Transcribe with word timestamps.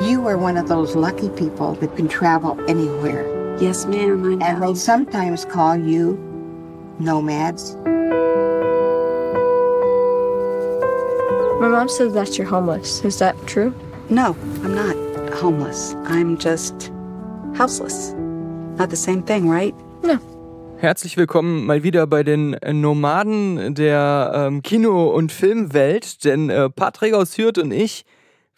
You 0.00 0.26
are 0.28 0.38
one 0.38 0.56
of 0.56 0.68
those 0.68 0.94
lucky 0.94 1.28
people 1.30 1.74
that 1.74 1.96
can 1.96 2.06
travel 2.06 2.56
anywhere. 2.68 3.56
Yes, 3.58 3.84
ma'am, 3.86 4.24
I 4.24 4.34
know. 4.36 4.46
And 4.46 4.62
they 4.62 4.74
sometimes 4.74 5.44
call 5.44 5.76
you 5.76 6.16
nomads. 7.00 7.74
My 11.60 11.66
mom 11.66 11.88
says 11.88 12.12
that 12.14 12.38
you're 12.38 12.46
homeless. 12.46 13.04
Is 13.04 13.18
that 13.18 13.34
true? 13.46 13.74
No, 14.10 14.36
I'm 14.62 14.74
not 14.74 15.34
homeless. 15.34 15.94
I'm 16.04 16.38
just 16.38 16.92
houseless. 17.56 18.12
Not 18.78 18.90
the 18.90 18.96
same 18.96 19.24
thing, 19.24 19.48
right? 19.48 19.74
Herzlich 20.80 21.16
willkommen 21.16 21.66
mal 21.66 21.82
wieder 21.82 22.06
bei 22.06 22.22
den 22.22 22.56
Nomaden 22.70 23.74
der 23.74 24.30
ähm, 24.32 24.62
Kino- 24.62 25.08
und 25.08 25.32
Filmwelt, 25.32 26.24
denn 26.24 26.50
äh, 26.50 26.70
Patrick 26.70 27.14
aus 27.14 27.36
Hürth 27.36 27.58
und 27.58 27.72
ich, 27.72 28.04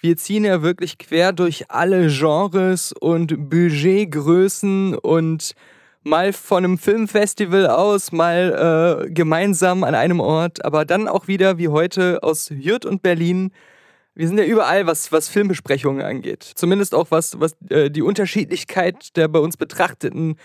wir 0.01 0.19
ziehen 0.19 0.45
ja 0.45 0.61
wirklich 0.61 0.98
quer 0.98 1.33
durch 1.33 1.70
alle 1.70 2.09
Genres 2.09 2.92
und 2.92 3.48
Budgetgrößen 3.48 4.97
und 4.97 5.55
mal 6.02 6.34
von 6.34 6.62
einem 6.62 6.77
Filmfestival 6.77 7.66
aus, 7.69 8.12
mal 8.12 9.06
äh, 9.06 9.11
gemeinsam 9.11 9.83
an 9.83 9.95
einem 9.95 10.20
Ort, 10.20 10.62
aber 10.62 10.84
dann 10.84 11.09
auch 11.09 11.27
wieder 11.27 11.56
wie 11.56 11.69
heute 11.69 12.23
aus 12.23 12.50
Hürth 12.50 12.84
und 12.84 13.00
Berlin. 13.00 13.50
Wir 14.14 14.28
sind 14.28 14.37
ja 14.37 14.45
überall, 14.45 14.87
was, 14.87 15.11
was 15.11 15.30
Filmbesprechungen 15.30 16.05
angeht. 16.05 16.42
Zumindest 16.42 16.95
auch 16.95 17.11
was, 17.11 17.41
was 17.41 17.56
äh, 17.70 17.91
die 17.91 18.02
Unterschiedlichkeit 18.02 19.16
der 19.16 19.28
bei 19.28 19.39
uns 19.39 19.56
betrachteten 19.56 20.37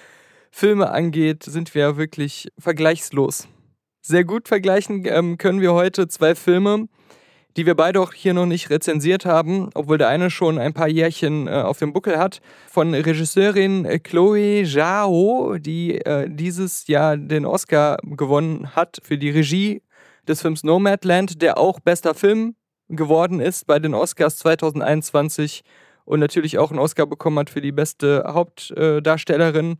Filme 0.57 0.89
angeht, 0.89 1.43
sind 1.43 1.75
wir 1.75 1.97
wirklich 1.97 2.47
vergleichslos. 2.57 3.49
Sehr 4.01 4.23
gut 4.23 4.47
vergleichen 4.47 5.03
ähm, 5.05 5.37
können 5.37 5.59
wir 5.59 5.73
heute 5.73 6.07
zwei 6.07 6.33
Filme, 6.33 6.87
die 7.57 7.65
wir 7.65 7.75
beide 7.75 7.99
auch 7.99 8.13
hier 8.13 8.33
noch 8.33 8.45
nicht 8.45 8.69
rezensiert 8.69 9.25
haben, 9.25 9.69
obwohl 9.73 9.97
der 9.97 10.07
eine 10.07 10.29
schon 10.31 10.57
ein 10.57 10.71
paar 10.71 10.87
Jährchen 10.87 11.49
äh, 11.49 11.51
auf 11.51 11.79
dem 11.79 11.91
Buckel 11.91 12.17
hat, 12.17 12.39
von 12.69 12.93
Regisseurin 12.93 14.01
Chloe 14.01 14.63
Zhao, 14.63 15.57
die 15.57 15.95
äh, 15.97 16.29
dieses 16.29 16.87
Jahr 16.87 17.17
den 17.17 17.45
Oscar 17.45 17.97
gewonnen 18.03 18.77
hat 18.77 18.99
für 19.03 19.17
die 19.17 19.31
Regie 19.31 19.81
des 20.25 20.41
Films 20.41 20.63
Nomadland, 20.63 21.41
der 21.41 21.57
auch 21.57 21.81
bester 21.81 22.15
Film 22.15 22.55
geworden 22.87 23.41
ist 23.41 23.67
bei 23.67 23.79
den 23.79 23.93
Oscars 23.93 24.37
2021 24.37 25.63
und 26.05 26.21
natürlich 26.21 26.59
auch 26.59 26.69
einen 26.71 26.79
Oscar 26.79 27.07
bekommen 27.07 27.39
hat 27.39 27.49
für 27.49 27.59
die 27.59 27.73
beste 27.73 28.23
Hauptdarstellerin. 28.25 29.79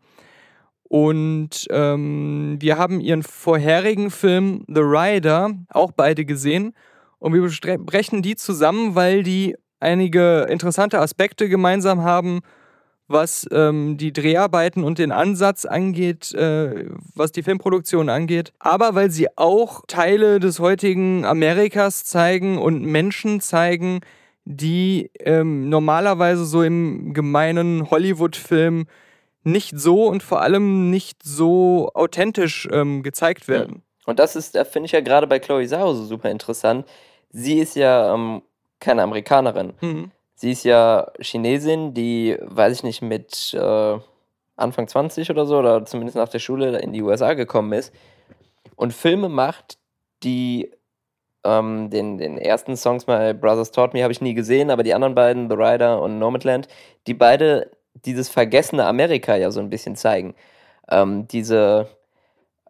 Und 0.88 1.67
ähm, 1.72 2.58
wir 2.59 2.78
haben 2.78 3.00
ihren 3.00 3.23
vorherigen 3.23 4.11
Film 4.11 4.64
The 4.67 4.81
Rider 4.81 5.52
auch 5.69 5.92
beide 5.92 6.25
gesehen. 6.25 6.73
Und 7.19 7.33
wir 7.33 7.42
besprechen 7.42 8.22
die 8.22 8.36
zusammen, 8.36 8.95
weil 8.95 9.23
die 9.23 9.55
einige 9.80 10.47
interessante 10.50 11.00
Aspekte 11.00 11.50
gemeinsam 11.50 12.03
haben, 12.03 12.42
was 13.08 13.47
ähm, 13.52 13.97
die 13.97 14.14
Dreharbeiten 14.14 14.83
und 14.83 14.97
den 14.97 15.11
Ansatz 15.11 15.66
angeht, 15.66 16.33
äh, 16.33 16.86
was 17.14 17.31
die 17.31 17.44
Filmproduktion 17.44 18.09
angeht, 18.09 18.52
aber 18.59 18.95
weil 18.95 19.11
sie 19.11 19.27
auch 19.38 19.83
Teile 19.88 20.39
des 20.39 20.59
heutigen 20.59 21.23
Amerikas 21.23 22.03
zeigen 22.03 22.58
und 22.58 22.83
Menschen 22.83 23.42
zeigen, 23.42 23.99
die 24.45 25.11
ähm, 25.20 25.70
normalerweise 25.70 26.45
so 26.45 26.64
im 26.64 27.14
gemeinen 27.14 27.89
Hollywood-Film 27.89 28.88
nicht 29.46 29.80
so 29.80 30.08
und 30.08 30.24
vor 30.24 30.42
allem 30.42 30.90
nicht 30.90 31.24
so 31.24 31.92
authentisch 31.94 32.68
ähm, 32.72 33.04
gezeigt 33.04 33.48
werden. 33.48 33.84
Und 34.06 34.20
das 34.20 34.36
ist, 34.36 34.58
finde 34.68 34.86
ich 34.86 34.92
ja 34.92 35.02
gerade 35.02 35.28
bei 35.28 35.40
Chloe 35.40 35.68
Zhao 35.68 35.94
so 35.94 36.04
super 36.04 36.30
interessant. 36.30 36.86
Sie 37.30 37.60
ist 37.60 37.76
ja 37.76 38.14
ähm, 38.14 38.42
keine 38.80 39.04
Amerikanerin. 39.04 39.73
Mhm. 39.82 40.12
Sie 40.36 40.52
ist 40.52 40.64
ja 40.64 41.12
Chinesin, 41.20 41.94
die, 41.94 42.38
weiß 42.42 42.78
ich 42.78 42.84
nicht, 42.84 43.02
mit 43.02 43.54
äh, 43.54 43.98
Anfang 44.58 44.88
20 44.88 45.30
oder 45.30 45.45
so, 45.45 45.58
oder 45.58 45.86
zumindest 45.86 46.17
nach 46.17 46.30
der 46.30 46.39
Schule 46.39 46.80
in 46.80 46.94
die 46.94 47.02
USA 47.02 47.34
gekommen 47.34 47.73
ist 47.73 47.94
und 48.76 48.94
Filme 48.94 49.30
macht, 49.30 49.78
die 50.23 50.72
ähm, 51.44 51.89
den, 51.89 52.17
den 52.17 52.38
ersten 52.38 52.76
Songs 52.76 53.08
mal 53.08 53.34
Brothers 53.34 53.72
Taught 53.72 53.94
Me 53.94 54.04
habe 54.04 54.11
ich 54.11 54.22
nie 54.22 54.34
gesehen, 54.34 54.70
aber 54.70 54.84
die 54.84 54.94
anderen 54.94 55.16
beiden, 55.16 55.50
The 55.50 55.55
Rider 55.55 56.02
und 56.02 56.20
Nomadland, 56.20 56.67
die 57.08 57.14
beide 57.14 57.72
dieses 58.04 58.30
vergessene 58.30 58.86
Amerika 58.86 59.36
ja 59.36 59.52
so 59.52 59.60
ein 59.60 59.70
bisschen 59.70 59.95
zeigen. 59.95 60.36
Ähm, 60.89 61.28
diese 61.28 61.88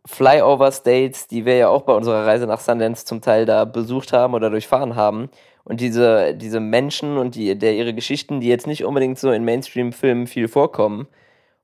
Flyover 0.05 0.71
States, 0.71 1.27
die 1.27 1.45
wir 1.45 1.57
ja 1.57 1.67
auch 1.69 1.81
bei 1.81 1.93
unserer 1.93 2.25
Reise 2.25 2.45
nach 2.45 2.59
Sundance 2.59 3.05
zum 3.05 3.21
Teil 3.21 3.45
da 3.45 3.65
besucht 3.65 4.13
haben 4.13 4.35
oder 4.35 4.49
durchfahren 4.49 4.95
haben. 4.95 5.29
Und 5.63 5.81
diese, 5.81 6.35
diese 6.35 6.59
Menschen 6.59 7.17
und 7.17 7.33
die, 7.33 7.57
der, 7.57 7.73
ihre 7.73 7.93
Geschichten, 7.95 8.39
die 8.39 8.47
jetzt 8.47 8.67
nicht 8.67 8.85
unbedingt 8.85 9.17
so 9.17 9.31
in 9.31 9.43
Mainstream-Filmen 9.43 10.27
viel 10.27 10.47
vorkommen 10.47 11.07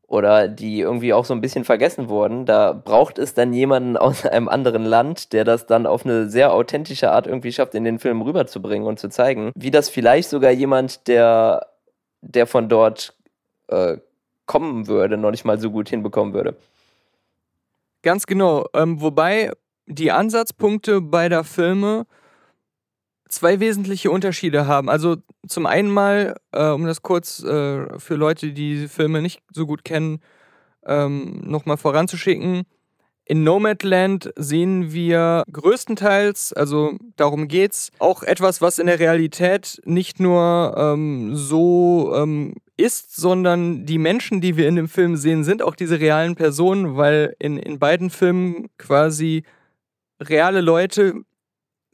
oder 0.07 0.47
die 0.47 0.79
irgendwie 0.79 1.13
auch 1.13 1.23
so 1.23 1.35
ein 1.35 1.41
bisschen 1.41 1.63
vergessen 1.63 2.09
wurden, 2.09 2.47
da 2.47 2.73
braucht 2.73 3.19
es 3.19 3.35
dann 3.35 3.53
jemanden 3.53 3.95
aus 3.97 4.25
einem 4.25 4.49
anderen 4.49 4.85
Land, 4.85 5.33
der 5.33 5.43
das 5.43 5.67
dann 5.67 5.85
auf 5.85 6.03
eine 6.03 6.27
sehr 6.29 6.51
authentische 6.51 7.11
Art 7.11 7.27
irgendwie 7.27 7.53
schafft, 7.53 7.75
in 7.75 7.83
den 7.83 7.99
Film 7.99 8.23
rüberzubringen 8.23 8.87
und 8.87 8.99
zu 8.99 9.09
zeigen, 9.09 9.51
wie 9.55 9.71
das 9.71 9.89
vielleicht 9.89 10.29
sogar 10.29 10.51
jemand, 10.51 11.07
der, 11.07 11.67
der 12.21 12.47
von 12.47 12.69
dort 12.69 13.13
äh, 13.71 13.97
kommen 14.45 14.87
würde, 14.87 15.17
noch 15.17 15.31
nicht 15.31 15.45
mal 15.45 15.59
so 15.59 15.71
gut 15.71 15.89
hinbekommen 15.89 16.33
würde. 16.33 16.57
Ganz 18.03 18.25
genau. 18.25 18.65
Ähm, 18.73 19.01
wobei 19.01 19.51
die 19.85 20.11
Ansatzpunkte 20.11 21.01
beider 21.01 21.43
Filme 21.43 22.05
zwei 23.29 23.59
wesentliche 23.59 24.11
Unterschiede 24.11 24.67
haben. 24.67 24.89
Also 24.89 25.17
zum 25.47 25.65
einen 25.65 25.89
mal, 25.89 26.35
äh, 26.51 26.67
um 26.67 26.85
das 26.85 27.01
kurz 27.01 27.43
äh, 27.43 27.99
für 27.99 28.15
Leute, 28.15 28.47
die 28.47 28.53
die 28.53 28.87
Filme 28.87 29.21
nicht 29.21 29.41
so 29.53 29.65
gut 29.65 29.83
kennen, 29.83 30.19
ähm, 30.85 31.41
nochmal 31.45 31.77
voranzuschicken. 31.77 32.63
In 33.25 33.43
Nomadland 33.43 34.33
sehen 34.35 34.91
wir 34.91 35.43
größtenteils, 35.51 36.53
also 36.53 36.97
darum 37.15 37.47
geht's, 37.47 37.91
auch 37.99 38.23
etwas, 38.23 38.61
was 38.61 38.79
in 38.79 38.87
der 38.87 38.99
Realität 38.99 39.79
nicht 39.85 40.19
nur 40.19 40.75
ähm, 40.77 41.35
so 41.35 42.13
ähm, 42.15 42.55
ist, 42.81 43.15
sondern 43.15 43.85
die 43.85 43.97
Menschen, 43.97 44.41
die 44.41 44.57
wir 44.57 44.67
in 44.67 44.75
dem 44.75 44.87
Film 44.87 45.15
sehen, 45.15 45.43
sind 45.43 45.61
auch 45.61 45.75
diese 45.75 45.99
realen 45.99 46.35
Personen, 46.35 46.97
weil 46.97 47.35
in, 47.39 47.57
in 47.57 47.79
beiden 47.79 48.09
Filmen 48.09 48.69
quasi 48.77 49.43
reale 50.19 50.61
Leute 50.61 51.23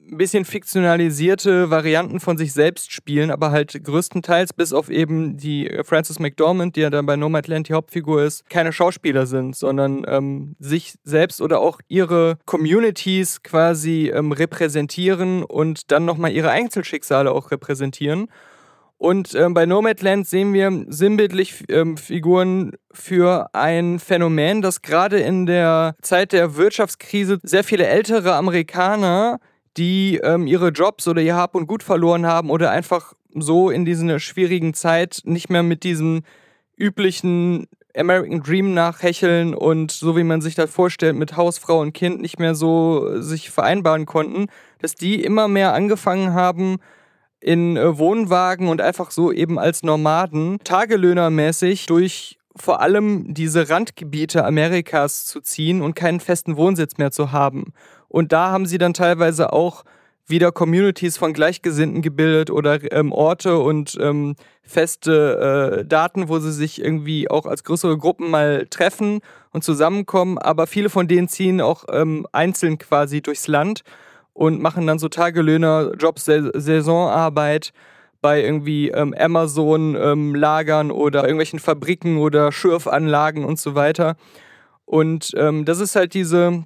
ein 0.10 0.18
bisschen 0.18 0.46
fiktionalisierte 0.46 1.70
Varianten 1.70 2.20
von 2.20 2.38
sich 2.38 2.54
selbst 2.54 2.92
spielen, 2.92 3.30
aber 3.30 3.52
halt 3.52 3.84
größtenteils 3.84 4.54
bis 4.54 4.74
auf 4.74 4.90
eben 4.90 5.38
die 5.38 5.70
Frances 5.84 6.20
McDormand, 6.20 6.76
die 6.76 6.82
ja 6.82 6.90
dann 6.90 7.06
bei 7.06 7.16
Nomadland 7.16 7.68
die 7.68 7.74
Hauptfigur 7.74 8.24
ist, 8.24 8.50
keine 8.50 8.72
Schauspieler 8.72 9.26
sind, 9.26 9.56
sondern 9.56 10.06
ähm, 10.08 10.56
sich 10.60 10.96
selbst 11.04 11.42
oder 11.42 11.60
auch 11.60 11.82
ihre 11.88 12.38
Communities 12.46 13.44
quasi 13.44 14.12
ähm, 14.14 14.32
repräsentieren 14.32 15.44
und 15.44 15.92
dann 15.92 16.06
nochmal 16.06 16.32
ihre 16.32 16.52
Einzelschicksale 16.52 17.32
auch 17.32 17.52
repräsentieren. 17.52 18.28
Und 18.98 19.36
ähm, 19.36 19.54
bei 19.54 19.66
Nomadland 19.66 20.28
sehen 20.28 20.54
wir 20.54 20.86
sinnbildlich 20.88 21.66
ähm, 21.70 21.98
Figuren 21.98 22.74
für 22.92 23.50
ein 23.54 24.00
Phänomen, 24.00 24.64
das 24.64 24.82
gerade 24.82 25.20
in 25.20 25.46
der 25.46 25.96
Zeit 26.02 26.32
der 26.34 26.56
Wirtschaftskrise 26.56 27.38
sehr 27.44 27.64
viele 27.64 27.86
ältere 27.86 28.34
Amerikaner, 28.34 29.40
die 29.78 30.20
ähm, 30.24 30.48
ihre 30.48 30.70
Jobs 30.70 31.08
oder 31.08 31.22
ihr 31.22 31.36
Hab 31.36 31.54
und 31.54 31.68
Gut 31.68 31.84
verloren 31.84 32.26
haben 32.26 32.50
oder 32.50 32.72
einfach 32.72 33.14
so 33.36 33.70
in 33.70 33.86
dieser 33.86 34.20
schwierigen 34.20 34.74
Zeit 34.74 35.22
nicht 35.26 35.52
mehr 35.52 35.62
mit 35.62 35.84
diesem 35.84 36.24
üblichen 36.76 37.68
American 37.96 38.42
Dream 38.42 38.74
nachhecheln 38.74 39.54
und 39.54 39.92
so 39.92 40.16
wie 40.18 40.24
man 40.24 40.42
sich 40.42 40.56
das 40.56 40.72
vorstellt 40.72 41.16
mit 41.16 41.36
Hausfrau 41.36 41.82
und 41.82 41.94
Kind 41.94 42.22
nicht 42.22 42.40
mehr 42.40 42.56
so 42.56 43.22
sich 43.22 43.50
vereinbaren 43.50 44.06
konnten, 44.06 44.48
dass 44.80 44.96
die 44.96 45.24
immer 45.24 45.48
mehr 45.48 45.74
angefangen 45.74 46.34
haben, 46.34 46.78
in 47.40 47.78
äh, 47.78 47.98
Wohnwagen 47.98 48.68
und 48.68 48.82
einfach 48.82 49.12
so 49.12 49.32
eben 49.32 49.60
als 49.60 49.84
Nomaden 49.84 50.60
tagelöhnermäßig 50.64 51.86
durch 51.86 52.38
vor 52.56 52.82
allem 52.82 53.34
diese 53.34 53.70
Randgebiete 53.70 54.44
Amerikas 54.44 55.26
zu 55.26 55.42
ziehen 55.42 55.82
und 55.82 55.96
keinen 55.96 56.20
festen 56.20 56.58
Wohnsitz 56.58 56.98
mehr 56.98 57.12
zu 57.12 57.32
haben. 57.32 57.74
Und 58.08 58.32
da 58.32 58.50
haben 58.50 58.66
sie 58.66 58.78
dann 58.78 58.94
teilweise 58.94 59.54
auch 59.54 59.84
wieder 60.26 60.52
Communities 60.52 61.18
von 61.18 61.34
Gleichgesinnten 61.34 62.02
gebildet 62.02 62.52
oder 62.52 62.92
ähm, 62.92 63.12
Orte 63.14 63.60
und 63.60 63.98
ähm, 64.02 64.36
feste 64.62 65.80
äh, 65.80 65.86
Daten, 65.86 66.28
wo 66.28 66.40
sie 66.40 66.52
sich 66.52 66.82
irgendwie 66.82 67.30
auch 67.30 67.46
als 67.46 67.64
größere 67.64 67.98
Gruppen 67.98 68.30
mal 68.30 68.68
treffen 68.70 69.22
und 69.52 69.64
zusammenkommen. 69.64 70.38
Aber 70.38 70.68
viele 70.68 70.90
von 70.90 71.08
denen 71.08 71.30
ziehen 71.30 71.62
auch 71.62 71.86
ähm, 71.90 72.28
einzeln 72.34 72.78
quasi 72.78 73.22
durchs 73.22 73.48
Land 73.48 73.84
und 74.38 74.62
machen 74.62 74.86
dann 74.86 75.00
so 75.00 75.10
Tagelöhner, 75.10 75.94
Jobs, 75.98 76.26
Saisonarbeit 76.26 77.74
bei 78.22 78.44
irgendwie 78.44 78.90
ähm, 78.90 79.16
Amazon-Lagern 79.18 80.90
ähm, 80.92 80.96
oder 80.96 81.24
irgendwelchen 81.24 81.58
Fabriken 81.58 82.20
oder 82.20 82.52
Schürfanlagen 82.52 83.44
und 83.44 83.60
so 83.60 83.74
weiter. 83.74 84.16
Und 84.86 85.32
ähm, 85.36 85.66
das 85.66 85.80
ist 85.80 85.96
halt 85.96 86.14
diese 86.14 86.66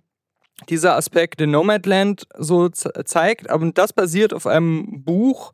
dieser 0.70 0.96
Aspekt 0.96 1.42
in 1.42 1.52
Nomadland 1.52 2.28
so 2.38 2.70
zeigt. 2.70 3.50
Aber 3.50 3.72
das 3.72 3.94
basiert 3.94 4.34
auf 4.34 4.46
einem 4.46 5.04
Buch, 5.04 5.54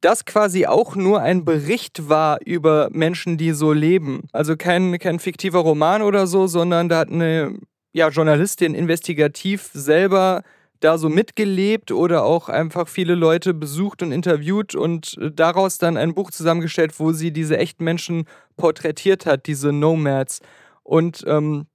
das 0.00 0.24
quasi 0.24 0.66
auch 0.66 0.96
nur 0.96 1.20
ein 1.20 1.44
Bericht 1.44 2.08
war 2.08 2.38
über 2.44 2.88
Menschen, 2.90 3.36
die 3.36 3.52
so 3.52 3.72
leben. 3.72 4.28
Also 4.32 4.56
kein, 4.56 4.98
kein 4.98 5.20
fiktiver 5.20 5.60
Roman 5.60 6.02
oder 6.02 6.26
so, 6.26 6.48
sondern 6.48 6.88
da 6.88 6.98
hat 6.98 7.10
eine 7.10 7.58
ja, 7.92 8.08
Journalistin 8.08 8.74
investigativ 8.74 9.70
selber 9.72 10.42
da 10.80 10.98
so 10.98 11.08
mitgelebt 11.08 11.90
oder 11.90 12.24
auch 12.24 12.48
einfach 12.48 12.88
viele 12.88 13.14
Leute 13.14 13.54
besucht 13.54 14.02
und 14.02 14.12
interviewt 14.12 14.74
und 14.74 15.16
daraus 15.20 15.78
dann 15.78 15.96
ein 15.96 16.14
Buch 16.14 16.30
zusammengestellt, 16.30 16.98
wo 16.98 17.12
sie 17.12 17.32
diese 17.32 17.58
echten 17.58 17.84
Menschen 17.84 18.26
porträtiert 18.56 19.26
hat, 19.26 19.46
diese 19.46 19.72
Nomads. 19.72 20.40
Und 20.84 21.24
ähm, 21.26 21.66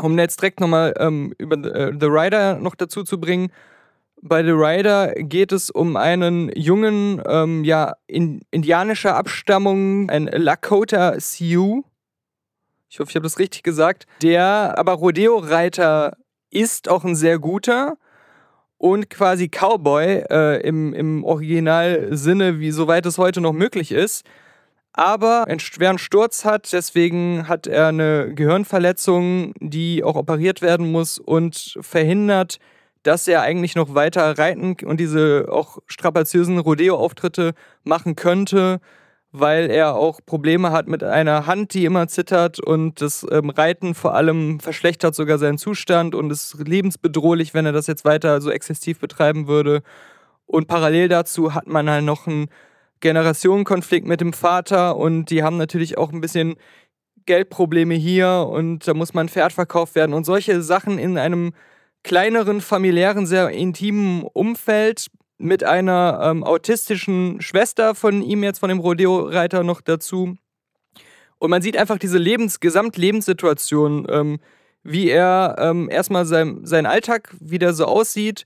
um 0.00 0.18
jetzt 0.18 0.40
direkt 0.40 0.60
nochmal 0.60 0.94
ähm, 0.98 1.34
über 1.38 1.56
äh, 1.56 1.92
The 1.98 2.06
Rider 2.06 2.58
noch 2.58 2.74
dazu 2.74 3.02
zu 3.02 3.20
bringen, 3.20 3.50
bei 4.20 4.42
The 4.42 4.50
Rider 4.50 5.14
geht 5.14 5.52
es 5.52 5.70
um 5.70 5.96
einen 5.96 6.50
jungen, 6.56 7.22
ähm, 7.26 7.64
ja, 7.64 7.94
in, 8.06 8.40
indianischer 8.50 9.16
Abstammung, 9.16 10.10
ein 10.10 10.26
Lakota 10.26 11.20
Sioux. 11.20 11.84
Ich 12.88 12.98
hoffe, 12.98 13.10
ich 13.10 13.16
habe 13.16 13.24
das 13.24 13.38
richtig 13.38 13.62
gesagt. 13.62 14.06
Der 14.22 14.74
aber 14.76 14.94
Rodeo-Reiter 14.94 16.16
ist 16.50 16.88
auch 16.88 17.04
ein 17.04 17.14
sehr 17.14 17.38
guter 17.38 17.96
und 18.78 19.10
quasi 19.10 19.48
Cowboy 19.48 20.24
äh, 20.30 20.60
im, 20.66 20.94
im 20.94 21.24
Originalsinne, 21.24 22.60
wie 22.60 22.70
soweit 22.70 23.04
es 23.06 23.18
heute 23.18 23.40
noch 23.40 23.52
möglich 23.52 23.92
ist. 23.92 24.24
Aber 24.92 25.46
einen 25.46 25.60
schweren 25.60 25.98
Sturz 25.98 26.44
hat, 26.44 26.72
deswegen 26.72 27.46
hat 27.46 27.66
er 27.66 27.88
eine 27.88 28.34
Gehirnverletzung, 28.34 29.52
die 29.60 30.02
auch 30.02 30.16
operiert 30.16 30.62
werden 30.62 30.90
muss 30.90 31.18
und 31.18 31.78
verhindert, 31.80 32.58
dass 33.02 33.28
er 33.28 33.42
eigentlich 33.42 33.76
noch 33.76 33.94
weiter 33.94 34.38
reiten 34.38 34.76
und 34.84 34.98
diese 34.98 35.46
auch 35.50 35.78
strapaziösen 35.86 36.58
Rodeo-Auftritte 36.58 37.54
machen 37.84 38.16
könnte, 38.16 38.80
weil 39.32 39.70
er 39.70 39.94
auch 39.94 40.20
Probleme 40.24 40.72
hat 40.72 40.88
mit 40.88 41.04
einer 41.04 41.46
Hand, 41.46 41.74
die 41.74 41.84
immer 41.84 42.08
zittert 42.08 42.60
und 42.60 43.00
das 43.00 43.26
ähm, 43.30 43.50
Reiten 43.50 43.94
vor 43.94 44.14
allem 44.14 44.58
verschlechtert 44.60 45.14
sogar 45.14 45.38
seinen 45.38 45.58
Zustand 45.58 46.14
und 46.14 46.30
ist 46.30 46.56
lebensbedrohlich, 46.66 47.52
wenn 47.52 47.66
er 47.66 47.72
das 47.72 47.86
jetzt 47.86 48.04
weiter 48.04 48.40
so 48.40 48.50
exzessiv 48.50 49.00
betreiben 49.00 49.46
würde. 49.46 49.82
Und 50.46 50.66
parallel 50.66 51.08
dazu 51.08 51.54
hat 51.54 51.66
man 51.66 51.90
halt 51.90 52.04
noch 52.04 52.26
einen 52.26 52.48
Generationenkonflikt 53.00 54.06
mit 54.06 54.20
dem 54.20 54.32
Vater 54.32 54.96
und 54.96 55.26
die 55.26 55.42
haben 55.42 55.58
natürlich 55.58 55.98
auch 55.98 56.12
ein 56.12 56.20
bisschen 56.22 56.56
Geldprobleme 57.26 57.94
hier 57.94 58.48
und 58.50 58.88
da 58.88 58.94
muss 58.94 59.12
man 59.12 59.28
Pferd 59.28 59.52
verkauft 59.52 59.94
werden 59.94 60.14
und 60.14 60.24
solche 60.24 60.62
Sachen 60.62 60.98
in 60.98 61.18
einem 61.18 61.52
kleineren, 62.02 62.62
familiären, 62.62 63.26
sehr 63.26 63.50
intimen 63.50 64.22
Umfeld 64.22 65.08
mit 65.38 65.64
einer 65.64 66.20
ähm, 66.22 66.44
autistischen 66.44 67.40
Schwester 67.40 67.94
von 67.94 68.22
ihm 68.22 68.42
jetzt, 68.42 68.58
von 68.58 68.68
dem 68.68 68.80
Rodeo-Reiter 68.80 69.62
noch 69.62 69.80
dazu. 69.80 70.36
Und 71.38 71.50
man 71.50 71.62
sieht 71.62 71.76
einfach 71.76 71.98
diese 71.98 72.18
Lebens 72.18 72.60
Gesamtlebenssituation, 72.60 74.06
ähm, 74.10 74.38
wie 74.82 75.08
er 75.08 75.56
ähm, 75.58 75.88
erstmal 75.90 76.26
sein, 76.26 76.60
sein 76.64 76.86
Alltag 76.86 77.34
wieder 77.38 77.72
so 77.72 77.84
aussieht, 77.84 78.44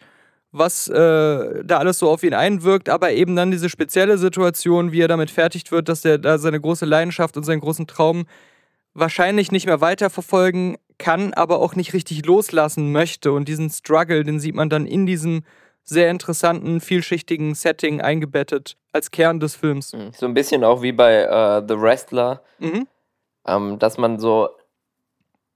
was 0.51 0.87
äh, 0.89 1.65
da 1.65 1.79
alles 1.79 1.99
so 1.99 2.11
auf 2.11 2.23
ihn 2.23 2.35
einwirkt, 2.35 2.91
aber 2.91 3.13
eben 3.13 3.37
dann 3.37 3.51
diese 3.51 3.71
spezielle 3.71 4.19
Situation, 4.19 4.93
wie 4.93 5.01
er 5.01 5.09
damit 5.09 5.31
fertigt 5.31 5.73
wird, 5.73 5.89
dass 5.89 6.05
er 6.05 6.19
da 6.19 6.37
seine 6.37 6.61
große 6.61 6.85
Leidenschaft 6.85 7.39
und 7.39 7.45
seinen 7.45 7.61
großen 7.61 7.87
Traum 7.87 8.27
wahrscheinlich 8.93 9.51
nicht 9.51 9.65
mehr 9.65 9.81
weiterverfolgen 9.81 10.77
kann, 10.99 11.33
aber 11.33 11.61
auch 11.61 11.75
nicht 11.75 11.95
richtig 11.95 12.27
loslassen 12.27 12.93
möchte. 12.93 13.33
Und 13.33 13.49
diesen 13.49 13.71
Struggle, 13.71 14.25
den 14.25 14.41
sieht 14.41 14.55
man 14.55 14.69
dann 14.69 14.85
in 14.85 15.07
diesem 15.07 15.43
sehr 15.85 16.11
interessanten, 16.11 16.81
vielschichtigen 16.81 17.55
Setting 17.55 18.01
eingebettet 18.01 18.77
als 18.93 19.11
Kern 19.11 19.41
des 19.41 19.57
Films. 19.57 19.93
Mhm. 19.93 20.13
So 20.13 20.27
ein 20.27 20.35
bisschen 20.35 20.65
auch 20.65 20.83
wie 20.83 20.93
bei 20.93 21.27
uh, 21.29 21.65
The 21.67 21.81
Wrestler, 21.81 22.43
mhm. 22.59 22.87
ähm, 23.47 23.79
dass 23.79 23.99
man 23.99 24.19
so 24.19 24.51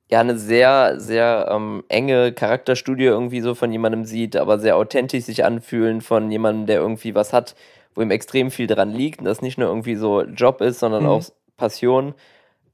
ja 0.08 0.20
eine 0.20 0.38
sehr, 0.38 1.00
sehr 1.00 1.48
ähm, 1.50 1.84
enge 1.88 2.32
Charakterstudie 2.32 3.04
irgendwie 3.04 3.40
so 3.40 3.54
von 3.54 3.72
jemandem 3.72 4.04
sieht, 4.04 4.36
aber 4.36 4.58
sehr 4.58 4.76
authentisch 4.76 5.24
sich 5.24 5.44
anfühlen 5.44 6.00
von 6.00 6.30
jemandem, 6.30 6.66
der 6.66 6.80
irgendwie 6.80 7.14
was 7.14 7.32
hat, 7.32 7.56
wo 7.94 8.02
ihm 8.02 8.10
extrem 8.10 8.50
viel 8.50 8.66
dran 8.66 8.92
liegt 8.92 9.20
und 9.20 9.24
das 9.24 9.42
nicht 9.42 9.58
nur 9.58 9.68
irgendwie 9.68 9.96
so 9.96 10.22
Job 10.22 10.60
ist, 10.60 10.78
sondern 10.78 11.04
mhm. 11.04 11.08
auch 11.08 11.24
Passion 11.56 12.14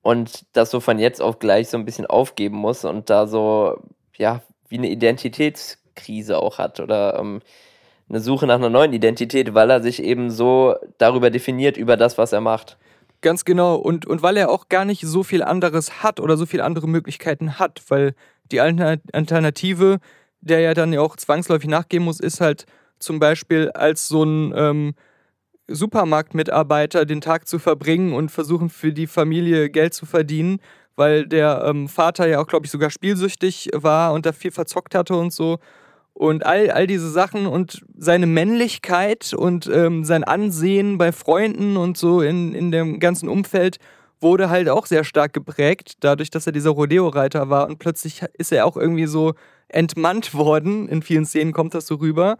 und 0.02 0.44
das 0.52 0.70
so 0.70 0.80
von 0.80 0.98
jetzt 0.98 1.22
auf 1.22 1.38
gleich 1.38 1.68
so 1.68 1.78
ein 1.78 1.84
bisschen 1.84 2.06
aufgeben 2.06 2.56
muss 2.56 2.84
und 2.84 3.08
da 3.08 3.26
so, 3.26 3.78
ja, 4.16 4.42
wie 4.68 4.78
eine 4.78 4.90
Identitätskrise 5.92 6.38
auch 6.38 6.58
hat 6.58 6.80
oder 6.80 7.18
ähm, 7.18 7.40
eine 8.08 8.20
Suche 8.20 8.46
nach 8.46 8.56
einer 8.56 8.70
neuen 8.70 8.92
Identität, 8.92 9.54
weil 9.54 9.70
er 9.70 9.82
sich 9.82 10.02
eben 10.02 10.30
so 10.30 10.74
darüber 10.98 11.30
definiert, 11.30 11.76
über 11.76 11.96
das, 11.96 12.18
was 12.18 12.32
er 12.32 12.40
macht. 12.40 12.76
Ganz 13.20 13.44
genau. 13.44 13.76
Und, 13.76 14.06
und 14.06 14.22
weil 14.22 14.36
er 14.36 14.50
auch 14.50 14.68
gar 14.68 14.84
nicht 14.84 15.02
so 15.02 15.22
viel 15.22 15.42
anderes 15.42 16.02
hat 16.02 16.18
oder 16.18 16.36
so 16.36 16.44
viele 16.44 16.64
andere 16.64 16.88
Möglichkeiten 16.88 17.58
hat, 17.58 17.82
weil 17.88 18.14
die 18.50 18.60
Alternative, 18.60 19.98
der 20.40 20.60
ja 20.60 20.74
dann 20.74 20.92
ja 20.92 21.00
auch 21.00 21.16
zwangsläufig 21.16 21.68
nachgehen 21.68 22.02
muss, 22.02 22.20
ist 22.20 22.40
halt 22.40 22.66
zum 22.98 23.18
Beispiel 23.18 23.70
als 23.70 24.08
so 24.08 24.24
ein 24.24 24.52
ähm, 24.56 24.94
Supermarktmitarbeiter 25.68 27.06
den 27.06 27.20
Tag 27.20 27.46
zu 27.46 27.58
verbringen 27.58 28.12
und 28.12 28.30
versuchen 28.30 28.68
für 28.68 28.92
die 28.92 29.06
Familie 29.06 29.70
Geld 29.70 29.94
zu 29.94 30.04
verdienen, 30.04 30.58
weil 30.96 31.26
der 31.26 31.62
ähm, 31.64 31.88
Vater 31.88 32.26
ja 32.26 32.40
auch, 32.40 32.46
glaube 32.46 32.66
ich, 32.66 32.72
sogar 32.72 32.90
spielsüchtig 32.90 33.70
war 33.72 34.12
und 34.12 34.26
da 34.26 34.32
viel 34.32 34.50
verzockt 34.50 34.94
hatte 34.94 35.14
und 35.14 35.32
so. 35.32 35.58
Und 36.14 36.44
all, 36.44 36.70
all 36.70 36.86
diese 36.86 37.10
Sachen 37.10 37.46
und 37.46 37.84
seine 37.96 38.26
Männlichkeit 38.26 39.32
und 39.32 39.66
ähm, 39.66 40.04
sein 40.04 40.24
Ansehen 40.24 40.98
bei 40.98 41.10
Freunden 41.10 41.76
und 41.76 41.96
so 41.96 42.20
in, 42.20 42.54
in 42.54 42.70
dem 42.70 43.00
ganzen 43.00 43.28
Umfeld 43.28 43.78
wurde 44.20 44.50
halt 44.50 44.68
auch 44.68 44.86
sehr 44.86 45.04
stark 45.04 45.32
geprägt, 45.32 45.94
dadurch, 46.00 46.30
dass 46.30 46.46
er 46.46 46.52
dieser 46.52 46.70
Rodeo-Reiter 46.70 47.50
war. 47.50 47.66
Und 47.66 47.78
plötzlich 47.78 48.22
ist 48.34 48.52
er 48.52 48.66
auch 48.66 48.76
irgendwie 48.76 49.06
so 49.06 49.34
entmannt 49.68 50.34
worden. 50.34 50.88
In 50.88 51.02
vielen 51.02 51.26
Szenen 51.26 51.52
kommt 51.52 51.74
das 51.74 51.86
so 51.86 51.96
rüber. 51.96 52.38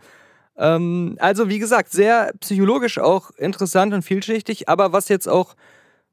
Ähm, 0.57 1.17
also, 1.19 1.49
wie 1.49 1.59
gesagt, 1.59 1.91
sehr 1.91 2.33
psychologisch 2.41 2.99
auch 2.99 3.31
interessant 3.33 3.95
und 3.95 4.03
vielschichtig. 4.03 4.69
Aber 4.69 4.93
was 4.93 5.09
jetzt 5.09 5.29
auch 5.29 5.55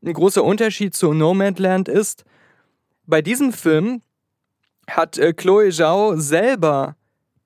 ein 0.03 0.13
großer 0.13 0.43
Unterschied 0.43 0.95
zu 0.95 1.13
Nomadland 1.13 1.87
ist, 1.87 2.23
bei 3.05 3.21
diesem 3.21 3.53
Film 3.53 4.01
hat 4.89 5.17
äh, 5.17 5.33
Chloe 5.33 5.69
Zhao 5.71 6.15
selber 6.15 6.95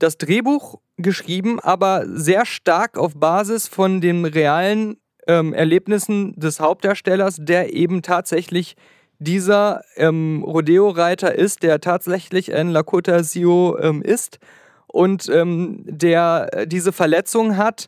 das 0.04 0.18
Drehbuch 0.18 0.80
geschrieben, 0.98 1.60
aber 1.60 2.04
sehr 2.08 2.46
stark 2.46 2.98
auf 2.98 3.16
Basis 3.16 3.68
von 3.68 4.02
den 4.02 4.26
realen 4.26 4.98
ähm, 5.28 5.54
Erlebnissen 5.54 6.34
des 6.36 6.60
Hauptdarstellers, 6.60 7.38
der 7.40 7.74
eben 7.74 8.02
tatsächlich 8.02 8.76
dieser 9.20 9.82
ähm, 9.96 10.44
Rodeo-Reiter 10.46 11.34
ist, 11.34 11.64
der 11.64 11.80
tatsächlich 11.80 12.54
ein 12.54 12.70
Lakota 12.70 13.24
Sio 13.24 13.78
ähm, 13.80 14.02
ist 14.02 14.40
und 14.88 15.30
ähm, 15.30 15.84
der 15.86 16.66
diese 16.66 16.92
Verletzung 16.92 17.56
hat, 17.56 17.88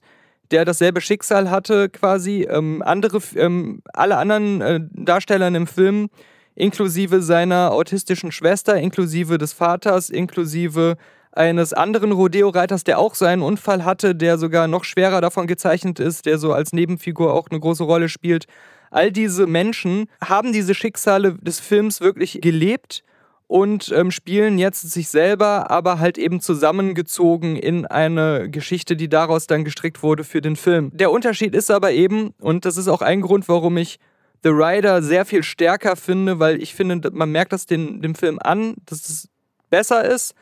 der 0.51 0.63
dasselbe 0.63 1.01
Schicksal 1.01 1.49
hatte 1.49 1.89
quasi. 1.89 2.47
Ähm, 2.49 2.81
andere, 2.83 3.19
ähm, 3.35 3.81
alle 3.93 4.17
anderen 4.17 4.61
äh, 4.61 4.79
Darsteller 4.93 5.47
im 5.47 5.67
Film, 5.67 6.09
inklusive 6.55 7.21
seiner 7.21 7.71
autistischen 7.73 8.31
Schwester, 8.31 8.77
inklusive 8.77 9.37
des 9.37 9.51
Vaters, 9.51 10.09
inklusive 10.09 10.95
eines 11.35 11.73
anderen 11.73 12.11
Rodeo-Reiters, 12.11 12.83
der 12.83 12.99
auch 12.99 13.15
seinen 13.15 13.41
Unfall 13.41 13.83
hatte, 13.83 14.15
der 14.15 14.37
sogar 14.37 14.67
noch 14.67 14.83
schwerer 14.83 15.21
davon 15.21 15.47
gezeichnet 15.47 15.99
ist, 15.99 16.25
der 16.25 16.37
so 16.37 16.53
als 16.53 16.73
Nebenfigur 16.73 17.33
auch 17.33 17.47
eine 17.49 17.59
große 17.59 17.83
Rolle 17.83 18.09
spielt. 18.09 18.45
All 18.89 19.11
diese 19.11 19.45
Menschen 19.45 20.07
haben 20.23 20.53
diese 20.53 20.73
Schicksale 20.73 21.33
des 21.33 21.59
Films 21.59 21.99
wirklich 21.99 22.39
gelebt 22.41 23.03
und 23.47 23.91
ähm, 23.95 24.09
spielen 24.11 24.57
jetzt 24.57 24.89
sich 24.89 25.09
selber, 25.09 25.69
aber 25.69 25.99
halt 25.99 26.17
eben 26.17 26.39
zusammengezogen 26.39 27.57
in 27.57 27.85
eine 27.85 28.49
Geschichte, 28.49 28.95
die 28.95 29.09
daraus 29.09 29.45
dann 29.47 29.63
gestrickt 29.63 30.01
wurde 30.01 30.23
für 30.23 30.41
den 30.41 30.55
Film. 30.55 30.89
Der 30.93 31.11
Unterschied 31.11 31.53
ist 31.53 31.69
aber 31.69 31.91
eben, 31.91 32.33
und 32.39 32.65
das 32.65 32.77
ist 32.77 32.87
auch 32.87 33.01
ein 33.01 33.21
Grund, 33.21 33.47
warum 33.47 33.77
ich 33.77 33.99
The 34.43 34.49
Rider 34.49 35.01
sehr 35.01 35.25
viel 35.25 35.43
stärker 35.43 35.95
finde, 35.95 36.39
weil 36.39 36.61
ich 36.61 36.73
finde, 36.73 37.11
man 37.11 37.31
merkt 37.31 37.53
das 37.53 37.65
den, 37.65 38.01
dem 38.01 38.15
Film 38.15 38.39
an, 38.41 38.75
dass 38.85 39.09
es 39.09 39.29
besser 39.69 40.05
ist 40.05 40.33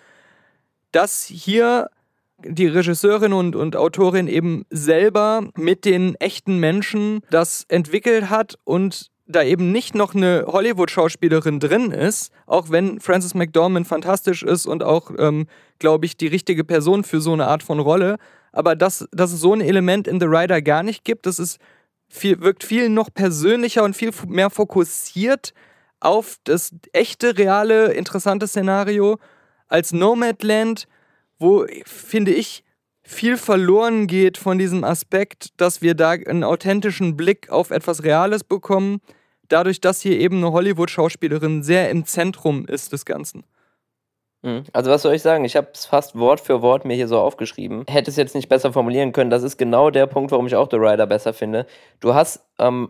dass 0.94 1.26
hier 1.26 1.90
die 2.46 2.68
Regisseurin 2.68 3.34
und, 3.34 3.56
und 3.56 3.76
Autorin 3.76 4.28
eben 4.28 4.66
selber 4.70 5.50
mit 5.56 5.86
den 5.86 6.16
echten 6.16 6.58
Menschen 6.60 7.22
das 7.30 7.66
entwickelt 7.68 8.30
hat 8.30 8.58
und 8.64 9.12
da 9.26 9.42
eben 9.42 9.72
nicht 9.72 9.96
noch 9.96 10.14
eine 10.14 10.46
Hollywood-Schauspielerin 10.48 11.60
drin 11.60 11.92
ist, 11.92 12.32
auch 12.46 12.70
wenn 12.70 13.00
Frances 13.00 13.34
McDormand 13.34 13.88
fantastisch 13.88 14.44
ist 14.44 14.66
und 14.66 14.84
auch, 14.84 15.12
ähm, 15.18 15.48
glaube 15.80 16.06
ich, 16.06 16.18
die 16.18 16.28
richtige 16.28 16.64
Person 16.64 17.04
für 17.04 17.22
so 17.22 17.34
eine 17.34 17.48
Art 17.48 17.64
von 17.64 17.80
Rolle, 17.80 18.18
aber 18.52 18.76
dass, 18.76 19.08
dass 19.12 19.32
es 19.32 19.40
so 19.40 19.54
ein 19.54 19.62
Element 19.62 20.08
in 20.08 20.20
The 20.20 20.26
Rider 20.28 20.62
gar 20.62 20.84
nicht 20.84 21.06
gibt, 21.06 21.26
das 21.26 21.40
ist 21.40 21.60
viel, 22.10 22.42
wirkt 22.42 22.64
viel 22.64 22.90
noch 22.90 23.10
persönlicher 23.14 23.84
und 23.84 23.96
viel 23.96 24.12
mehr 24.28 24.50
fokussiert 24.50 25.54
auf 26.00 26.38
das 26.44 26.76
echte, 26.92 27.38
reale, 27.38 27.94
interessante 27.94 28.48
Szenario 28.48 29.18
als 29.74 29.92
Nomadland, 29.92 30.88
wo, 31.39 31.65
finde 31.86 32.32
ich, 32.32 32.63
viel 33.01 33.38
verloren 33.38 34.06
geht 34.06 34.38
von 34.38 34.60
diesem 34.60 34.84
Aspekt, 34.84 35.50
dass 35.60 35.82
wir 35.82 35.96
da 35.96 36.12
einen 36.12 36.44
authentischen 36.44 37.18
Blick 37.18 37.50
auf 37.50 37.72
etwas 37.72 38.03
Reales 38.03 38.44
bekommen, 38.44 39.01
dadurch, 39.50 39.82
dass 39.82 40.00
hier 40.00 40.20
eben 40.20 40.38
eine 40.38 40.51
Hollywood-Schauspielerin 40.51 41.63
sehr 41.63 41.89
im 41.89 42.06
Zentrum 42.06 42.65
ist 42.68 42.94
des 42.94 43.03
Ganzen. 43.03 43.44
Mhm. 44.44 44.63
Also 44.74 44.92
was 44.92 45.01
soll 45.01 45.15
ich 45.15 45.24
sagen? 45.24 45.44
Ich 45.44 45.56
habe 45.56 45.70
es 45.74 45.88
fast 45.88 46.18
Wort 46.18 46.39
für 46.39 46.62
Wort 46.62 46.86
mir 46.86 46.94
hier 46.94 47.08
so 47.08 47.18
aufgeschrieben. 47.20 47.84
Hätte 47.89 48.12
es 48.12 48.18
jetzt 48.18 48.36
nicht 48.36 48.50
besser 48.50 48.72
formulieren 48.72 49.12
können. 49.12 49.32
Das 49.32 49.42
ist 49.42 49.58
genau 49.58 49.89
der 49.89 50.06
Punkt, 50.06 50.32
warum 50.32 50.46
ich 50.46 50.56
auch 50.56 50.70
The 50.70 50.77
Rider 50.77 51.08
besser 51.08 51.34
finde. 51.34 51.65
Du 52.00 52.13
hast 52.13 52.46
ähm, 52.60 52.89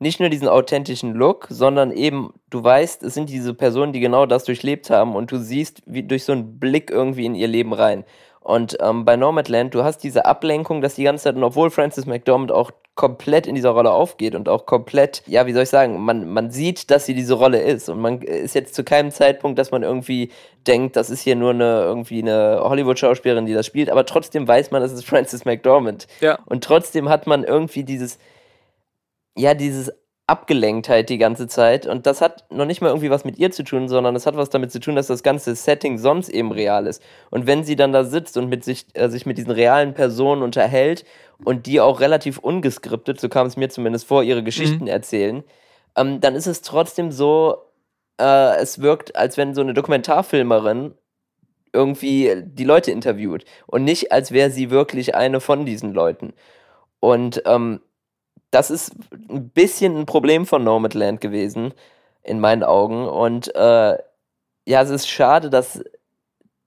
nicht 0.00 0.18
nur 0.18 0.30
diesen 0.30 0.48
authentischen 0.48 1.14
Look, 1.14 1.46
sondern 1.50 1.92
eben, 1.92 2.32
du 2.48 2.64
weißt, 2.64 3.02
es 3.02 3.14
sind 3.14 3.28
diese 3.28 3.54
Personen, 3.54 3.92
die 3.92 4.00
genau 4.00 4.26
das 4.26 4.44
durchlebt 4.44 4.90
haben 4.90 5.14
und 5.14 5.30
du 5.30 5.38
siehst 5.38 5.82
wie 5.86 6.02
durch 6.02 6.24
so 6.24 6.32
einen 6.32 6.58
Blick 6.58 6.90
irgendwie 6.90 7.26
in 7.26 7.34
ihr 7.34 7.48
Leben 7.48 7.74
rein. 7.74 8.04
Und 8.40 8.78
ähm, 8.80 9.04
bei 9.04 9.16
Nomadland, 9.16 9.74
du 9.74 9.84
hast 9.84 9.98
diese 9.98 10.24
Ablenkung, 10.24 10.80
dass 10.80 10.94
die 10.94 11.04
ganze 11.04 11.24
Zeit, 11.24 11.36
und 11.36 11.44
obwohl 11.44 11.70
Francis 11.70 12.06
McDormand 12.06 12.50
auch 12.50 12.70
komplett 12.94 13.46
in 13.46 13.54
dieser 13.54 13.70
Rolle 13.70 13.92
aufgeht 13.92 14.34
und 14.34 14.48
auch 14.48 14.64
komplett, 14.64 15.22
ja, 15.26 15.46
wie 15.46 15.52
soll 15.52 15.64
ich 15.64 15.68
sagen, 15.68 16.00
man, 16.00 16.28
man 16.28 16.50
sieht, 16.50 16.90
dass 16.90 17.04
sie 17.04 17.14
diese 17.14 17.34
Rolle 17.34 17.60
ist. 17.60 17.90
Und 17.90 18.00
man 18.00 18.22
ist 18.22 18.54
jetzt 18.54 18.74
zu 18.74 18.84
keinem 18.84 19.10
Zeitpunkt, 19.10 19.58
dass 19.58 19.70
man 19.70 19.82
irgendwie 19.82 20.30
denkt, 20.66 20.96
das 20.96 21.10
ist 21.10 21.20
hier 21.20 21.36
nur 21.36 21.50
eine 21.50 21.82
irgendwie 21.82 22.22
eine 22.22 22.60
Hollywood-Schauspielerin, 22.62 23.44
die 23.44 23.54
das 23.54 23.66
spielt, 23.66 23.90
aber 23.90 24.06
trotzdem 24.06 24.48
weiß 24.48 24.70
man, 24.70 24.82
es 24.82 24.92
ist 24.92 25.04
Francis 25.04 25.44
McDormand. 25.44 26.06
Ja. 26.20 26.38
Und 26.46 26.64
trotzdem 26.64 27.10
hat 27.10 27.26
man 27.26 27.44
irgendwie 27.44 27.84
dieses 27.84 28.18
ja, 29.36 29.54
dieses 29.54 29.92
Abgelenktheit 30.30 31.08
die 31.08 31.18
ganze 31.18 31.48
Zeit. 31.48 31.86
Und 31.86 32.06
das 32.06 32.20
hat 32.20 32.44
noch 32.52 32.64
nicht 32.64 32.80
mal 32.80 32.88
irgendwie 32.88 33.10
was 33.10 33.24
mit 33.24 33.38
ihr 33.38 33.50
zu 33.50 33.64
tun, 33.64 33.88
sondern 33.88 34.14
es 34.14 34.26
hat 34.26 34.36
was 34.36 34.48
damit 34.48 34.70
zu 34.70 34.78
tun, 34.78 34.94
dass 34.94 35.08
das 35.08 35.24
ganze 35.24 35.56
Setting 35.56 35.98
sonst 35.98 36.28
eben 36.28 36.52
real 36.52 36.86
ist. 36.86 37.02
Und 37.30 37.48
wenn 37.48 37.64
sie 37.64 37.74
dann 37.74 37.92
da 37.92 38.04
sitzt 38.04 38.36
und 38.36 38.48
mit 38.48 38.64
sich, 38.64 38.86
äh, 38.94 39.08
sich 39.08 39.26
mit 39.26 39.38
diesen 39.38 39.50
realen 39.50 39.92
Personen 39.92 40.42
unterhält 40.42 41.04
und 41.44 41.66
die 41.66 41.80
auch 41.80 41.98
relativ 41.98 42.38
ungeskriptet, 42.38 43.20
so 43.20 43.28
kam 43.28 43.48
es 43.48 43.56
mir 43.56 43.68
zumindest 43.70 44.06
vor, 44.06 44.22
ihre 44.22 44.44
Geschichten 44.44 44.84
mhm. 44.84 44.90
erzählen, 44.90 45.42
ähm, 45.96 46.20
dann 46.20 46.36
ist 46.36 46.46
es 46.46 46.62
trotzdem 46.62 47.10
so, 47.10 47.56
äh, 48.20 48.56
es 48.56 48.80
wirkt, 48.80 49.16
als 49.16 49.36
wenn 49.36 49.54
so 49.54 49.62
eine 49.62 49.74
Dokumentarfilmerin 49.74 50.94
irgendwie 51.72 52.42
die 52.44 52.64
Leute 52.64 52.92
interviewt 52.92 53.44
und 53.66 53.82
nicht, 53.82 54.12
als 54.12 54.30
wäre 54.30 54.50
sie 54.50 54.70
wirklich 54.70 55.16
eine 55.16 55.40
von 55.40 55.66
diesen 55.66 55.92
Leuten. 55.92 56.34
Und 57.00 57.42
ähm, 57.46 57.80
das 58.50 58.70
ist 58.70 58.92
ein 59.28 59.48
bisschen 59.50 59.96
ein 59.96 60.06
Problem 60.06 60.46
von 60.46 60.64
Nomadland 60.64 61.20
gewesen, 61.20 61.72
in 62.22 62.40
meinen 62.40 62.62
Augen. 62.62 63.06
Und 63.06 63.54
äh, 63.54 63.96
ja, 64.66 64.82
es 64.82 64.90
ist 64.90 65.08
schade, 65.08 65.50
dass, 65.50 65.82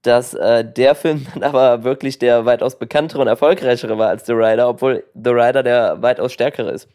dass 0.01 0.33
äh, 0.33 0.63
der 0.65 0.95
Film 0.95 1.25
dann 1.33 1.43
aber 1.43 1.83
wirklich 1.83 2.19
der 2.19 2.45
weitaus 2.45 2.79
bekanntere 2.79 3.21
und 3.21 3.27
erfolgreichere 3.27 3.97
war 3.97 4.09
als 4.09 4.25
The 4.25 4.33
Rider, 4.33 4.69
obwohl 4.69 5.03
The 5.13 5.31
Rider 5.31 5.63
der 5.63 6.01
weitaus 6.01 6.33
stärkere 6.33 6.71
ist. 6.71 6.87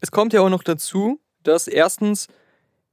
Es 0.00 0.10
kommt 0.10 0.32
ja 0.32 0.40
auch 0.40 0.50
noch 0.50 0.62
dazu, 0.62 1.20
dass 1.42 1.68
erstens 1.68 2.26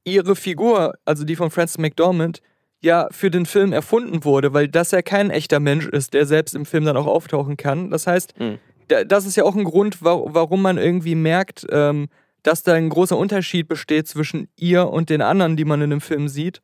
ihre 0.05 0.35
Figur, 0.35 0.93
also 1.05 1.23
die 1.25 1.35
von 1.35 1.49
Frances 1.49 1.77
McDormand, 1.77 2.41
ja 2.81 3.07
für 3.11 3.31
den 3.31 3.45
Film 3.45 3.71
erfunden 3.71 4.25
wurde, 4.25 4.53
weil 4.53 4.67
das 4.67 4.91
ja 4.91 5.01
kein 5.01 5.31
echter 5.31 5.61
Mensch 5.61 5.87
ist, 5.87 6.13
der 6.13 6.25
selbst 6.25 6.53
im 6.53 6.65
Film 6.65 6.83
dann 6.83 6.97
auch 6.97 7.07
auftauchen 7.07 7.55
kann. 7.55 7.89
Das 7.89 8.07
heißt, 8.07 8.33
hm 8.37 8.59
das 9.03 9.25
ist 9.25 9.35
ja 9.35 9.43
auch 9.43 9.55
ein 9.55 9.63
Grund, 9.63 10.01
warum 10.01 10.61
man 10.61 10.77
irgendwie 10.77 11.15
merkt, 11.15 11.65
ähm, 11.69 12.07
dass 12.43 12.63
da 12.63 12.73
ein 12.73 12.89
großer 12.89 13.17
Unterschied 13.17 13.67
besteht 13.67 14.07
zwischen 14.07 14.47
ihr 14.55 14.89
und 14.89 15.09
den 15.09 15.21
anderen, 15.21 15.55
die 15.55 15.65
man 15.65 15.81
in 15.81 15.89
dem 15.89 16.01
Film 16.01 16.27
sieht. 16.27 16.61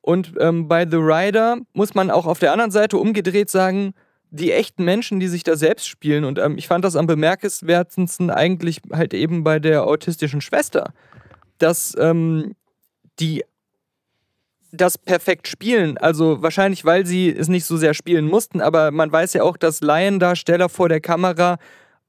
Und 0.00 0.32
ähm, 0.40 0.66
bei 0.66 0.88
The 0.88 0.96
Rider 0.96 1.58
muss 1.74 1.94
man 1.94 2.10
auch 2.10 2.26
auf 2.26 2.38
der 2.38 2.52
anderen 2.52 2.70
Seite 2.70 2.96
umgedreht 2.96 3.50
sagen, 3.50 3.92
die 4.30 4.52
echten 4.52 4.84
Menschen, 4.84 5.20
die 5.20 5.28
sich 5.28 5.42
da 5.42 5.56
selbst 5.56 5.88
spielen. 5.88 6.24
Und 6.24 6.38
ähm, 6.38 6.56
ich 6.56 6.68
fand 6.68 6.84
das 6.84 6.96
am 6.96 7.06
bemerkenswertesten 7.06 8.30
eigentlich 8.30 8.80
halt 8.92 9.12
eben 9.12 9.44
bei 9.44 9.58
der 9.58 9.84
autistischen 9.86 10.40
Schwester, 10.40 10.92
dass 11.58 11.94
die 13.20 13.44
das 14.72 14.98
perfekt 14.98 15.48
spielen. 15.48 15.98
Also 15.98 16.42
wahrscheinlich, 16.42 16.84
weil 16.84 17.06
sie 17.06 17.30
es 17.30 17.48
nicht 17.48 17.64
so 17.64 17.76
sehr 17.76 17.94
spielen 17.94 18.26
mussten, 18.26 18.60
aber 18.60 18.90
man 18.90 19.10
weiß 19.10 19.34
ja 19.34 19.42
auch, 19.42 19.56
dass 19.56 19.80
Laiendarsteller 19.80 20.68
vor 20.68 20.88
der 20.88 21.00
Kamera 21.00 21.58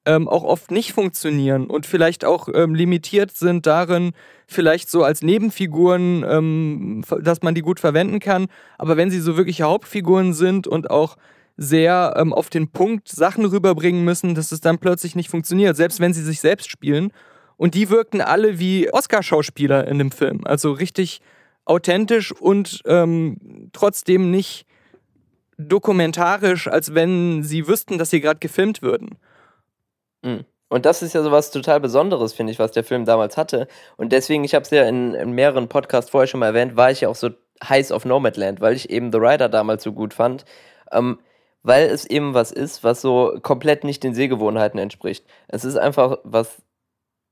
ähm, 0.06 0.28
auch 0.28 0.44
oft 0.44 0.72
nicht 0.72 0.94
funktionieren 0.94 1.68
und 1.68 1.86
vielleicht 1.86 2.26
auch 2.26 2.50
ähm, 2.54 2.74
limitiert 2.74 3.32
sind 3.32 3.68
darin, 3.68 4.14
vielleicht 4.48 4.90
so 4.90 5.04
als 5.04 5.22
Nebenfiguren, 5.22 6.26
ähm, 6.28 7.04
dass 7.22 7.42
man 7.44 7.54
die 7.54 7.62
gut 7.62 7.80
verwenden 7.80 8.20
kann. 8.20 8.48
Aber 8.78 8.98
wenn 8.98 9.12
sie 9.12 9.20
so 9.20 9.38
wirkliche 9.38 9.64
Hauptfiguren 9.64 10.34
sind 10.34 10.68
und 10.68 10.90
auch 10.90 11.18
sehr 11.58 12.16
ähm, 12.18 12.34
auf 12.34 12.50
den 12.50 12.70
Punkt 12.70 13.10
Sachen 13.10 13.46
rüberbringen 13.46 14.04
müssen, 14.04 14.34
dass 14.34 14.52
es 14.52 14.62
dann 14.62 14.80
plötzlich 14.80 15.16
nicht 15.16 15.30
funktioniert, 15.30 15.76
selbst 15.76 16.00
wenn 16.00 16.14
sie 16.14 16.24
sich 16.24 16.40
selbst 16.40 16.72
spielen. 16.72 17.12
Und 17.58 17.76
die 17.76 17.92
wirkten 17.92 18.22
alle 18.22 18.58
wie 18.58 18.92
Oscar-Schauspieler 18.92 19.88
in 19.88 20.00
dem 20.00 20.10
Film. 20.10 20.42
Also 20.46 20.72
richtig 20.72 21.22
authentisch 21.66 22.32
und 22.32 22.82
ähm, 22.86 23.70
trotzdem 23.74 24.32
nicht 24.32 24.66
dokumentarisch, 25.58 26.68
als 26.68 26.94
wenn 26.94 27.44
sie 27.44 27.68
wüssten, 27.68 27.98
dass 27.98 28.10
sie 28.10 28.22
gerade 28.22 28.40
gefilmt 28.40 28.82
würden. 28.82 29.18
Mhm. 30.24 30.46
Und 30.70 30.86
das 30.86 31.02
ist 31.02 31.14
ja 31.14 31.22
sowas 31.22 31.52
total 31.52 31.82
Besonderes, 31.82 32.34
finde 32.34 32.54
ich, 32.54 32.60
was 32.60 32.72
der 32.72 32.86
Film 32.86 33.04
damals 33.04 33.36
hatte. 33.36 33.68
Und 33.98 34.14
deswegen, 34.14 34.46
ich 34.46 34.56
habe 34.56 34.64
es 34.64 34.72
ja 34.72 34.86
in, 34.88 35.14
in, 35.14 35.32
mehreren 35.32 35.68
Podcasts 35.68 36.10
vorher 36.10 36.28
schon 36.28 36.40
mal 36.40 36.48
erwähnt, 36.48 36.78
war 36.78 36.92
ich 36.92 37.02
ja 37.02 37.10
auch 37.10 37.16
so 37.16 37.30
heiß 37.62 37.92
auf 37.92 38.06
Nomadland, 38.06 38.62
weil 38.62 38.76
ich 38.76 38.90
eben 38.90 39.12
The 39.12 39.18
Rider 39.18 39.50
damals 39.50 39.84
so 39.84 39.92
gut 39.92 40.14
fand. 40.14 40.46
Ähm, 40.92 41.20
weil 41.64 41.88
es 41.88 42.06
eben 42.06 42.34
was 42.34 42.52
ist, 42.52 42.84
was 42.84 43.02
so 43.02 43.38
komplett 43.42 43.84
nicht 43.84 44.04
den 44.04 44.14
Sehgewohnheiten 44.14 44.80
entspricht. 44.80 45.26
Es 45.48 45.66
ist 45.66 45.76
einfach 45.78 46.20
was 46.24 46.62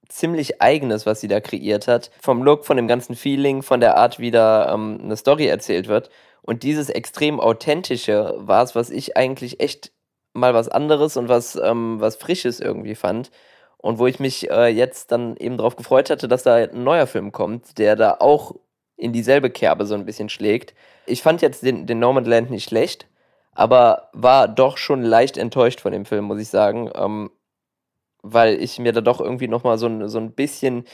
ziemlich 0.09 0.61
eigenes, 0.61 1.05
was 1.05 1.21
sie 1.21 1.27
da 1.27 1.39
kreiert 1.39 1.87
hat. 1.87 2.11
Vom 2.21 2.43
Look, 2.43 2.65
von 2.65 2.77
dem 2.77 2.87
ganzen 2.87 3.15
Feeling, 3.15 3.61
von 3.61 3.79
der 3.79 3.97
Art, 3.97 4.19
wie 4.19 4.31
da 4.31 4.73
ähm, 4.73 4.99
eine 5.03 5.15
Story 5.15 5.47
erzählt 5.47 5.87
wird. 5.87 6.09
Und 6.41 6.63
dieses 6.63 6.89
extrem 6.89 7.39
authentische 7.39 8.33
war 8.37 8.63
es, 8.63 8.75
was 8.75 8.89
ich 8.89 9.15
eigentlich 9.15 9.59
echt 9.59 9.91
mal 10.33 10.53
was 10.53 10.69
anderes 10.69 11.17
und 11.17 11.29
was, 11.29 11.55
ähm, 11.55 11.97
was 11.99 12.15
Frisches 12.15 12.59
irgendwie 12.59 12.95
fand. 12.95 13.31
Und 13.77 13.97
wo 13.97 14.07
ich 14.07 14.19
mich 14.19 14.49
äh, 14.49 14.67
jetzt 14.67 15.11
dann 15.11 15.37
eben 15.37 15.57
darauf 15.57 15.75
gefreut 15.75 16.09
hatte, 16.09 16.27
dass 16.27 16.43
da 16.43 16.55
ein 16.55 16.83
neuer 16.83 17.07
Film 17.07 17.31
kommt, 17.31 17.77
der 17.77 17.95
da 17.95 18.17
auch 18.19 18.55
in 18.97 19.13
dieselbe 19.13 19.49
Kerbe 19.49 19.85
so 19.85 19.95
ein 19.95 20.05
bisschen 20.05 20.27
schlägt. 20.27 20.73
Ich 21.05 21.23
fand 21.23 21.41
jetzt 21.41 21.63
den, 21.63 21.87
den 21.87 22.01
Land 22.01 22.49
nicht 22.51 22.67
schlecht, 22.67 23.07
aber 23.53 24.09
war 24.11 24.47
doch 24.49 24.77
schon 24.77 25.01
leicht 25.01 25.37
enttäuscht 25.37 25.79
von 25.79 25.93
dem 25.93 26.05
Film, 26.05 26.25
muss 26.25 26.39
ich 26.39 26.49
sagen. 26.49 26.91
Ähm, 26.93 27.31
weil 28.21 28.61
ich 28.61 28.79
mir 28.79 28.91
da 28.91 29.01
doch 29.01 29.21
irgendwie 29.21 29.47
nochmal 29.47 29.77
so 29.77 29.87
ein, 29.87 30.07
so 30.09 30.19
ein 30.19 30.31
bisschen 30.31 30.85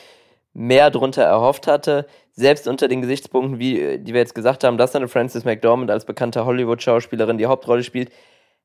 mehr 0.54 0.90
drunter 0.90 1.24
erhofft 1.24 1.68
hatte. 1.68 2.08
Selbst 2.32 2.68
unter 2.68 2.88
den 2.88 3.02
Gesichtspunkten, 3.02 3.60
wie 3.60 4.00
die 4.00 4.14
wir 4.14 4.22
jetzt 4.22 4.36
gesagt 4.36 4.64
haben, 4.64 4.78
dass 4.78 4.96
eine 4.96 5.08
Frances 5.08 5.46
McDormand 5.46 5.92
als 5.92 6.06
bekannte 6.06 6.46
Hollywood-Schauspielerin 6.46 7.38
die 7.38 7.46
Hauptrolle 7.46 7.84
spielt, 7.84 8.12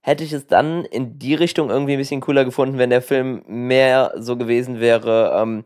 hätte 0.00 0.24
ich 0.24 0.32
es 0.32 0.46
dann 0.46 0.84
in 0.84 1.18
die 1.18 1.34
Richtung 1.34 1.70
irgendwie 1.70 1.92
ein 1.92 1.98
bisschen 1.98 2.20
cooler 2.20 2.44
gefunden, 2.44 2.78
wenn 2.78 2.90
der 2.90 3.02
Film 3.02 3.42
mehr 3.46 4.14
so 4.16 4.36
gewesen 4.36 4.80
wäre. 4.80 5.36
Ähm, 5.40 5.64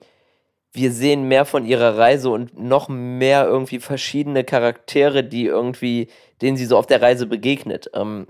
wir 0.72 0.90
sehen 0.90 1.28
mehr 1.28 1.44
von 1.44 1.64
ihrer 1.64 1.96
Reise 1.96 2.30
und 2.30 2.58
noch 2.58 2.88
mehr 2.88 3.46
irgendwie 3.46 3.78
verschiedene 3.78 4.42
Charaktere, 4.44 5.22
die 5.22 5.46
irgendwie, 5.46 6.08
denen 6.42 6.56
sie 6.56 6.66
so 6.66 6.76
auf 6.76 6.86
der 6.86 7.00
Reise 7.00 7.26
begegnet. 7.26 7.90
Ähm, 7.94 8.26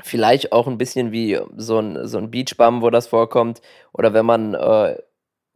Vielleicht 0.00 0.52
auch 0.52 0.66
ein 0.66 0.78
bisschen 0.78 1.10
wie 1.10 1.40
so 1.56 1.78
ein, 1.78 2.06
so 2.06 2.18
ein 2.18 2.30
Beachbum, 2.30 2.82
wo 2.82 2.90
das 2.90 3.08
vorkommt. 3.08 3.60
Oder 3.92 4.14
wenn 4.14 4.26
man 4.26 4.54
äh, 4.54 4.96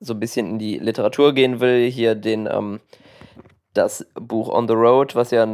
so 0.00 0.14
ein 0.14 0.20
bisschen 0.20 0.48
in 0.48 0.58
die 0.58 0.78
Literatur 0.78 1.32
gehen 1.32 1.60
will, 1.60 1.88
hier 1.90 2.14
den, 2.14 2.48
ähm, 2.50 2.80
das 3.72 4.06
Buch 4.14 4.48
On 4.48 4.66
the 4.66 4.74
Road, 4.74 5.14
was 5.14 5.30
ja, 5.30 5.46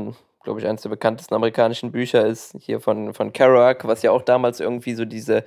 glaube 0.43 0.61
ich, 0.61 0.67
eines 0.67 0.83
der 0.83 0.89
bekanntesten 0.89 1.35
amerikanischen 1.35 1.93
Bücher 1.93 2.27
ist, 2.27 2.57
hier 2.61 2.81
von, 2.81 3.13
von 3.13 3.33
Kerouac, 3.33 3.87
was 3.87 4.03
ja 4.03 4.11
auch 4.11 4.23
damals 4.23 4.61
irgendwie 4.61 4.95
so 4.95 5.05
diese, 5.05 5.45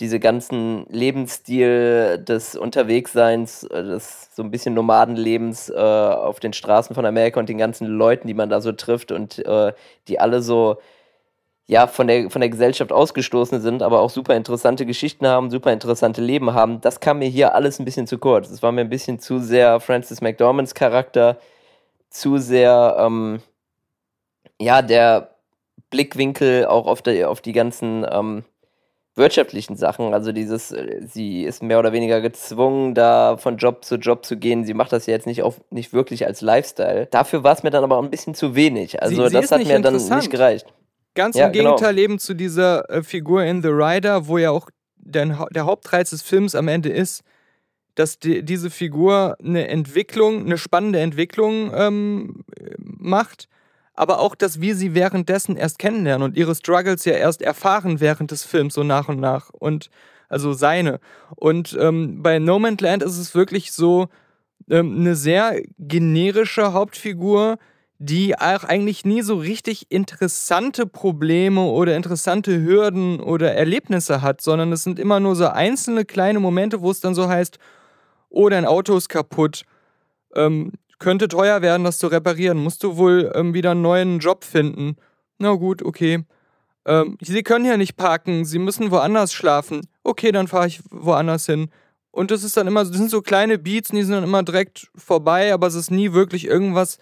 diese 0.00 0.20
ganzen 0.20 0.86
Lebensstil 0.88 2.18
des 2.18 2.56
Unterwegsseins, 2.56 3.64
äh, 3.64 3.82
des 3.82 4.34
so 4.34 4.42
ein 4.42 4.50
bisschen 4.50 4.74
Nomadenlebens 4.74 5.70
äh, 5.70 5.74
auf 5.76 6.40
den 6.40 6.52
Straßen 6.52 6.94
von 6.94 7.04
Amerika 7.04 7.40
und 7.40 7.48
den 7.48 7.58
ganzen 7.58 7.86
Leuten, 7.86 8.28
die 8.28 8.34
man 8.34 8.48
da 8.48 8.60
so 8.60 8.72
trifft 8.72 9.12
und 9.12 9.44
äh, 9.44 9.72
die 10.06 10.20
alle 10.20 10.40
so 10.40 10.78
ja, 11.70 11.86
von 11.86 12.06
der, 12.06 12.30
von 12.30 12.40
der 12.40 12.48
Gesellschaft 12.48 12.92
ausgestoßen 12.92 13.60
sind, 13.60 13.82
aber 13.82 14.00
auch 14.00 14.08
super 14.08 14.34
interessante 14.34 14.86
Geschichten 14.86 15.26
haben, 15.26 15.50
super 15.50 15.70
interessante 15.70 16.22
Leben 16.22 16.54
haben. 16.54 16.80
Das 16.80 16.98
kam 16.98 17.18
mir 17.18 17.28
hier 17.28 17.54
alles 17.54 17.78
ein 17.78 17.84
bisschen 17.84 18.06
zu 18.06 18.16
kurz. 18.16 18.48
Es 18.48 18.62
war 18.62 18.72
mir 18.72 18.80
ein 18.80 18.88
bisschen 18.88 19.18
zu 19.18 19.38
sehr 19.38 19.78
Francis 19.78 20.22
McDormands 20.22 20.74
Charakter, 20.74 21.36
zu 22.08 22.38
sehr, 22.38 22.96
ähm, 22.98 23.40
ja, 24.58 24.80
der 24.80 25.34
Blickwinkel 25.90 26.64
auch 26.64 26.86
auf 26.86 27.02
die, 27.02 27.26
auf 27.26 27.42
die 27.42 27.52
ganzen 27.52 28.06
ähm, 28.10 28.44
wirtschaftlichen 29.14 29.76
Sachen. 29.76 30.14
Also 30.14 30.32
dieses, 30.32 30.72
äh, 30.72 31.02
sie 31.06 31.44
ist 31.44 31.62
mehr 31.62 31.78
oder 31.78 31.92
weniger 31.92 32.22
gezwungen, 32.22 32.94
da 32.94 33.36
von 33.36 33.58
Job 33.58 33.84
zu 33.84 33.96
Job 33.96 34.24
zu 34.24 34.38
gehen. 34.38 34.64
Sie 34.64 34.72
macht 34.72 34.94
das 34.94 35.04
ja 35.04 35.12
jetzt 35.12 35.26
nicht, 35.26 35.42
auf, 35.42 35.60
nicht 35.68 35.92
wirklich 35.92 36.26
als 36.26 36.40
Lifestyle. 36.40 37.08
Dafür 37.10 37.44
war 37.44 37.52
es 37.52 37.62
mir 37.62 37.70
dann 37.70 37.84
aber 37.84 37.98
auch 37.98 38.02
ein 38.02 38.10
bisschen 38.10 38.34
zu 38.34 38.54
wenig. 38.54 39.02
Also 39.02 39.16
sie, 39.16 39.28
sie 39.28 39.34
das 39.34 39.52
hat 39.52 39.62
mir 39.62 39.78
dann 39.80 39.94
nicht 39.94 40.30
gereicht 40.30 40.66
Ganz 41.18 41.36
Ja, 41.36 41.46
im 41.46 41.52
genau. 41.52 41.74
Gegenteil 41.74 41.98
eben 41.98 42.20
zu 42.20 42.32
dieser 42.32 42.88
äh, 42.88 43.02
Figur 43.02 43.42
in 43.42 43.60
The 43.60 43.70
Rider, 43.70 44.28
wo 44.28 44.38
ja 44.38 44.52
auch 44.52 44.70
der, 44.94 45.48
der 45.50 45.66
Hauptreiz 45.66 46.10
des 46.10 46.22
Films 46.22 46.54
am 46.54 46.68
Ende 46.68 46.90
ist, 46.90 47.24
dass 47.96 48.20
die, 48.20 48.44
diese 48.44 48.70
Figur 48.70 49.36
eine 49.42 49.66
Entwicklung, 49.66 50.44
eine 50.44 50.56
spannende 50.58 51.00
Entwicklung 51.00 51.72
ähm, 51.74 52.44
macht, 52.78 53.48
aber 53.94 54.20
auch, 54.20 54.36
dass 54.36 54.60
wir 54.60 54.76
sie 54.76 54.94
währenddessen 54.94 55.56
erst 55.56 55.80
kennenlernen 55.80 56.22
und 56.22 56.36
ihre 56.36 56.54
Struggles 56.54 57.04
ja 57.04 57.14
erst 57.14 57.42
erfahren 57.42 57.98
während 57.98 58.30
des 58.30 58.44
Films 58.44 58.74
so 58.74 58.84
nach 58.84 59.08
und 59.08 59.18
nach 59.18 59.50
und 59.50 59.90
also 60.28 60.52
seine. 60.52 61.00
Und 61.34 61.76
ähm, 61.80 62.22
bei 62.22 62.38
No 62.38 62.60
Man's 62.60 62.80
Land 62.80 63.02
ist 63.02 63.18
es 63.18 63.34
wirklich 63.34 63.72
so 63.72 64.06
ähm, 64.70 65.00
eine 65.00 65.16
sehr 65.16 65.60
generische 65.80 66.72
Hauptfigur, 66.72 67.58
die 67.98 68.38
auch 68.38 68.62
eigentlich 68.62 69.04
nie 69.04 69.22
so 69.22 69.36
richtig 69.36 69.90
interessante 69.90 70.86
Probleme 70.86 71.62
oder 71.62 71.96
interessante 71.96 72.62
Hürden 72.62 73.18
oder 73.20 73.54
Erlebnisse 73.54 74.22
hat, 74.22 74.40
sondern 74.40 74.70
es 74.72 74.84
sind 74.84 75.00
immer 75.00 75.18
nur 75.18 75.34
so 75.34 75.48
einzelne 75.48 76.04
kleine 76.04 76.38
Momente, 76.38 76.80
wo 76.80 76.92
es 76.92 77.00
dann 77.00 77.14
so 77.14 77.28
heißt, 77.28 77.58
oh, 78.30 78.48
dein 78.48 78.66
Auto 78.66 78.96
ist 78.96 79.08
kaputt, 79.08 79.64
ähm, 80.36 80.72
könnte 81.00 81.26
teuer 81.26 81.60
werden, 81.60 81.84
das 81.84 81.98
zu 81.98 82.06
reparieren, 82.06 82.58
musst 82.58 82.84
du 82.84 82.96
wohl 82.96 83.32
ähm, 83.34 83.52
wieder 83.52 83.72
einen 83.72 83.82
neuen 83.82 84.18
Job 84.20 84.44
finden. 84.44 84.96
Na 85.38 85.52
gut, 85.54 85.82
okay. 85.82 86.24
Ähm, 86.86 87.18
Sie 87.20 87.42
können 87.42 87.64
hier 87.64 87.76
nicht 87.76 87.96
parken, 87.96 88.44
Sie 88.44 88.58
müssen 88.60 88.92
woanders 88.92 89.32
schlafen. 89.32 89.82
Okay, 90.04 90.30
dann 90.30 90.46
fahre 90.46 90.68
ich 90.68 90.80
woanders 90.90 91.46
hin. 91.46 91.70
Und 92.12 92.30
das 92.30 92.44
ist 92.44 92.56
dann 92.56 92.66
immer, 92.66 92.84
das 92.84 92.96
sind 92.96 93.10
so 93.10 93.22
kleine 93.22 93.58
Beats, 93.58 93.90
die 93.90 94.02
sind 94.02 94.14
dann 94.14 94.24
immer 94.24 94.42
direkt 94.42 94.88
vorbei, 94.96 95.52
aber 95.52 95.66
es 95.66 95.74
ist 95.74 95.90
nie 95.90 96.12
wirklich 96.12 96.46
irgendwas, 96.46 96.98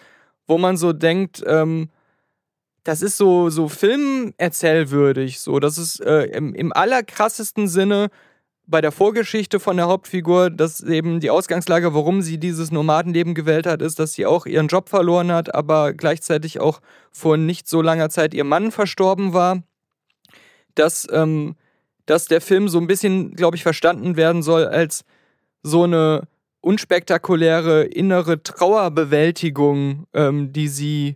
wo 0.46 0.58
man 0.58 0.76
so 0.76 0.92
denkt, 0.92 1.42
ähm, 1.46 1.88
das 2.84 3.02
ist 3.02 3.16
so, 3.16 3.50
so 3.50 3.68
filmerzählwürdig. 3.68 5.40
So, 5.40 5.58
das 5.58 5.76
ist 5.76 6.00
äh, 6.00 6.24
im, 6.26 6.54
im 6.54 6.72
allerkrassesten 6.72 7.68
Sinne 7.68 8.10
bei 8.66 8.80
der 8.80 8.92
Vorgeschichte 8.92 9.60
von 9.60 9.76
der 9.76 9.86
Hauptfigur, 9.86 10.50
dass 10.50 10.80
eben 10.80 11.20
die 11.20 11.30
Ausgangslage, 11.30 11.94
warum 11.94 12.22
sie 12.22 12.38
dieses 12.38 12.72
Nomadenleben 12.72 13.34
gewählt 13.34 13.66
hat, 13.66 13.80
ist, 13.80 13.98
dass 13.98 14.12
sie 14.12 14.26
auch 14.26 14.46
ihren 14.46 14.66
Job 14.66 14.88
verloren 14.88 15.30
hat, 15.30 15.54
aber 15.54 15.92
gleichzeitig 15.92 16.60
auch 16.60 16.80
vor 17.12 17.36
nicht 17.36 17.68
so 17.68 17.80
langer 17.80 18.10
Zeit 18.10 18.34
ihr 18.34 18.44
Mann 18.44 18.72
verstorben 18.72 19.32
war. 19.32 19.62
Dass, 20.74 21.06
ähm, 21.10 21.56
dass 22.06 22.26
der 22.26 22.40
Film 22.40 22.68
so 22.68 22.78
ein 22.78 22.86
bisschen, 22.86 23.34
glaube 23.34 23.56
ich, 23.56 23.62
verstanden 23.62 24.16
werden 24.16 24.42
soll 24.42 24.66
als 24.66 25.04
so 25.62 25.84
eine 25.84 26.22
unspektakuläre 26.66 27.84
innere 27.84 28.42
Trauerbewältigung, 28.42 30.06
ähm, 30.12 30.52
die 30.52 30.66
sie 30.66 31.14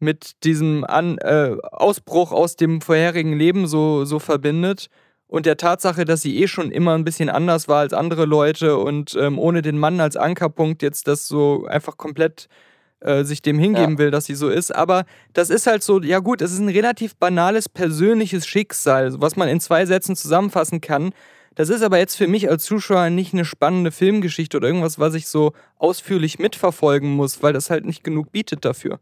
mit 0.00 0.44
diesem 0.44 0.84
An 0.84 1.16
äh, 1.18 1.56
Ausbruch 1.72 2.30
aus 2.30 2.56
dem 2.56 2.82
vorherigen 2.82 3.32
Leben 3.32 3.66
so, 3.66 4.04
so 4.04 4.18
verbindet 4.18 4.88
und 5.26 5.46
der 5.46 5.56
Tatsache, 5.56 6.04
dass 6.04 6.20
sie 6.20 6.42
eh 6.42 6.46
schon 6.46 6.70
immer 6.72 6.94
ein 6.94 7.04
bisschen 7.04 7.30
anders 7.30 7.68
war 7.68 7.78
als 7.80 7.94
andere 7.94 8.26
Leute 8.26 8.76
und 8.76 9.16
ähm, 9.18 9.38
ohne 9.38 9.62
den 9.62 9.78
Mann 9.78 9.98
als 9.98 10.16
Ankerpunkt 10.16 10.82
jetzt 10.82 11.08
das 11.08 11.26
so 11.26 11.64
einfach 11.66 11.96
komplett 11.96 12.48
äh, 13.00 13.24
sich 13.24 13.40
dem 13.40 13.58
hingeben 13.58 13.94
Ja. 13.94 13.98
will, 13.98 14.10
dass 14.10 14.26
sie 14.26 14.34
so 14.34 14.50
ist. 14.50 14.74
Aber 14.74 15.06
das 15.32 15.48
ist 15.48 15.66
halt 15.66 15.82
so, 15.82 16.02
ja 16.02 16.18
gut, 16.18 16.42
es 16.42 16.52
ist 16.52 16.58
ein 16.58 16.68
relativ 16.68 17.16
banales 17.16 17.66
persönliches 17.70 18.46
Schicksal, 18.46 19.18
was 19.22 19.36
man 19.36 19.48
in 19.48 19.58
zwei 19.60 19.86
Sätzen 19.86 20.16
zusammenfassen 20.16 20.82
kann. 20.82 21.12
Das 21.60 21.68
ist 21.68 21.82
aber 21.82 21.98
jetzt 21.98 22.16
für 22.16 22.26
mich 22.26 22.48
als 22.48 22.64
Zuschauer 22.64 23.10
nicht 23.10 23.34
eine 23.34 23.44
spannende 23.44 23.92
Filmgeschichte 23.92 24.56
oder 24.56 24.68
irgendwas, 24.68 24.98
was 24.98 25.12
ich 25.12 25.26
so 25.26 25.52
ausführlich 25.76 26.38
mitverfolgen 26.38 27.10
muss, 27.10 27.42
weil 27.42 27.52
das 27.52 27.68
halt 27.68 27.84
nicht 27.84 28.02
genug 28.02 28.32
bietet 28.32 28.64
dafür. 28.64 28.98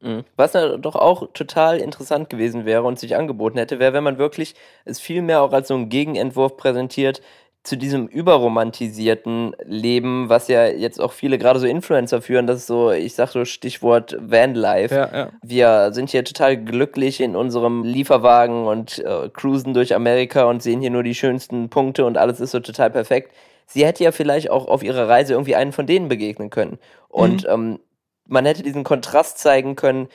Mhm. 0.00 0.24
Was 0.34 0.54
doch 0.54 0.96
auch 0.96 1.32
total 1.34 1.78
interessant 1.78 2.30
gewesen 2.30 2.64
wäre 2.64 2.82
und 2.82 2.98
sich 2.98 3.14
angeboten 3.14 3.58
hätte, 3.58 3.78
wäre, 3.78 3.92
wenn 3.92 4.02
man 4.02 4.18
wirklich 4.18 4.56
es 4.86 4.98
viel 4.98 5.22
mehr 5.22 5.40
auch 5.40 5.52
als 5.52 5.68
so 5.68 5.74
einen 5.74 5.88
Gegenentwurf 5.88 6.56
präsentiert 6.56 7.22
zu 7.68 7.76
diesem 7.76 8.06
überromantisierten 8.06 9.54
Leben, 9.64 10.28
was 10.28 10.48
ja 10.48 10.66
jetzt 10.66 11.00
auch 11.00 11.12
viele 11.12 11.38
gerade 11.38 11.60
so 11.60 11.66
Influencer 11.66 12.22
führen, 12.22 12.46
das 12.46 12.58
ist 12.58 12.66
so, 12.66 12.90
ich 12.90 13.14
sag 13.14 13.28
so 13.30 13.44
Stichwort 13.44 14.16
Vanlife. 14.20 14.94
Ja, 14.94 15.16
ja. 15.16 15.28
Wir 15.42 15.92
sind 15.92 16.10
hier 16.10 16.24
total 16.24 16.56
glücklich 16.56 17.20
in 17.20 17.36
unserem 17.36 17.84
Lieferwagen 17.84 18.66
und 18.66 18.98
äh, 18.98 19.28
cruisen 19.28 19.74
durch 19.74 19.94
Amerika 19.94 20.44
und 20.44 20.62
sehen 20.62 20.80
hier 20.80 20.90
nur 20.90 21.02
die 21.02 21.14
schönsten 21.14 21.68
Punkte 21.68 22.04
und 22.04 22.16
alles 22.16 22.40
ist 22.40 22.50
so 22.50 22.60
total 22.60 22.90
perfekt. 22.90 23.32
Sie 23.66 23.84
hätte 23.84 24.02
ja 24.02 24.12
vielleicht 24.12 24.50
auch 24.50 24.66
auf 24.66 24.82
ihrer 24.82 25.08
Reise 25.08 25.34
irgendwie 25.34 25.54
einen 25.54 25.72
von 25.72 25.86
denen 25.86 26.08
begegnen 26.08 26.48
können. 26.48 26.78
Und 27.08 27.46
ähm, 27.48 27.80
man 28.26 28.46
hätte 28.46 28.62
diesen 28.62 28.82
Kontrast 28.82 29.38
zeigen 29.38 29.76
können, 29.76 30.08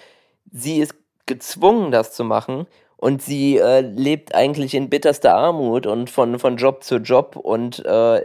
sie 0.51 0.79
ist 0.79 0.95
gezwungen, 1.25 1.91
das 1.91 2.13
zu 2.13 2.23
machen 2.23 2.67
und 3.03 3.21
sie 3.21 3.57
äh, 3.57 3.81
lebt 3.81 4.33
eigentlich 4.33 4.73
in 4.73 4.89
bitterster 4.89 5.35
Armut 5.35 5.85
und 5.87 6.09
von, 6.09 6.39
von 6.39 6.55
Job 6.55 6.85
zu 6.85 6.99
Job 6.99 7.35
und 7.35 7.85
äh, 7.85 8.23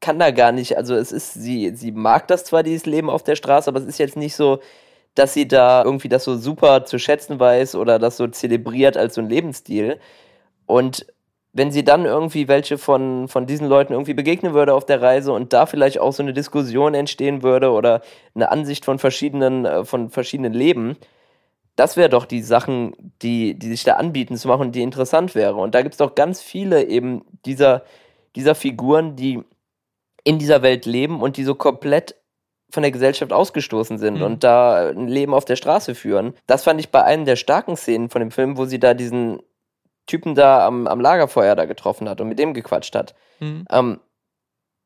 kann 0.00 0.18
da 0.18 0.32
gar 0.32 0.50
nicht, 0.50 0.76
also 0.76 0.96
es 0.96 1.12
ist, 1.12 1.34
sie, 1.34 1.70
sie 1.76 1.92
mag 1.92 2.26
das 2.26 2.44
zwar, 2.44 2.64
dieses 2.64 2.86
Leben 2.86 3.08
auf 3.08 3.22
der 3.22 3.36
Straße, 3.36 3.70
aber 3.70 3.78
es 3.78 3.86
ist 3.86 3.98
jetzt 3.98 4.16
nicht 4.16 4.34
so, 4.34 4.58
dass 5.14 5.32
sie 5.32 5.46
da 5.46 5.84
irgendwie 5.84 6.08
das 6.08 6.24
so 6.24 6.36
super 6.36 6.86
zu 6.86 6.98
schätzen 6.98 7.38
weiß 7.38 7.76
oder 7.76 8.00
das 8.00 8.16
so 8.16 8.26
zelebriert 8.26 8.96
als 8.96 9.14
so 9.14 9.20
ein 9.20 9.28
Lebensstil. 9.28 10.00
Und 10.66 11.06
wenn 11.52 11.70
sie 11.70 11.84
dann 11.84 12.04
irgendwie 12.04 12.48
welche 12.48 12.78
von, 12.78 13.28
von 13.28 13.46
diesen 13.46 13.68
Leuten 13.68 13.92
irgendwie 13.92 14.14
begegnen 14.14 14.54
würde 14.54 14.74
auf 14.74 14.86
der 14.86 15.02
Reise 15.02 15.32
und 15.32 15.52
da 15.52 15.66
vielleicht 15.66 16.00
auch 16.00 16.12
so 16.12 16.24
eine 16.24 16.32
Diskussion 16.32 16.94
entstehen 16.94 17.44
würde 17.44 17.70
oder 17.70 18.02
eine 18.34 18.50
Ansicht 18.50 18.84
von 18.84 18.98
verschiedenen, 18.98 19.66
äh, 19.66 19.84
von 19.84 20.10
verschiedenen 20.10 20.52
Leben, 20.52 20.96
das 21.78 21.96
wäre 21.96 22.08
doch 22.08 22.24
die 22.24 22.42
Sachen, 22.42 22.92
die, 23.22 23.56
die 23.56 23.68
sich 23.68 23.84
da 23.84 23.94
anbieten 23.94 24.36
zu 24.36 24.48
machen, 24.48 24.72
die 24.72 24.82
interessant 24.82 25.36
wäre. 25.36 25.54
Und 25.54 25.76
da 25.76 25.82
gibt 25.82 25.94
es 25.94 25.98
doch 25.98 26.16
ganz 26.16 26.42
viele 26.42 26.82
eben 26.84 27.24
dieser, 27.46 27.84
dieser 28.34 28.56
Figuren, 28.56 29.14
die 29.14 29.44
in 30.24 30.40
dieser 30.40 30.62
Welt 30.62 30.86
leben 30.86 31.22
und 31.22 31.36
die 31.36 31.44
so 31.44 31.54
komplett 31.54 32.16
von 32.70 32.82
der 32.82 32.90
Gesellschaft 32.90 33.32
ausgestoßen 33.32 33.96
sind 33.96 34.16
Mhm. 34.16 34.22
und 34.22 34.44
da 34.44 34.88
ein 34.90 35.06
Leben 35.06 35.32
auf 35.32 35.44
der 35.44 35.54
Straße 35.54 35.94
führen. 35.94 36.34
Das 36.48 36.64
fand 36.64 36.80
ich 36.80 36.90
bei 36.90 37.04
einem 37.04 37.24
der 37.24 37.36
starken 37.36 37.76
Szenen 37.76 38.10
von 38.10 38.22
dem 38.22 38.32
Film, 38.32 38.58
wo 38.58 38.64
sie 38.64 38.80
da 38.80 38.92
diesen 38.92 39.40
Typen 40.06 40.34
da 40.34 40.66
am, 40.66 40.88
am 40.88 41.00
Lagerfeuer 41.00 41.54
da 41.54 41.64
getroffen 41.64 42.08
hat 42.08 42.20
und 42.20 42.28
mit 42.28 42.40
dem 42.40 42.54
gequatscht 42.54 42.96
hat. 42.96 43.14
Mhm. 43.38 43.66
Ähm, 43.70 44.00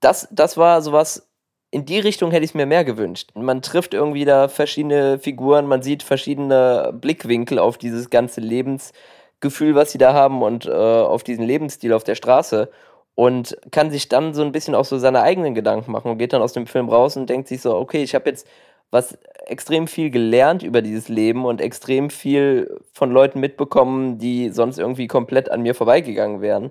das, 0.01 0.29
das 0.31 0.59
war 0.59 0.83
sowas, 0.83 1.32
in 1.73 1.87
die 1.87 1.99
Richtung 1.99 2.31
hätte 2.31 2.45
ich 2.45 2.51
es 2.51 2.55
mir 2.55 2.67
mehr 2.67 2.85
gewünscht. 2.85 3.31
Man 3.35 3.63
trifft 3.63 3.95
irgendwie 3.95 4.27
da 4.27 4.49
verschiedene 4.49 5.19
Figuren, 5.19 5.67
man 5.67 5.83
sieht 5.83 6.03
verschiedene 6.03 6.93
Blickwinkel 6.95 7.59
auf 7.59 7.79
dieses 7.79 8.11
ganze 8.11 8.43
Lebensgefühl, 8.43 9.75
was 9.75 9.91
sie 9.91 9.99
da 9.99 10.13
haben 10.13 10.43
und 10.43 10.67
äh, 10.67 10.71
auf 10.71 11.25
diesen 11.25 11.45
Lebensstil 11.45 11.95
auf 11.95 12.05
der 12.05 12.15
Straße 12.15 12.71
und 13.15 13.57
kann 13.71 13.91
sich 13.91 14.11
dann 14.11 14.35
so 14.35 14.43
ein 14.43 14.53
bisschen 14.53 14.75
auch 14.75 14.85
so 14.85 14.99
seine 14.99 15.23
eigenen 15.23 15.55
Gedanken 15.55 15.93
machen 15.93 16.11
und 16.11 16.19
geht 16.19 16.35
dann 16.35 16.43
aus 16.43 16.53
dem 16.53 16.67
Film 16.67 16.91
raus 16.91 17.17
und 17.17 17.31
denkt 17.31 17.49
sich 17.49 17.63
so, 17.63 17.75
okay, 17.75 18.03
ich 18.03 18.15
habe 18.15 18.29
jetzt 18.29 18.47
was 18.91 19.19
extrem 19.47 19.89
viel 19.89 20.11
gelernt 20.11 20.63
über 20.63 20.83
dieses 20.83 21.09
Leben 21.09 21.47
und 21.47 21.63
extrem 21.63 22.11
viel 22.11 22.79
von 22.93 23.11
Leuten 23.11 23.41
mitbekommen, 23.41 24.19
die 24.19 24.51
sonst 24.51 24.79
irgendwie 24.79 25.07
komplett 25.07 25.51
an 25.51 25.63
mir 25.63 25.75
vorbeigegangen 25.75 26.43
wären. 26.43 26.71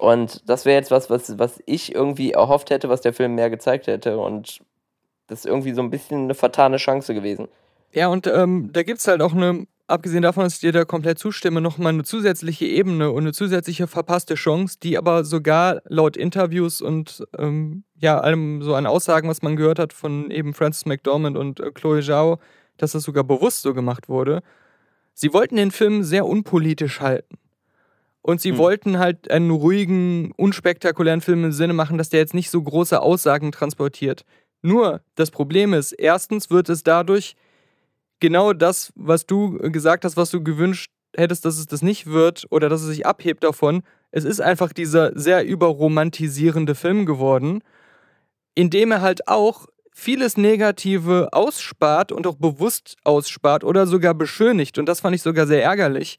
Und 0.00 0.48
das 0.48 0.64
wäre 0.64 0.78
jetzt 0.78 0.90
was, 0.90 1.10
was, 1.10 1.38
was 1.38 1.60
ich 1.66 1.94
irgendwie 1.94 2.32
erhofft 2.32 2.70
hätte, 2.70 2.88
was 2.88 3.02
der 3.02 3.12
Film 3.12 3.34
mehr 3.34 3.50
gezeigt 3.50 3.86
hätte. 3.86 4.16
Und 4.16 4.60
das 5.26 5.40
ist 5.40 5.46
irgendwie 5.46 5.74
so 5.74 5.82
ein 5.82 5.90
bisschen 5.90 6.24
eine 6.24 6.34
vertane 6.34 6.78
Chance 6.78 7.12
gewesen. 7.12 7.48
Ja, 7.92 8.08
und 8.08 8.26
ähm, 8.26 8.70
da 8.72 8.82
gibt 8.82 9.00
es 9.00 9.08
halt 9.08 9.20
auch 9.20 9.34
eine, 9.34 9.66
abgesehen 9.88 10.22
davon, 10.22 10.44
dass 10.44 10.54
ich 10.54 10.60
dir 10.60 10.72
da 10.72 10.86
komplett 10.86 11.18
zustimme, 11.18 11.60
nochmal 11.60 11.92
eine 11.92 12.04
zusätzliche 12.04 12.64
Ebene 12.64 13.10
und 13.10 13.24
eine 13.24 13.34
zusätzliche 13.34 13.86
verpasste 13.86 14.36
Chance, 14.36 14.78
die 14.82 14.96
aber 14.96 15.22
sogar 15.22 15.82
laut 15.84 16.16
Interviews 16.16 16.80
und 16.80 17.22
ähm, 17.36 17.84
ja, 17.98 18.18
allem 18.20 18.62
so 18.62 18.74
an 18.76 18.86
Aussagen, 18.86 19.28
was 19.28 19.42
man 19.42 19.56
gehört 19.56 19.78
hat 19.78 19.92
von 19.92 20.30
eben 20.30 20.54
Francis 20.54 20.86
McDormand 20.86 21.36
und 21.36 21.60
äh, 21.60 21.72
Chloe 21.72 22.00
Zhao, 22.00 22.38
dass 22.78 22.92
das 22.92 23.02
sogar 23.02 23.24
bewusst 23.24 23.60
so 23.60 23.74
gemacht 23.74 24.08
wurde. 24.08 24.40
Sie 25.12 25.34
wollten 25.34 25.56
den 25.56 25.72
Film 25.72 26.04
sehr 26.04 26.24
unpolitisch 26.24 27.02
halten. 27.02 27.36
Und 28.22 28.40
sie 28.40 28.50
Hm. 28.52 28.58
wollten 28.58 28.98
halt 28.98 29.30
einen 29.30 29.50
ruhigen, 29.50 30.32
unspektakulären 30.36 31.20
Film 31.20 31.44
im 31.44 31.52
Sinne 31.52 31.72
machen, 31.72 31.98
dass 31.98 32.10
der 32.10 32.20
jetzt 32.20 32.34
nicht 32.34 32.50
so 32.50 32.62
große 32.62 33.00
Aussagen 33.00 33.50
transportiert. 33.52 34.24
Nur 34.62 35.00
das 35.14 35.30
Problem 35.30 35.72
ist, 35.72 35.92
erstens 35.92 36.50
wird 36.50 36.68
es 36.68 36.82
dadurch 36.82 37.34
genau 38.20 38.52
das, 38.52 38.92
was 38.94 39.26
du 39.26 39.58
gesagt 39.72 40.04
hast, 40.04 40.16
was 40.16 40.30
du 40.30 40.42
gewünscht 40.42 40.90
hättest, 41.16 41.44
dass 41.44 41.58
es 41.58 41.66
das 41.66 41.82
nicht 41.82 42.06
wird 42.06 42.46
oder 42.50 42.68
dass 42.68 42.82
es 42.82 42.88
sich 42.88 43.06
abhebt 43.06 43.42
davon. 43.42 43.82
Es 44.10 44.24
ist 44.24 44.40
einfach 44.40 44.72
dieser 44.72 45.18
sehr 45.18 45.44
überromantisierende 45.46 46.74
Film 46.74 47.06
geworden, 47.06 47.62
in 48.54 48.70
dem 48.70 48.92
er 48.92 49.00
halt 49.00 49.28
auch 49.28 49.66
vieles 49.92 50.36
Negative 50.36 51.28
ausspart 51.32 52.12
und 52.12 52.26
auch 52.26 52.36
bewusst 52.36 52.96
ausspart 53.04 53.64
oder 53.64 53.86
sogar 53.86 54.14
beschönigt. 54.14 54.78
Und 54.78 54.86
das 54.86 55.00
fand 55.00 55.14
ich 55.14 55.22
sogar 55.22 55.46
sehr 55.46 55.62
ärgerlich. 55.64 56.18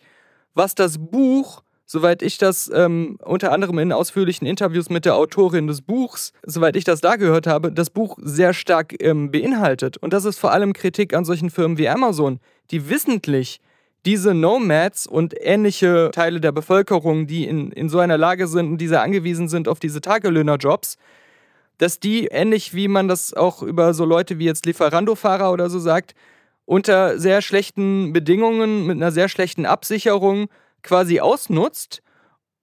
Was 0.53 0.75
das 0.75 0.97
Buch, 0.97 1.63
soweit 1.91 2.21
ich 2.21 2.38
das 2.38 2.71
ähm, 2.73 3.17
unter 3.21 3.51
anderem 3.51 3.77
in 3.77 3.91
ausführlichen 3.91 4.47
Interviews 4.47 4.89
mit 4.89 5.04
der 5.04 5.17
Autorin 5.17 5.67
des 5.67 5.82
Buchs, 5.82 6.32
soweit 6.45 6.77
ich 6.77 6.86
das 6.86 7.01
da 7.01 7.17
gehört 7.17 7.47
habe, 7.47 7.69
das 7.69 7.89
Buch 7.89 8.17
sehr 8.21 8.54
stark 8.54 8.95
ähm, 9.04 9.30
beinhaltet. 9.30 9.97
Und 9.97 10.13
das 10.13 10.23
ist 10.23 10.39
vor 10.39 10.54
allem 10.54 10.71
Kritik 10.71 11.13
an 11.13 11.25
solchen 11.25 11.49
Firmen 11.49 11.77
wie 11.77 11.89
Amazon, 11.89 12.39
die 12.71 12.89
wissentlich 12.89 13.60
diese 14.06 14.34
Nomads 14.34 15.06
und 15.06 15.36
ähnliche 15.38 16.12
Teile 16.13 16.39
der 16.39 16.54
Bevölkerung, 16.54 17.27
die 17.27 17.45
in, 17.45 17.73
in 17.73 17.89
so 17.89 17.99
einer 17.99 18.17
Lage 18.17 18.47
sind 18.47 18.67
und 18.67 18.77
die 18.77 18.88
sehr 18.88 19.01
angewiesen 19.01 19.49
sind 19.49 19.67
auf 19.67 19.82
diese 19.82 19.99
Tagelöhnerjobs, 19.99 20.97
dass 21.77 21.99
die, 21.99 22.27
ähnlich 22.27 22.73
wie 22.73 22.88
man 22.88 23.10
das 23.10 23.34
auch 23.34 23.62
über 23.62 23.93
so 23.93 24.06
Leute 24.06 24.39
wie 24.39 24.45
jetzt 24.45 24.65
Lieferando-Fahrer 24.65 25.51
oder 25.51 25.69
so 25.69 25.77
sagt, 25.77 26.15
unter 26.63 27.19
sehr 27.19 27.41
schlechten 27.41 28.13
Bedingungen, 28.13 28.88
mit 28.88 28.95
einer 28.95 29.12
sehr 29.12 29.27
schlechten 29.27 29.65
Absicherung 29.65 30.47
quasi 30.84 31.20
ausnutzt 31.20 32.02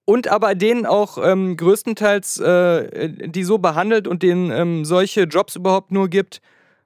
und 0.04 0.28
aber 0.28 0.54
denen 0.54 0.86
auch 0.86 1.18
ähm, 1.22 1.56
größtenteils 1.56 2.40
äh, 2.40 3.28
die 3.28 3.44
so 3.44 3.58
behandelt 3.58 4.08
und 4.08 4.22
denen 4.22 4.50
ähm, 4.50 4.84
solche 4.84 5.24
Jobs 5.24 5.56
überhaupt 5.56 5.92
nur 5.92 6.08
gibt, 6.08 6.40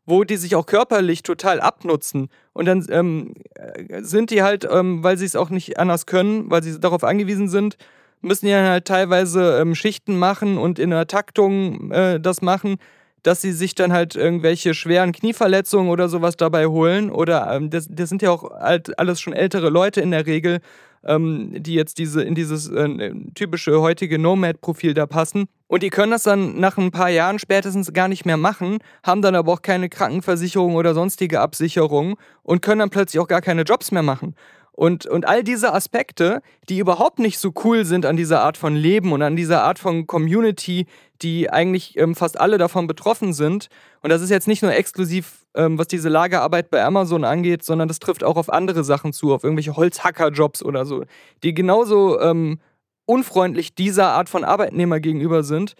wo 0.04 0.24
die 0.24 0.36
sich 0.36 0.56
auch 0.56 0.66
körperlich 0.66 1.22
total 1.22 1.60
abnutzen. 1.60 2.28
Und 2.52 2.66
dann 2.66 2.84
ähm, 2.90 3.34
äh, 3.54 4.02
sind 4.02 4.30
die 4.30 4.42
halt, 4.42 4.66
ähm, 4.68 5.04
weil 5.04 5.16
sie 5.16 5.24
es 5.24 5.36
auch 5.36 5.50
nicht 5.50 5.78
anders 5.78 6.06
können, 6.06 6.50
weil 6.50 6.62
sie 6.62 6.80
darauf 6.80 7.04
angewiesen 7.04 7.48
sind, 7.48 7.76
müssen 8.22 8.46
die 8.46 8.54
halt 8.54 8.86
teilweise 8.86 9.58
ähm, 9.60 9.74
Schichten 9.74 10.18
machen 10.18 10.58
und 10.58 10.78
in 10.78 10.90
der 10.90 11.06
Taktung 11.06 11.92
äh, 11.92 12.20
das 12.20 12.42
machen, 12.42 12.78
dass 13.22 13.40
sie 13.40 13.52
sich 13.52 13.74
dann 13.74 13.92
halt 13.92 14.16
irgendwelche 14.16 14.74
schweren 14.74 15.12
Knieverletzungen 15.12 15.90
oder 15.90 16.08
sowas 16.08 16.36
dabei 16.36 16.66
holen. 16.66 17.10
Oder 17.10 17.52
ähm, 17.52 17.70
das, 17.70 17.86
das 17.88 18.08
sind 18.08 18.22
ja 18.22 18.30
auch 18.30 18.50
halt 18.50 18.98
alles 18.98 19.20
schon 19.20 19.32
ältere 19.32 19.70
Leute 19.70 20.00
in 20.00 20.10
der 20.10 20.26
Regel, 20.26 20.60
ähm, 21.06 21.62
die 21.62 21.74
jetzt 21.74 21.98
diese 21.98 22.22
in 22.22 22.34
dieses 22.34 22.68
äh, 22.68 23.14
typische 23.34 23.80
heutige 23.80 24.18
Nomad-Profil 24.18 24.94
da 24.94 25.06
passen. 25.06 25.46
Und 25.66 25.82
die 25.82 25.90
können 25.90 26.12
das 26.12 26.24
dann 26.24 26.60
nach 26.60 26.76
ein 26.76 26.90
paar 26.90 27.08
Jahren 27.08 27.38
spätestens 27.38 27.92
gar 27.92 28.08
nicht 28.08 28.26
mehr 28.26 28.36
machen, 28.36 28.78
haben 29.02 29.22
dann 29.22 29.34
aber 29.34 29.52
auch 29.52 29.62
keine 29.62 29.88
Krankenversicherung 29.88 30.74
oder 30.74 30.92
sonstige 30.92 31.40
Absicherung 31.40 32.18
und 32.42 32.60
können 32.60 32.80
dann 32.80 32.90
plötzlich 32.90 33.20
auch 33.20 33.28
gar 33.28 33.40
keine 33.40 33.62
Jobs 33.62 33.90
mehr 33.90 34.02
machen. 34.02 34.34
Und, 34.74 35.04
und 35.06 35.28
all 35.28 35.44
diese 35.44 35.74
Aspekte, 35.74 36.40
die 36.68 36.78
überhaupt 36.78 37.18
nicht 37.18 37.38
so 37.38 37.52
cool 37.64 37.84
sind 37.84 38.06
an 38.06 38.16
dieser 38.16 38.42
Art 38.42 38.56
von 38.56 38.74
Leben 38.74 39.12
und 39.12 39.20
an 39.20 39.36
dieser 39.36 39.62
Art 39.62 39.78
von 39.78 40.06
Community, 40.06 40.86
die 41.20 41.50
eigentlich 41.50 41.96
ähm, 41.98 42.14
fast 42.14 42.40
alle 42.40 42.56
davon 42.56 42.86
betroffen 42.86 43.34
sind. 43.34 43.68
Und 44.00 44.10
das 44.10 44.22
ist 44.22 44.30
jetzt 44.30 44.48
nicht 44.48 44.62
nur 44.62 44.74
exklusiv, 44.74 45.46
ähm, 45.54 45.78
was 45.78 45.88
diese 45.88 46.08
Lagerarbeit 46.08 46.70
bei 46.70 46.82
Amazon 46.82 47.24
angeht, 47.24 47.62
sondern 47.62 47.86
das 47.86 47.98
trifft 47.98 48.24
auch 48.24 48.36
auf 48.36 48.50
andere 48.50 48.82
Sachen 48.82 49.12
zu, 49.12 49.34
auf 49.34 49.44
irgendwelche 49.44 49.76
Holzhackerjobs 49.76 50.62
oder 50.62 50.86
so, 50.86 51.04
die 51.42 51.52
genauso 51.52 52.18
ähm, 52.20 52.58
unfreundlich 53.04 53.74
dieser 53.74 54.08
Art 54.08 54.30
von 54.30 54.42
Arbeitnehmer 54.42 55.00
gegenüber 55.00 55.42
sind. 55.42 55.74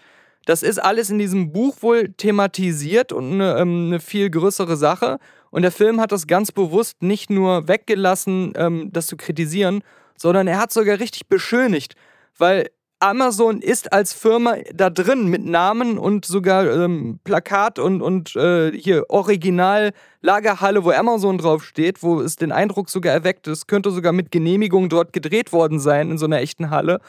Das 0.45 0.61
ist 0.61 0.77
alles 0.77 1.09
in 1.09 1.17
diesem 1.17 1.51
Buch 1.51 1.77
wohl 1.81 2.09
thematisiert 2.09 3.11
und 3.11 3.33
eine, 3.33 3.57
ähm, 3.57 3.87
eine 3.87 3.99
viel 3.99 4.29
größere 4.29 4.77
Sache. 4.77 5.17
Und 5.53 5.61
der 5.61 5.71
Film 5.71 6.01
hat 6.01 6.11
das 6.11 6.25
ganz 6.25 6.51
bewusst 6.51 7.03
nicht 7.03 7.29
nur 7.29 7.67
weggelassen, 7.67 8.53
ähm, 8.55 8.89
das 8.91 9.05
zu 9.05 9.15
kritisieren, 9.17 9.83
sondern 10.17 10.47
er 10.47 10.57
hat 10.57 10.73
sogar 10.73 10.99
richtig 10.99 11.27
beschönigt, 11.27 11.93
weil 12.39 12.71
Amazon 12.99 13.61
ist 13.61 13.93
als 13.93 14.13
Firma 14.13 14.55
da 14.73 14.89
drin 14.89 15.27
mit 15.27 15.45
Namen 15.45 15.99
und 15.99 16.25
sogar 16.25 16.65
ähm, 16.65 17.19
Plakat 17.23 17.77
und, 17.77 18.01
und 18.01 18.35
äh, 18.35 18.71
hier 18.71 19.05
Original 19.09 19.91
Lagerhalle, 20.21 20.85
wo 20.85 20.89
Amazon 20.89 21.37
draufsteht, 21.37 22.01
wo 22.01 22.19
es 22.19 22.35
den 22.35 22.51
Eindruck 22.51 22.89
sogar 22.89 23.13
erweckt, 23.13 23.47
es 23.47 23.67
könnte 23.67 23.91
sogar 23.91 24.11
mit 24.11 24.31
Genehmigung 24.31 24.89
dort 24.89 25.13
gedreht 25.13 25.53
worden 25.53 25.79
sein 25.79 26.09
in 26.09 26.17
so 26.17 26.25
einer 26.25 26.39
echten 26.39 26.71
Halle. 26.71 26.99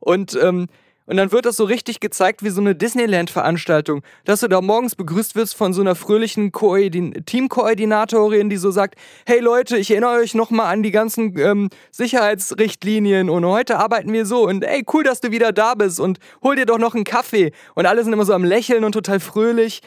Und 0.00 0.38
ähm, 0.42 0.66
und 1.06 1.16
dann 1.16 1.32
wird 1.32 1.44
das 1.44 1.56
so 1.56 1.64
richtig 1.64 2.00
gezeigt 2.00 2.42
wie 2.42 2.50
so 2.50 2.60
eine 2.60 2.74
Disneyland-Veranstaltung, 2.74 4.02
dass 4.24 4.40
du 4.40 4.48
da 4.48 4.60
morgens 4.60 4.94
begrüßt 4.94 5.34
wirst 5.36 5.54
von 5.54 5.72
so 5.72 5.80
einer 5.80 5.94
fröhlichen 5.94 6.50
Teamkoordinatorin, 6.52 8.48
die 8.48 8.56
so 8.56 8.70
sagt, 8.70 8.94
hey 9.26 9.40
Leute, 9.40 9.76
ich 9.76 9.90
erinnere 9.90 10.20
euch 10.20 10.34
nochmal 10.34 10.72
an 10.72 10.82
die 10.82 10.90
ganzen 10.90 11.38
ähm, 11.38 11.68
Sicherheitsrichtlinien 11.90 13.28
und 13.28 13.44
heute 13.44 13.78
arbeiten 13.78 14.12
wir 14.12 14.24
so 14.24 14.46
und 14.48 14.64
ey, 14.64 14.84
cool, 14.92 15.04
dass 15.04 15.20
du 15.20 15.30
wieder 15.30 15.52
da 15.52 15.74
bist 15.74 16.00
und 16.00 16.18
hol 16.42 16.56
dir 16.56 16.66
doch 16.66 16.78
noch 16.78 16.94
einen 16.94 17.04
Kaffee. 17.04 17.52
Und 17.74 17.86
alle 17.86 18.02
sind 18.02 18.12
immer 18.12 18.24
so 18.24 18.32
am 18.32 18.44
Lächeln 18.44 18.84
und 18.84 18.92
total 18.92 19.20
fröhlich. 19.20 19.82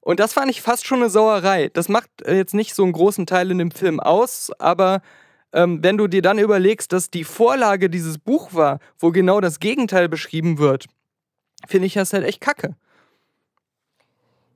Und 0.00 0.18
das 0.18 0.32
fand 0.32 0.50
ich 0.50 0.62
fast 0.62 0.86
schon 0.86 0.98
eine 0.98 1.10
Sauerei. 1.10 1.70
Das 1.72 1.88
macht 1.88 2.08
äh, 2.22 2.34
jetzt 2.36 2.54
nicht 2.54 2.74
so 2.74 2.82
einen 2.82 2.92
großen 2.92 3.26
Teil 3.26 3.50
in 3.50 3.58
dem 3.58 3.70
Film 3.70 4.00
aus, 4.00 4.50
aber 4.58 5.00
ähm, 5.52 5.82
wenn 5.82 5.96
du 5.96 6.06
dir 6.06 6.22
dann 6.22 6.38
überlegst, 6.38 6.92
dass 6.92 7.10
die 7.10 7.24
Vorlage 7.24 7.90
dieses 7.90 8.18
Buch 8.18 8.54
war, 8.54 8.78
wo 8.98 9.10
genau 9.10 9.40
das 9.40 9.60
Gegenteil 9.60 10.08
beschrieben 10.08 10.58
wird, 10.58 10.86
finde 11.66 11.86
ich 11.86 11.94
das 11.94 12.12
halt 12.12 12.24
echt 12.24 12.40
kacke. 12.40 12.76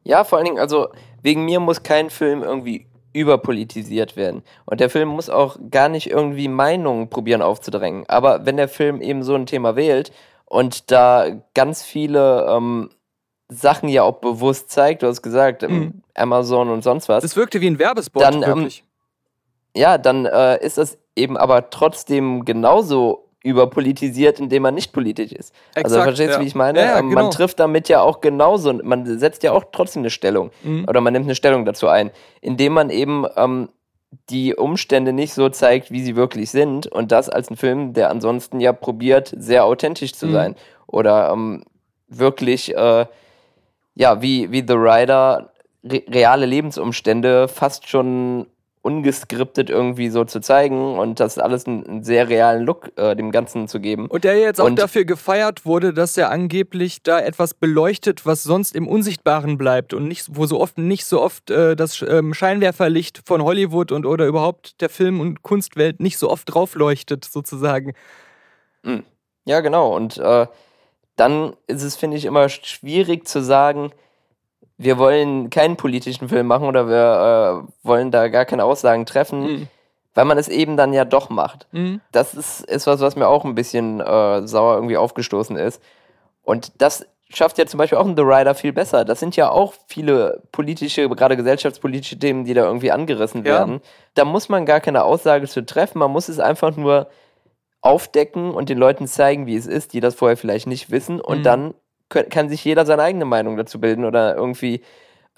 Ja, 0.04 0.24
vor 0.24 0.38
allen 0.38 0.46
Dingen, 0.46 0.58
also 0.58 0.88
wegen 1.22 1.44
mir 1.44 1.60
muss 1.60 1.82
kein 1.82 2.10
Film 2.10 2.42
irgendwie 2.42 2.86
überpolitisiert 3.12 4.14
werden. 4.16 4.42
Und 4.66 4.80
der 4.80 4.90
Film 4.90 5.08
muss 5.08 5.30
auch 5.30 5.56
gar 5.70 5.88
nicht 5.88 6.10
irgendwie 6.10 6.48
Meinungen 6.48 7.08
probieren 7.08 7.42
aufzudrängen. 7.42 8.04
Aber 8.08 8.44
wenn 8.44 8.56
der 8.56 8.68
Film 8.68 9.00
eben 9.00 9.22
so 9.22 9.34
ein 9.34 9.46
Thema 9.46 9.74
wählt 9.74 10.12
und 10.44 10.90
da 10.90 11.26
ganz 11.54 11.82
viele 11.82 12.46
ähm, 12.48 12.90
Sachen 13.48 13.88
ja 13.88 14.02
auch 14.02 14.18
bewusst 14.20 14.70
zeigt, 14.70 15.02
du 15.02 15.06
hast 15.06 15.22
gesagt, 15.22 15.62
mhm. 15.62 16.02
Amazon 16.14 16.68
und 16.68 16.82
sonst 16.82 17.08
was. 17.08 17.22
Das 17.22 17.36
wirkte 17.36 17.60
wie 17.60 17.68
ein 17.68 17.78
Werbespot, 17.78 18.22
dann, 18.22 18.34
ähm, 18.34 18.42
wirklich. 18.42 18.80
Ähm, 18.80 18.85
ja, 19.76 19.98
dann 19.98 20.26
äh, 20.26 20.64
ist 20.64 20.78
es 20.78 20.98
eben 21.14 21.36
aber 21.36 21.70
trotzdem 21.70 22.44
genauso 22.44 23.26
überpolitisiert, 23.44 24.40
indem 24.40 24.64
man 24.64 24.74
nicht 24.74 24.92
politisch 24.92 25.30
ist. 25.30 25.54
Also, 25.74 25.80
Exakt, 25.80 25.84
also 25.84 26.02
verstehst 26.02 26.30
du, 26.30 26.34
ja. 26.34 26.40
wie 26.40 26.48
ich 26.48 26.54
meine? 26.56 26.80
Ja, 26.80 26.84
ja, 26.86 26.98
ähm, 26.98 27.10
genau. 27.10 27.22
Man 27.22 27.30
trifft 27.30 27.60
damit 27.60 27.88
ja 27.88 28.00
auch 28.00 28.20
genauso, 28.20 28.72
man 28.72 29.18
setzt 29.18 29.44
ja 29.44 29.52
auch 29.52 29.64
trotzdem 29.70 30.02
eine 30.02 30.10
Stellung 30.10 30.50
mhm. 30.64 30.84
oder 30.88 31.00
man 31.00 31.12
nimmt 31.12 31.26
eine 31.26 31.36
Stellung 31.36 31.64
dazu 31.64 31.86
ein, 31.86 32.10
indem 32.40 32.72
man 32.72 32.90
eben 32.90 33.24
ähm, 33.36 33.68
die 34.30 34.54
Umstände 34.54 35.12
nicht 35.12 35.32
so 35.32 35.48
zeigt, 35.48 35.90
wie 35.90 36.02
sie 36.02 36.16
wirklich 36.16 36.50
sind 36.50 36.86
und 36.86 37.12
das 37.12 37.28
als 37.28 37.50
ein 37.50 37.56
Film, 37.56 37.92
der 37.92 38.10
ansonsten 38.10 38.58
ja 38.60 38.72
probiert, 38.72 39.32
sehr 39.36 39.64
authentisch 39.64 40.14
zu 40.14 40.26
mhm. 40.26 40.32
sein 40.32 40.56
oder 40.86 41.30
ähm, 41.30 41.64
wirklich, 42.08 42.74
äh, 42.76 43.06
ja, 43.94 44.22
wie, 44.22 44.50
wie 44.50 44.64
The 44.66 44.74
Rider 44.74 45.52
re 45.84 46.02
reale 46.08 46.46
Lebensumstände 46.46 47.46
fast 47.46 47.88
schon 47.88 48.46
ungeskriptet 48.86 49.68
irgendwie 49.68 50.10
so 50.10 50.24
zu 50.24 50.40
zeigen 50.40 50.96
und 50.96 51.18
das 51.18 51.38
alles 51.38 51.66
einen, 51.66 51.84
einen 51.84 52.04
sehr 52.04 52.28
realen 52.28 52.64
Look 52.64 52.92
äh, 52.96 53.16
dem 53.16 53.32
Ganzen 53.32 53.66
zu 53.66 53.80
geben. 53.80 54.06
Und 54.06 54.22
der 54.22 54.38
jetzt 54.38 54.60
auch 54.60 54.66
und 54.66 54.78
dafür 54.78 55.04
gefeiert 55.04 55.66
wurde, 55.66 55.92
dass 55.92 56.16
er 56.16 56.30
angeblich 56.30 57.02
da 57.02 57.18
etwas 57.18 57.52
beleuchtet, 57.52 58.24
was 58.24 58.44
sonst 58.44 58.76
im 58.76 58.86
Unsichtbaren 58.86 59.58
bleibt 59.58 59.92
und 59.92 60.06
nicht, 60.06 60.28
wo 60.36 60.46
so 60.46 60.60
oft 60.60 60.78
nicht 60.78 61.04
so 61.04 61.20
oft 61.20 61.50
äh, 61.50 61.74
das 61.74 62.00
ähm, 62.08 62.32
Scheinwerferlicht 62.32 63.22
von 63.26 63.42
Hollywood 63.42 63.90
und 63.90 64.06
oder 64.06 64.24
überhaupt 64.26 64.80
der 64.80 64.88
Film- 64.88 65.18
und 65.18 65.42
Kunstwelt 65.42 65.98
nicht 65.98 66.16
so 66.16 66.30
oft 66.30 66.54
draufleuchtet, 66.54 67.24
sozusagen. 67.24 67.94
Hm. 68.84 69.02
Ja, 69.46 69.60
genau. 69.60 69.96
Und 69.96 70.16
äh, 70.18 70.46
dann 71.16 71.56
ist 71.66 71.82
es, 71.82 71.96
finde 71.96 72.16
ich, 72.16 72.24
immer 72.24 72.48
schwierig 72.48 73.26
zu 73.26 73.42
sagen, 73.42 73.90
wir 74.78 74.98
wollen 74.98 75.50
keinen 75.50 75.76
politischen 75.76 76.28
Film 76.28 76.46
machen 76.46 76.66
oder 76.66 76.88
wir 76.88 77.64
äh, 77.64 77.86
wollen 77.86 78.10
da 78.10 78.28
gar 78.28 78.44
keine 78.44 78.64
Aussagen 78.64 79.06
treffen, 79.06 79.40
mhm. 79.40 79.68
weil 80.14 80.24
man 80.26 80.38
es 80.38 80.48
eben 80.48 80.76
dann 80.76 80.92
ja 80.92 81.04
doch 81.04 81.30
macht. 81.30 81.66
Mhm. 81.72 82.00
Das 82.12 82.34
ist, 82.34 82.60
ist 82.60 82.86
was, 82.86 83.00
was 83.00 83.16
mir 83.16 83.28
auch 83.28 83.44
ein 83.44 83.54
bisschen 83.54 84.00
äh, 84.00 84.46
sauer 84.46 84.74
irgendwie 84.74 84.96
aufgestoßen 84.96 85.56
ist. 85.56 85.82
Und 86.42 86.72
das 86.78 87.06
schafft 87.28 87.58
ja 87.58 87.66
zum 87.66 87.78
Beispiel 87.78 87.98
auch 87.98 88.06
ein 88.06 88.16
The 88.16 88.22
Rider 88.22 88.54
viel 88.54 88.72
besser. 88.72 89.04
Das 89.04 89.18
sind 89.18 89.34
ja 89.34 89.50
auch 89.50 89.74
viele 89.88 90.42
politische, 90.52 91.08
gerade 91.08 91.36
gesellschaftspolitische 91.36 92.18
Themen, 92.18 92.44
die 92.44 92.54
da 92.54 92.64
irgendwie 92.64 92.92
angerissen 92.92 93.44
ja. 93.44 93.52
werden. 93.52 93.80
Da 94.14 94.24
muss 94.24 94.48
man 94.48 94.66
gar 94.66 94.80
keine 94.80 95.04
Aussage 95.04 95.48
zu 95.48 95.64
treffen, 95.64 95.98
man 95.98 96.10
muss 96.10 96.28
es 96.28 96.38
einfach 96.38 96.76
nur 96.76 97.08
aufdecken 97.80 98.52
und 98.52 98.68
den 98.68 98.78
Leuten 98.78 99.06
zeigen, 99.06 99.46
wie 99.46 99.56
es 99.56 99.66
ist, 99.66 99.92
die 99.92 100.00
das 100.00 100.14
vorher 100.14 100.36
vielleicht 100.36 100.66
nicht 100.66 100.90
wissen 100.90 101.20
und 101.20 101.38
mhm. 101.38 101.42
dann 101.44 101.74
kann 102.08 102.48
sich 102.48 102.64
jeder 102.64 102.86
seine 102.86 103.02
eigene 103.02 103.24
Meinung 103.24 103.56
dazu 103.56 103.80
bilden 103.80 104.04
oder 104.04 104.36
irgendwie 104.36 104.82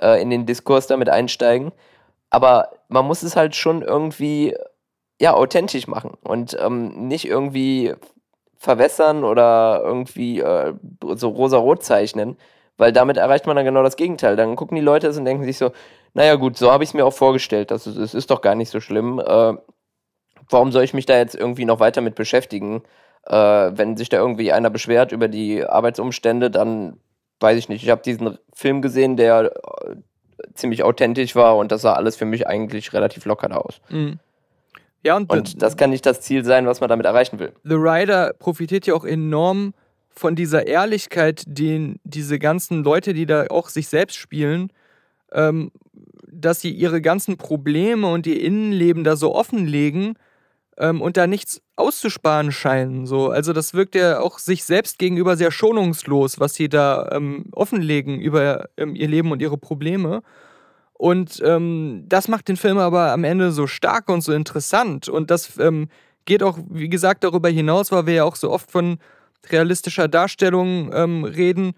äh, 0.00 0.20
in 0.20 0.31
den 0.31 0.46
Diskurs 0.46 0.87
damit 0.87 1.09
einsteigen. 1.09 1.72
Aber 2.31 2.70
man 2.88 3.07
muss 3.07 3.22
es 3.22 3.37
halt 3.37 3.57
schon 3.57 3.83
irgendwie 3.83 4.54
ja 5.20 5.35
authentisch 5.35 5.87
machen 5.87 6.12
und 6.22 6.57
ähm, 6.61 7.09
nicht 7.09 7.26
irgendwie 7.26 7.94
verwässern 8.57 9.24
oder 9.24 9.81
irgendwie 9.85 10.40
äh, 10.40 10.74
so 11.14 11.28
rosa-rot 11.31 11.83
zeichnen, 11.83 12.37
weil 12.76 12.92
damit 12.92 13.16
erreicht 13.16 13.46
man 13.46 13.57
dann 13.57 13.64
genau 13.64 13.83
das 13.83 13.96
Gegenteil. 13.96 14.37
Dann 14.37 14.57
gucken 14.57 14.76
die 14.76 14.83
Leute 14.83 15.09
es 15.09 15.16
und 15.16 15.24
denken 15.24 15.44
sich 15.44 15.59
so, 15.59 15.72
naja 16.14 16.35
gut, 16.37 16.57
so 16.57 16.72
habe 16.72 16.85
ich 16.85 16.90
es 16.90 16.94
mir 16.94 17.07
auch 17.07 17.12
vorgestellt, 17.12 17.70
das 17.70 17.87
ist, 17.87 17.96
es 17.96 18.14
ist 18.14 18.31
doch 18.31 18.40
gar 18.40 18.54
nicht 18.54 18.70
so 18.70 18.81
schlimm. 18.81 19.20
Äh, 19.20 19.54
warum 20.50 20.72
soll 20.72 20.85
ich 20.85 20.94
mich 20.94 21.07
da 21.07 21.16
jetzt 21.16 21.35
irgendwie 21.35 21.64
noch 21.64 21.81
weiter 21.81 22.00
mit 22.00 22.14
beschäftigen? 22.14 22.83
Äh, 23.26 23.35
wenn 23.35 23.96
sich 23.96 24.09
da 24.09 24.18
irgendwie 24.18 24.52
einer 24.52 24.70
beschwert 24.70 25.12
über 25.12 25.28
die 25.28 25.64
Arbeitsumstände, 25.64 26.50
dann 26.50 26.98
weiß 27.40 27.59
ich 27.59 27.68
nicht. 27.68 27.83
Ich 27.83 27.90
habe 27.90 28.02
diesen 28.02 28.38
Film 28.52 28.83
gesehen, 28.83 29.16
der 29.16 29.52
äh, 29.87 29.96
ziemlich 30.54 30.83
authentisch 30.83 31.37
war 31.37 31.57
und 31.57 31.72
das 31.72 31.83
sah 31.83 31.92
alles 31.94 32.16
für 32.16 32.24
mich 32.24 32.46
eigentlich 32.46 32.92
relativ 32.92 33.24
locker 33.24 33.64
aus. 33.64 33.81
Mhm. 33.88 34.18
Ja, 35.04 35.16
und, 35.16 35.31
und 35.31 35.62
das 35.62 35.76
kann 35.76 35.90
nicht 35.90 36.04
das 36.07 36.20
Ziel 36.20 36.44
sein, 36.44 36.66
was 36.66 36.81
man 36.81 36.88
damit 36.88 37.07
erreichen 37.07 37.38
will. 37.38 37.52
The 37.62 37.74
Rider 37.74 38.35
profitiert 38.38 38.87
ja 38.87 38.94
auch 38.94 39.04
enorm 39.04 39.74
von 40.11 40.35
dieser 40.35 40.66
Ehrlichkeit, 40.66 41.44
die 41.46 42.00
diese 42.02 42.38
ganzen 42.38 42.83
Leute, 42.83 43.14
die 43.14 43.26
da 43.26 43.46
auch 43.50 43.68
sich 43.68 43.88
selbst 43.88 44.16
spielen, 44.16 44.72
ähm, 45.33 45.70
dass 46.26 46.61
sie 46.61 46.70
ihre 46.70 47.00
ganzen 47.00 47.37
Probleme 47.37 48.09
und 48.09 48.26
ihr 48.26 48.40
Innenleben 48.40 49.04
da 49.04 49.16
so 49.16 49.35
offenlegen 49.35 50.18
ähm, 50.79 51.03
und 51.03 51.17
da 51.17 51.27
nichts 51.27 51.61
auszusparen 51.77 52.53
scheinen. 52.53 53.07
So. 53.07 53.31
Also 53.31 53.53
das 53.53 53.75
wirkt 53.75 53.95
ja 53.95 54.21
auch 54.21 54.38
sich 54.38 54.64
selbst 54.64 54.99
gegenüber 54.99 55.37
sehr 55.37 55.51
schonungslos, 55.51 56.41
was 56.41 56.55
sie 56.55 56.69
da 56.69 57.11
ähm, 57.12 57.47
offenlegen 57.53 58.21
über 58.21 58.69
ähm, 58.77 58.95
ihr 58.95 59.09
Leben 59.09 59.33
und 59.33 59.43
ihre 59.43 59.59
Probleme. 59.59 60.23
Und 60.95 61.41
ähm, 61.45 62.05
das 62.09 62.29
macht 62.29 62.49
den 62.49 62.57
Film 62.57 62.79
aber 62.79 63.12
am 63.12 63.25
Ende 63.25 63.53
so 63.53 63.67
stark 63.67 64.09
und 64.09 64.21
so 64.21 64.33
interessant. 64.33 65.09
Und 65.09 65.31
das 65.31 65.59
ähm, 65.59 65.88
geht 66.25 66.43
auch, 66.43 66.59
wie 66.69 66.88
gesagt, 66.88 67.25
darüber 67.25 67.49
hinaus, 67.49 67.93
weil 67.93 68.07
wir 68.07 68.14
ja 68.14 68.25
auch 68.25 68.37
so 68.37 68.51
oft 68.51 68.71
von 68.71 68.99
realistischer 69.51 70.09
Darstellung 70.09 70.91
ähm, 70.93 71.25
reden. 71.25 71.75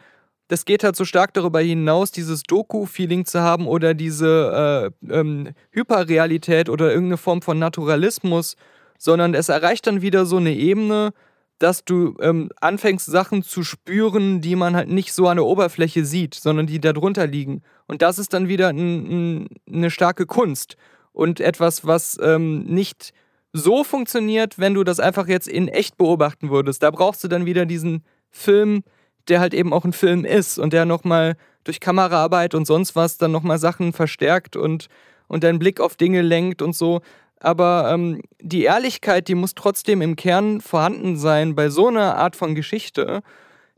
Das 0.48 0.64
geht 0.64 0.82
halt 0.82 0.96
so 0.96 1.04
stark 1.04 1.34
darüber 1.34 1.60
hinaus, 1.60 2.10
dieses 2.10 2.42
Doku-Feeling 2.42 3.24
zu 3.24 3.40
haben 3.40 3.68
oder 3.68 3.94
diese 3.94 4.90
äh, 5.08 5.12
ähm, 5.14 5.50
Hyperrealität 5.70 6.68
oder 6.68 6.90
irgendeine 6.90 7.18
Form 7.18 7.42
von 7.42 7.58
Naturalismus, 7.58 8.56
sondern 9.00 9.32
es 9.34 9.48
erreicht 9.48 9.86
dann 9.86 10.02
wieder 10.02 10.26
so 10.26 10.36
eine 10.36 10.52
Ebene, 10.52 11.12
dass 11.58 11.84
du 11.84 12.16
ähm, 12.20 12.50
anfängst, 12.60 13.06
Sachen 13.06 13.42
zu 13.42 13.64
spüren, 13.64 14.42
die 14.42 14.56
man 14.56 14.76
halt 14.76 14.88
nicht 14.88 15.12
so 15.14 15.26
an 15.26 15.38
der 15.38 15.46
Oberfläche 15.46 16.04
sieht, 16.04 16.34
sondern 16.34 16.66
die 16.66 16.80
da 16.80 16.92
drunter 16.92 17.26
liegen. 17.26 17.62
Und 17.86 18.02
das 18.02 18.18
ist 18.18 18.34
dann 18.34 18.48
wieder 18.48 18.68
ein, 18.68 19.38
ein, 19.38 19.48
eine 19.70 19.90
starke 19.90 20.26
Kunst 20.26 20.76
und 21.12 21.40
etwas, 21.40 21.86
was 21.86 22.18
ähm, 22.22 22.64
nicht 22.64 23.12
so 23.54 23.84
funktioniert, 23.84 24.58
wenn 24.58 24.74
du 24.74 24.84
das 24.84 25.00
einfach 25.00 25.28
jetzt 25.28 25.48
in 25.48 25.68
echt 25.68 25.96
beobachten 25.96 26.50
würdest. 26.50 26.82
Da 26.82 26.90
brauchst 26.90 27.24
du 27.24 27.28
dann 27.28 27.46
wieder 27.46 27.64
diesen 27.64 28.04
Film, 28.30 28.82
der 29.28 29.40
halt 29.40 29.54
eben 29.54 29.72
auch 29.72 29.84
ein 29.84 29.94
Film 29.94 30.26
ist 30.26 30.58
und 30.58 30.74
der 30.74 30.84
nochmal 30.84 31.36
durch 31.64 31.80
Kameraarbeit 31.80 32.54
und 32.54 32.66
sonst 32.66 32.96
was 32.96 33.16
dann 33.16 33.32
nochmal 33.32 33.58
Sachen 33.58 33.94
verstärkt 33.94 34.56
und, 34.56 34.88
und 35.26 35.42
deinen 35.42 35.58
Blick 35.58 35.80
auf 35.80 35.96
Dinge 35.96 36.20
lenkt 36.20 36.60
und 36.60 36.76
so. 36.76 37.00
Aber 37.40 37.90
ähm, 37.92 38.20
die 38.40 38.64
Ehrlichkeit, 38.64 39.28
die 39.28 39.34
muss 39.34 39.54
trotzdem 39.54 40.02
im 40.02 40.16
Kern 40.16 40.60
vorhanden 40.60 41.16
sein 41.16 41.54
bei 41.54 41.70
so 41.70 41.88
einer 41.88 42.16
Art 42.16 42.36
von 42.36 42.54
Geschichte, 42.54 43.22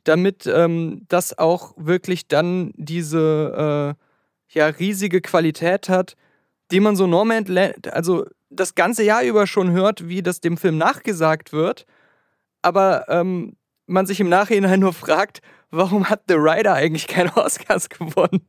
damit 0.05 0.47
ähm, 0.47 1.03
das 1.09 1.39
auch 1.39 1.75
wirklich 1.77 2.27
dann 2.27 2.73
diese 2.77 3.97
äh, 3.97 4.59
ja, 4.59 4.67
riesige 4.67 5.21
Qualität 5.21 5.89
hat, 5.89 6.17
die 6.73 6.81
man 6.81 6.97
so 6.97 7.07
Norman, 7.07 7.47
also 7.91 8.27
das 8.51 8.75
ganze 8.75 9.05
Jahr 9.05 9.23
über 9.23 9.47
schon 9.47 9.71
hört, 9.71 10.09
wie 10.09 10.23
das 10.23 10.41
dem 10.41 10.57
Film 10.57 10.77
nachgesagt 10.77 11.53
wird, 11.53 11.87
aber 12.63 13.07
ähm, 13.09 13.57
man 13.87 14.07
sich 14.07 14.21
im 14.21 14.29
Nachhinein 14.29 14.81
nur 14.81 14.93
fragt, 14.93 15.41
warum 15.71 16.09
hat 16.09 16.23
The 16.29 16.35
Rider 16.35 16.75
eigentlich 16.75 17.07
keine 17.07 17.37
Oscars 17.37 17.89
gewonnen? 17.89 18.47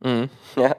Mhm, 0.00 0.28
ja. 0.56 0.76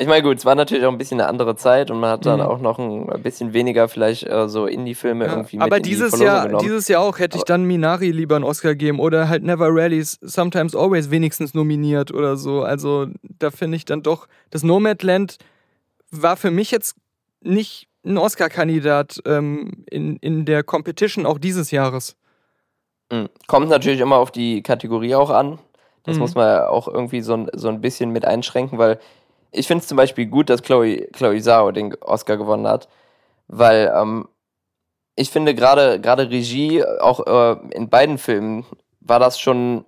Ich 0.00 0.06
meine, 0.06 0.22
gut, 0.22 0.38
es 0.38 0.44
war 0.44 0.54
natürlich 0.54 0.84
auch 0.86 0.92
ein 0.92 0.96
bisschen 0.98 1.20
eine 1.20 1.28
andere 1.28 1.56
Zeit 1.56 1.90
und 1.90 1.98
man 1.98 2.10
hat 2.10 2.24
dann 2.24 2.38
Mhm. 2.38 2.46
auch 2.46 2.60
noch 2.60 2.78
ein 2.78 3.20
bisschen 3.22 3.52
weniger 3.52 3.88
vielleicht 3.88 4.22
äh, 4.24 4.48
so 4.48 4.66
Indie-Filme 4.66 5.24
Ja, 5.26 5.32
irgendwie 5.32 5.56
mit 5.56 5.64
aber 5.66 5.78
in 5.78 5.82
die 5.82 5.88
dieses 5.90 6.10
Verlosung 6.10 6.26
Jahr, 6.26 6.46
genommen. 6.46 6.62
dieses 6.64 6.86
Jahr 6.88 7.02
auch 7.02 7.18
hätte 7.18 7.36
ich 7.36 7.42
dann 7.44 7.64
Minari 7.64 8.12
lieber 8.12 8.36
einen 8.36 8.44
Oscar 8.44 8.70
gegeben 8.70 9.00
oder 9.00 9.28
halt 9.28 9.42
Never 9.42 9.66
Rallies, 9.70 10.16
Sometimes 10.20 10.76
Always 10.76 11.10
wenigstens 11.10 11.52
nominiert 11.52 12.14
oder 12.14 12.36
so. 12.36 12.62
Also 12.62 13.06
da 13.22 13.50
finde 13.50 13.76
ich 13.76 13.84
dann 13.86 14.04
doch, 14.04 14.28
das 14.50 14.62
Nomadland 14.62 15.38
war 16.12 16.36
für 16.36 16.52
mich 16.52 16.70
jetzt 16.70 16.94
nicht 17.40 17.88
ein 18.06 18.18
Oscar-Kandidat 18.18 19.20
ähm, 19.26 19.84
in, 19.90 20.16
in 20.18 20.44
der 20.44 20.62
Competition 20.62 21.26
auch 21.26 21.38
dieses 21.38 21.72
Jahres. 21.72 22.14
Mhm. 23.10 23.28
Kommt 23.48 23.68
natürlich 23.68 23.98
immer 24.00 24.16
auf 24.16 24.30
die 24.30 24.62
Kategorie 24.62 25.16
auch 25.16 25.30
an. 25.30 25.58
Das 26.04 26.14
Mhm. 26.14 26.20
muss 26.20 26.34
man 26.36 26.46
ja 26.46 26.68
auch 26.68 26.86
irgendwie 26.86 27.20
so 27.20 27.46
so 27.52 27.68
ein 27.68 27.80
bisschen 27.80 28.10
mit 28.10 28.24
einschränken, 28.24 28.78
weil 28.78 28.98
ich 29.50 29.66
finde 29.66 29.82
es 29.82 29.88
zum 29.88 29.96
Beispiel 29.96 30.26
gut, 30.26 30.50
dass 30.50 30.62
Chloe, 30.62 31.08
Chloe 31.12 31.40
Zhao 31.40 31.70
den 31.72 31.94
Oscar 32.00 32.36
gewonnen 32.36 32.66
hat, 32.66 32.88
weil 33.48 33.92
ähm, 33.94 34.28
ich 35.16 35.30
finde 35.30 35.54
gerade 35.54 36.00
gerade 36.00 36.30
Regie, 36.30 36.84
auch 36.84 37.26
äh, 37.26 37.56
in 37.74 37.88
beiden 37.88 38.18
Filmen, 38.18 38.64
war 39.00 39.18
das 39.18 39.40
schon 39.40 39.84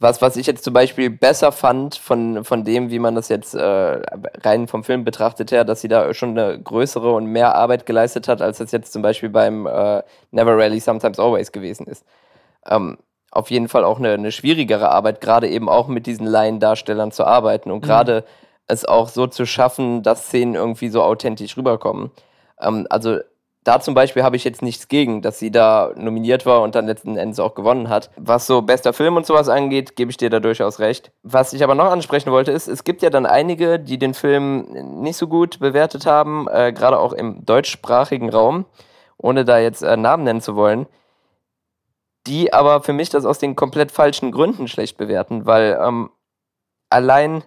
was, 0.00 0.22
was 0.22 0.36
ich 0.36 0.46
jetzt 0.46 0.62
zum 0.62 0.74
Beispiel 0.74 1.10
besser 1.10 1.50
fand 1.50 1.96
von, 1.96 2.44
von 2.44 2.62
dem, 2.64 2.90
wie 2.90 3.00
man 3.00 3.16
das 3.16 3.28
jetzt 3.28 3.54
äh, 3.54 4.00
rein 4.44 4.68
vom 4.68 4.84
Film 4.84 5.04
betrachtet 5.04 5.50
her, 5.50 5.64
dass 5.64 5.80
sie 5.80 5.88
da 5.88 6.14
schon 6.14 6.38
eine 6.38 6.60
größere 6.60 7.12
und 7.12 7.26
mehr 7.26 7.56
Arbeit 7.56 7.84
geleistet 7.84 8.28
hat, 8.28 8.40
als 8.40 8.58
das 8.58 8.70
jetzt 8.70 8.92
zum 8.92 9.02
Beispiel 9.02 9.28
beim 9.28 9.66
äh, 9.66 10.02
Never 10.30 10.52
Rarely, 10.52 10.78
Sometimes 10.78 11.18
Always 11.18 11.50
gewesen 11.50 11.86
ist. 11.88 12.04
Ähm, 12.66 12.98
auf 13.32 13.50
jeden 13.50 13.68
Fall 13.68 13.84
auch 13.84 13.98
eine, 13.98 14.12
eine 14.12 14.30
schwierigere 14.32 14.88
Arbeit, 14.88 15.20
gerade 15.20 15.48
eben 15.48 15.68
auch 15.68 15.88
mit 15.88 16.06
diesen 16.06 16.26
Laiendarstellern 16.26 17.10
zu 17.10 17.24
arbeiten 17.24 17.70
und 17.70 17.80
gerade 17.80 18.24
es 18.68 18.84
auch 18.84 19.08
so 19.08 19.26
zu 19.26 19.46
schaffen, 19.46 20.02
dass 20.02 20.26
Szenen 20.26 20.54
irgendwie 20.54 20.88
so 20.88 21.02
authentisch 21.02 21.56
rüberkommen. 21.56 22.10
Ähm, 22.60 22.86
also 22.90 23.18
da 23.64 23.80
zum 23.80 23.92
Beispiel 23.92 24.22
habe 24.22 24.36
ich 24.36 24.44
jetzt 24.44 24.62
nichts 24.62 24.88
gegen, 24.88 25.20
dass 25.20 25.38
sie 25.38 25.50
da 25.50 25.92
nominiert 25.94 26.46
war 26.46 26.62
und 26.62 26.74
dann 26.74 26.86
letzten 26.86 27.18
Endes 27.18 27.38
auch 27.38 27.54
gewonnen 27.54 27.90
hat. 27.90 28.10
Was 28.16 28.46
so 28.46 28.62
bester 28.62 28.94
Film 28.94 29.16
und 29.16 29.26
sowas 29.26 29.48
angeht, 29.48 29.94
gebe 29.94 30.10
ich 30.10 30.16
dir 30.16 30.30
da 30.30 30.40
durchaus 30.40 30.78
recht. 30.78 31.12
Was 31.22 31.52
ich 31.52 31.62
aber 31.62 31.74
noch 31.74 31.90
ansprechen 31.90 32.30
wollte, 32.30 32.50
ist, 32.50 32.66
es 32.66 32.84
gibt 32.84 33.02
ja 33.02 33.10
dann 33.10 33.26
einige, 33.26 33.78
die 33.78 33.98
den 33.98 34.14
Film 34.14 35.02
nicht 35.02 35.16
so 35.18 35.26
gut 35.26 35.58
bewertet 35.58 36.06
haben, 36.06 36.46
äh, 36.48 36.72
gerade 36.72 36.98
auch 36.98 37.12
im 37.12 37.44
deutschsprachigen 37.44 38.30
Raum, 38.30 38.64
ohne 39.18 39.44
da 39.44 39.58
jetzt 39.58 39.82
äh, 39.82 39.96
Namen 39.98 40.24
nennen 40.24 40.40
zu 40.40 40.56
wollen, 40.56 40.86
die 42.26 42.52
aber 42.52 42.82
für 42.82 42.94
mich 42.94 43.10
das 43.10 43.26
aus 43.26 43.38
den 43.38 43.54
komplett 43.54 43.90
falschen 43.90 44.32
Gründen 44.32 44.68
schlecht 44.68 44.96
bewerten, 44.96 45.44
weil 45.44 45.78
ähm, 45.82 46.08
allein 46.88 47.42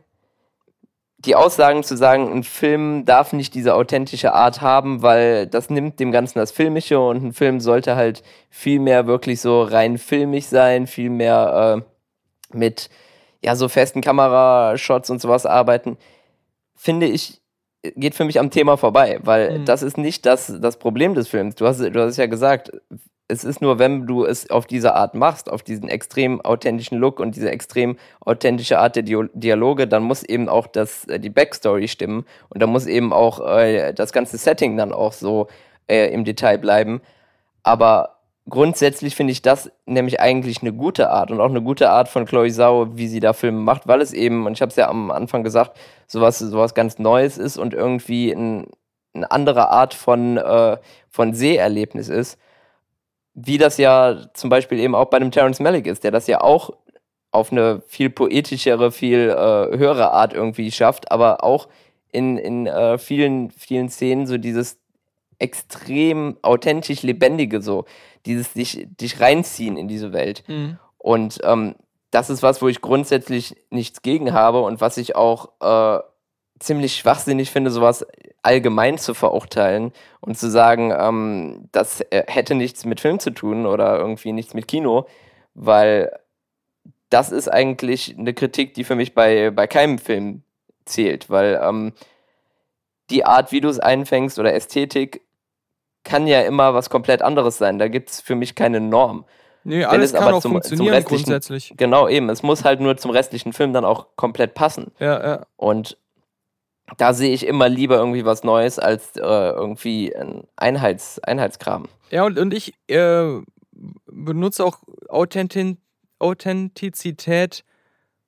die 1.26 1.36
Aussagen 1.36 1.84
zu 1.84 1.96
sagen, 1.96 2.32
ein 2.32 2.44
Film 2.44 3.06
darf 3.06 3.32
nicht 3.32 3.54
diese 3.54 3.76
authentische 3.76 4.34
Art 4.34 4.62
haben, 4.62 5.02
weil 5.04 5.46
das 5.46 5.70
nimmt 5.70 6.00
dem 6.00 6.12
Ganzen 6.12 6.40
das 6.40 6.52
Filmische 6.52 7.00
und 7.00 7.24
ein 7.24 7.34
Film 7.34 7.60
sollte 7.60 7.96
halt 7.96 8.24
viel 8.50 8.80
mehr 8.80 9.06
wirklich 9.06 9.40
so 9.40 9.62
rein 9.62 9.98
filmig 9.98 10.48
sein, 10.48 10.88
viel 10.88 11.10
mehr 11.12 11.84
äh, 12.52 12.58
mit 12.58 12.90
ja 13.44 13.56
so 13.56 13.70
festen 13.70 14.02
Kamerashots 14.02 15.10
und 15.10 15.22
sowas 15.22 15.46
arbeiten, 15.46 15.98
finde 16.76 17.08
ich 17.08 17.41
geht 17.96 18.16
für 18.16 18.26
mich 18.26 18.40
am 18.40 18.52
Thema 18.52 18.78
vorbei, 18.78 19.20
weil 19.24 19.60
Mhm. 19.60 19.66
das 19.66 19.84
ist 19.84 19.98
nicht 19.98 20.26
das, 20.26 20.54
das 20.62 20.78
Problem 20.78 21.16
des 21.16 21.28
Films. 21.28 21.56
Du 21.56 21.66
hast, 21.66 21.80
du 21.80 22.00
hast 22.00 22.12
es 22.12 22.18
ja 22.18 22.28
gesagt, 22.28 22.72
es 23.28 23.44
ist 23.46 23.62
nur, 23.62 23.80
wenn 23.80 24.06
du 24.08 24.26
es 24.26 24.50
auf 24.50 24.66
diese 24.66 24.94
Art 24.94 25.16
machst, 25.16 25.50
auf 25.50 25.64
diesen 25.64 25.88
extrem 25.88 26.42
authentischen 26.42 26.98
Look 26.98 27.20
und 27.20 27.36
diese 27.36 27.50
extrem 27.50 27.98
authentische 28.20 28.78
Art 28.78 28.98
der 28.98 29.04
Dialoge, 29.04 29.88
dann 29.88 30.04
muss 30.04 30.22
eben 30.24 30.50
auch 30.50 30.68
das, 30.68 31.06
äh, 31.06 31.20
die 31.20 31.30
Backstory 31.30 31.88
stimmen 31.88 32.26
und 32.50 32.62
dann 32.62 32.70
muss 32.70 32.88
eben 32.88 33.14
auch 33.14 33.40
äh, 33.48 33.94
das 33.94 34.12
ganze 34.12 34.38
Setting 34.38 34.76
dann 34.78 34.92
auch 34.92 35.14
so 35.14 35.48
äh, 35.88 36.14
im 36.14 36.26
Detail 36.26 36.58
bleiben. 36.58 37.02
Aber 37.64 38.11
grundsätzlich 38.50 39.16
finde 39.16 39.32
ich 39.32 39.42
das 39.42 39.72
nämlich 39.86 40.20
eigentlich 40.20 40.62
eine 40.62 40.74
gute 40.74 41.10
Art 41.10 41.32
und 41.32 41.40
auch 41.40 41.50
eine 41.50 41.62
gute 41.62 41.90
Art 41.90 42.10
von 42.10 42.26
Chloe 42.26 42.52
Zhao, 42.52 42.98
wie 42.98 43.08
sie 43.08 43.20
da 43.20 43.34
Filme 43.34 43.60
macht, 43.60 43.88
weil 43.88 44.02
es 44.02 44.14
eben, 44.14 44.46
und 44.46 44.54
ich 44.54 44.62
habe 44.62 44.70
es 44.70 44.76
ja 44.76 44.90
am 44.90 45.12
Anfang 45.12 45.44
gesagt, 45.44 45.78
sowas, 46.08 46.40
sowas 46.40 46.74
ganz 46.74 47.00
Neues 47.00 47.38
ist 47.38 47.58
und 47.58 47.74
irgendwie 47.74 48.32
ein, 48.32 48.68
eine 49.14 49.32
andere 49.32 49.70
Art 49.70 49.94
von, 49.94 50.38
äh, 50.38 50.78
von 51.10 51.34
Seherlebnis 51.34 52.10
ist 52.10 52.38
wie 53.34 53.58
das 53.58 53.78
ja 53.78 54.18
zum 54.34 54.50
Beispiel 54.50 54.80
eben 54.80 54.96
auch 54.96 55.06
bei 55.06 55.20
dem 55.20 55.32
Terrence 55.32 55.60
Malick 55.60 55.88
ist, 55.88 56.04
der 56.04 56.12
das 56.12 56.28
ja 56.28 56.42
auch 56.42 56.72
auf 57.32 57.52
eine 57.52 57.82
viel 57.88 58.10
poetischere, 58.10 58.92
viel 58.92 59.30
äh, 59.30 59.78
höhere 59.78 60.12
Art 60.12 60.34
irgendwie 60.34 60.72
schafft, 60.72 61.12
aber 61.12 61.44
auch 61.44 61.70
in, 62.12 62.38
in 62.38 62.68
äh, 62.68 62.98
vielen, 62.98 63.52
vielen 63.52 63.90
Szenen 63.90 64.28
so 64.28 64.38
dieses 64.38 64.81
extrem 65.42 66.38
authentisch 66.42 67.02
Lebendige, 67.02 67.62
so 67.62 67.86
dieses 68.26 68.54
dich, 68.54 68.88
dich 68.90 69.20
reinziehen 69.20 69.78
in 69.78 69.88
diese 69.88 70.14
Welt. 70.14 70.44
Mhm. 70.48 70.78
Und 70.98 71.40
ähm, 71.44 71.76
das 72.12 72.30
ist 72.30 72.44
was, 72.44 72.62
wo 72.62 72.68
ich 72.68 72.82
grundsätzlich 72.82 73.56
nichts 73.70 74.02
gegen 74.02 74.34
habe 74.34 74.62
und 74.62 74.82
was 74.82 74.98
ich 74.98 75.16
auch 75.16 75.50
äh, 75.62 76.02
ziemlich 76.60 76.96
schwachsinnig 76.96 77.50
finde, 77.50 77.72
sowas 77.72 78.06
allgemein 78.44 78.98
zu 78.98 79.14
verurteilen 79.14 79.92
und 80.20 80.38
zu 80.38 80.50
sagen, 80.50 80.94
ähm, 80.96 81.70
das 81.72 82.02
äh, 82.12 82.24
hätte 82.28 82.56
nichts 82.56 82.86
mit 82.86 83.00
Film 83.00 83.20
zu 83.20 83.32
tun 83.32 83.66
oder 83.66 83.98
irgendwie 83.98 84.34
nichts 84.34 84.54
mit 84.54 84.68
Kino, 84.68 85.08
weil 85.54 86.12
das 87.10 87.32
ist 87.32 87.48
eigentlich 87.48 88.16
eine 88.18 88.34
Kritik, 88.34 88.74
die 88.74 88.84
für 88.84 88.96
mich 88.96 89.14
bei, 89.14 89.52
bei 89.52 89.68
keinem 89.68 89.98
Film 89.98 90.44
zählt, 90.86 91.30
weil 91.30 91.60
ähm, 91.64 91.94
die 93.10 93.26
Art, 93.26 93.52
wie 93.52 93.62
du 93.62 93.70
es 93.70 93.80
einfängst 93.80 94.40
oder 94.40 94.54
Ästhetik, 94.54 95.22
kann 96.04 96.28
ja 96.28 96.42
immer 96.42 96.74
was 96.74 96.90
komplett 96.90 97.22
anderes 97.22 97.58
sein. 97.58 97.78
Da 97.80 97.88
gibt 97.88 98.10
es 98.10 98.22
für 98.22 98.36
mich 98.36 98.56
keine 98.56 98.80
Norm. 98.80 99.26
Nee, 99.64 99.84
alles 99.86 100.12
es 100.12 100.18
kann 100.18 100.28
aber 100.30 100.38
auch 100.38 100.42
zum- 100.42 100.52
zum 100.54 100.62
funktionieren 100.62 100.96
restlichen- 100.96 101.24
grundsätzlich. 101.26 101.74
Genau, 101.78 102.08
eben. 102.08 102.30
Es 102.30 102.42
muss 102.42 102.64
halt 102.64 102.80
nur 102.80 102.98
zum 102.98 103.12
restlichen 103.12 103.54
Film 103.54 103.74
dann 103.74 103.86
auch 103.86 104.08
komplett 104.16 104.56
passen. 104.56 104.92
Ja, 105.00 105.24
ja. 105.24 105.46
Und 105.56 105.98
da 106.98 107.14
sehe 107.14 107.32
ich 107.34 107.46
immer 107.46 107.70
lieber 107.70 107.98
irgendwie 107.98 108.26
was 108.26 108.44
Neues 108.44 108.80
als 108.80 109.16
äh, 109.16 109.22
irgendwie 109.22 110.16
ein 110.16 110.44
Einheits 110.56 111.20
Einheitskram. 111.20 111.88
Ja, 112.10 112.24
und, 112.26 112.40
und 112.40 112.54
ich 112.54 112.74
äh, 112.88 113.40
benutze 114.08 114.66
auch 114.66 114.80
Authenti 115.08 115.78
Authentizität 116.20 117.64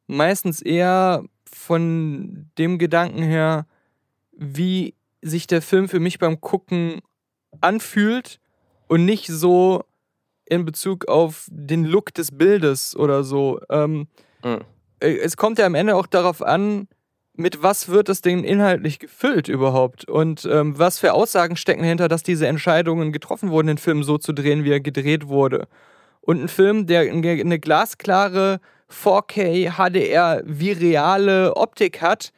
meistens 0.08 0.62
eher 0.62 1.24
von 1.52 2.50
dem 2.58 2.78
Gedanken 2.80 3.22
her, 3.24 3.66
wie 4.32 4.96
sich 5.22 5.48
der 5.48 5.62
Film 5.62 5.88
für 5.90 6.00
mich 6.00 6.20
beim 6.20 6.42
Gucken 6.42 7.02
anfühlt 7.62 8.40
und 8.88 9.06
nicht 9.06 9.28
so 9.28 9.84
in 10.46 10.66
Bezug 10.66 11.08
auf 11.08 11.48
den 11.50 11.86
Look 11.86 12.14
des 12.14 12.32
Bildes 12.32 12.96
oder 12.96 13.24
so. 13.24 13.60
Ähm, 13.70 14.08
Mhm. 14.44 14.62
äh, 15.00 15.16
Es 15.18 15.38
kommt 15.38 15.58
ja 15.60 15.66
am 15.66 15.76
Ende 15.76 15.96
auch 15.96 16.08
darauf 16.08 16.42
an, 16.42 16.88
mit 17.36 17.64
was 17.64 17.90
wird 17.90 18.10
es 18.10 18.22
denn 18.22 18.44
inhaltlich 18.44 19.00
gefüllt 19.00 19.48
überhaupt 19.48 20.06
und 20.08 20.46
ähm, 20.52 20.78
was 20.78 21.00
für 21.00 21.14
Aussagen 21.14 21.56
stecken 21.56 21.82
dahinter, 21.82 22.08
dass 22.08 22.22
diese 22.22 22.46
Entscheidungen 22.46 23.12
getroffen 23.12 23.50
wurden, 23.50 23.68
den 23.68 23.78
Film 23.80 24.04
so 24.04 24.18
zu 24.20 24.34
drehen, 24.34 24.64
wie 24.66 24.72
er 24.72 24.82
gedreht 24.82 25.28
wurde. 25.28 25.68
Und 26.22 26.42
ein 26.42 26.48
Film, 26.48 26.86
der 26.86 27.02
eine 27.02 27.60
glasklare 27.60 28.60
4K 28.90 29.72
HDR 29.78 30.44
wie 30.46 30.72
reale 30.74 31.56
Optik 31.56 32.02
hat, 32.02 32.32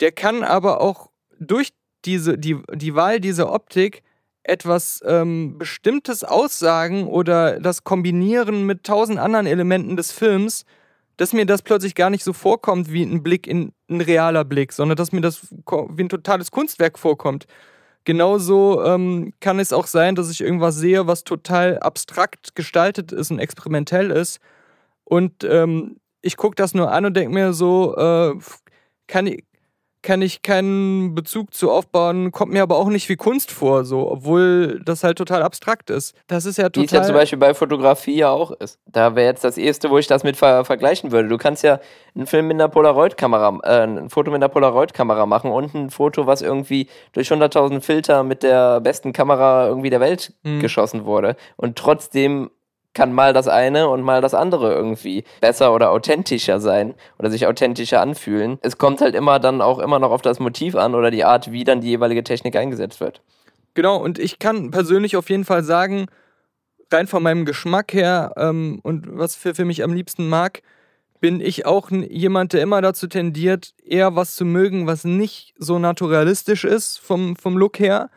der 0.00 0.10
kann 0.12 0.42
aber 0.42 0.80
auch 0.80 1.10
durch 1.38 1.70
diese, 2.04 2.38
die, 2.38 2.56
die 2.74 2.94
Wahl 2.94 3.20
dieser 3.20 3.52
Optik 3.52 4.02
etwas 4.42 5.02
ähm, 5.04 5.58
Bestimmtes 5.58 6.24
aussagen 6.24 7.06
oder 7.06 7.60
das 7.60 7.84
Kombinieren 7.84 8.64
mit 8.66 8.84
tausend 8.84 9.18
anderen 9.18 9.46
Elementen 9.46 9.96
des 9.96 10.12
Films, 10.12 10.64
dass 11.16 11.32
mir 11.32 11.46
das 11.46 11.62
plötzlich 11.62 11.94
gar 11.94 12.10
nicht 12.10 12.24
so 12.24 12.32
vorkommt 12.32 12.92
wie 12.92 13.02
ein 13.02 13.22
Blick 13.22 13.46
in 13.46 13.72
ein 13.90 14.00
realer 14.00 14.44
Blick, 14.44 14.72
sondern 14.72 14.96
dass 14.96 15.12
mir 15.12 15.20
das 15.20 15.48
wie 15.50 16.02
ein 16.02 16.08
totales 16.08 16.50
Kunstwerk 16.50 16.98
vorkommt. 16.98 17.46
Genauso 18.04 18.82
ähm, 18.84 19.34
kann 19.40 19.58
es 19.58 19.72
auch 19.72 19.86
sein, 19.86 20.14
dass 20.14 20.30
ich 20.30 20.40
irgendwas 20.40 20.76
sehe, 20.76 21.06
was 21.06 21.24
total 21.24 21.78
abstrakt 21.80 22.54
gestaltet 22.54 23.12
ist 23.12 23.30
und 23.30 23.38
experimentell 23.38 24.10
ist. 24.10 24.38
Und 25.04 25.44
ähm, 25.44 25.96
ich 26.22 26.36
gucke 26.36 26.54
das 26.54 26.72
nur 26.72 26.90
an 26.90 27.04
und 27.04 27.16
denke 27.16 27.34
mir 27.34 27.52
so, 27.52 27.96
äh, 27.96 28.34
kann, 29.08 29.26
ich, 29.26 29.44
kann 30.08 30.22
ich 30.22 30.40
keinen 30.40 31.14
Bezug 31.14 31.52
zu 31.52 31.70
aufbauen, 31.70 32.32
kommt 32.32 32.50
mir 32.50 32.62
aber 32.62 32.78
auch 32.78 32.88
nicht 32.88 33.10
wie 33.10 33.16
Kunst 33.16 33.50
vor, 33.50 33.84
so, 33.84 34.10
obwohl 34.10 34.80
das 34.82 35.04
halt 35.04 35.18
total 35.18 35.42
abstrakt 35.42 35.90
ist. 35.90 36.14
Das 36.28 36.46
ist 36.46 36.56
ja 36.56 36.68
Wie 36.72 36.84
es 36.84 36.90
ja 36.92 37.02
zum 37.02 37.08
total. 37.08 37.20
Beispiel 37.20 37.38
bei 37.38 37.52
Fotografie 37.52 38.16
ja 38.16 38.30
auch 38.30 38.52
ist. 38.52 38.78
Da 38.86 39.14
wäre 39.14 39.26
jetzt 39.28 39.44
das 39.44 39.58
erste, 39.58 39.90
wo 39.90 39.98
ich 39.98 40.06
das 40.06 40.24
mit 40.24 40.38
ver 40.38 40.64
vergleichen 40.64 41.12
würde. 41.12 41.28
Du 41.28 41.36
kannst 41.36 41.62
ja 41.62 41.78
einen 42.14 42.26
Film 42.26 42.46
mit 42.48 42.54
einer 42.54 42.68
Polaroid-Kamera, 42.70 43.58
äh, 43.64 43.82
ein 43.86 44.08
Foto 44.08 44.30
mit 44.30 44.38
einer 44.38 44.48
Polaroid-Kamera 44.48 45.26
machen 45.26 45.50
und 45.50 45.74
ein 45.74 45.90
Foto, 45.90 46.26
was 46.26 46.40
irgendwie 46.40 46.88
durch 47.12 47.30
100.000 47.30 47.82
Filter 47.82 48.22
mit 48.22 48.42
der 48.42 48.80
besten 48.80 49.12
Kamera 49.12 49.66
irgendwie 49.68 49.90
der 49.90 50.00
Welt 50.00 50.32
Mhm. 50.42 50.60
geschossen 50.60 51.04
wurde. 51.04 51.36
Und 51.56 51.76
trotzdem 51.76 52.48
kann 52.98 53.12
mal 53.12 53.32
das 53.32 53.46
eine 53.46 53.88
und 53.88 54.02
mal 54.02 54.20
das 54.20 54.34
andere 54.34 54.74
irgendwie 54.74 55.22
besser 55.40 55.72
oder 55.72 55.92
authentischer 55.92 56.58
sein 56.58 56.94
oder 57.16 57.30
sich 57.30 57.46
authentischer 57.46 58.00
anfühlen. 58.00 58.58
Es 58.60 58.76
kommt 58.76 59.00
halt 59.00 59.14
immer 59.14 59.38
dann 59.38 59.60
auch 59.60 59.78
immer 59.78 60.00
noch 60.00 60.10
auf 60.10 60.20
das 60.20 60.40
Motiv 60.40 60.74
an 60.74 60.96
oder 60.96 61.12
die 61.12 61.24
Art, 61.24 61.52
wie 61.52 61.62
dann 61.62 61.80
die 61.80 61.90
jeweilige 61.90 62.24
Technik 62.24 62.56
eingesetzt 62.56 62.98
wird. 62.98 63.22
Genau, 63.74 63.98
und 63.98 64.18
ich 64.18 64.40
kann 64.40 64.72
persönlich 64.72 65.16
auf 65.16 65.30
jeden 65.30 65.44
Fall 65.44 65.62
sagen, 65.62 66.06
rein 66.92 67.06
von 67.06 67.22
meinem 67.22 67.44
Geschmack 67.44 67.92
her 67.92 68.32
ähm, 68.36 68.80
und 68.82 69.06
was 69.16 69.36
für, 69.36 69.54
für 69.54 69.64
mich 69.64 69.84
am 69.84 69.92
liebsten 69.92 70.28
mag, 70.28 70.62
bin 71.20 71.40
ich 71.40 71.66
auch 71.66 71.92
jemand, 71.92 72.52
der 72.52 72.62
immer 72.62 72.82
dazu 72.82 73.06
tendiert, 73.06 73.74
eher 73.84 74.16
was 74.16 74.34
zu 74.34 74.44
mögen, 74.44 74.88
was 74.88 75.04
nicht 75.04 75.54
so 75.56 75.78
naturalistisch 75.78 76.64
ist 76.64 76.98
vom, 76.98 77.36
vom 77.36 77.56
Look 77.56 77.78
her. 77.78 78.10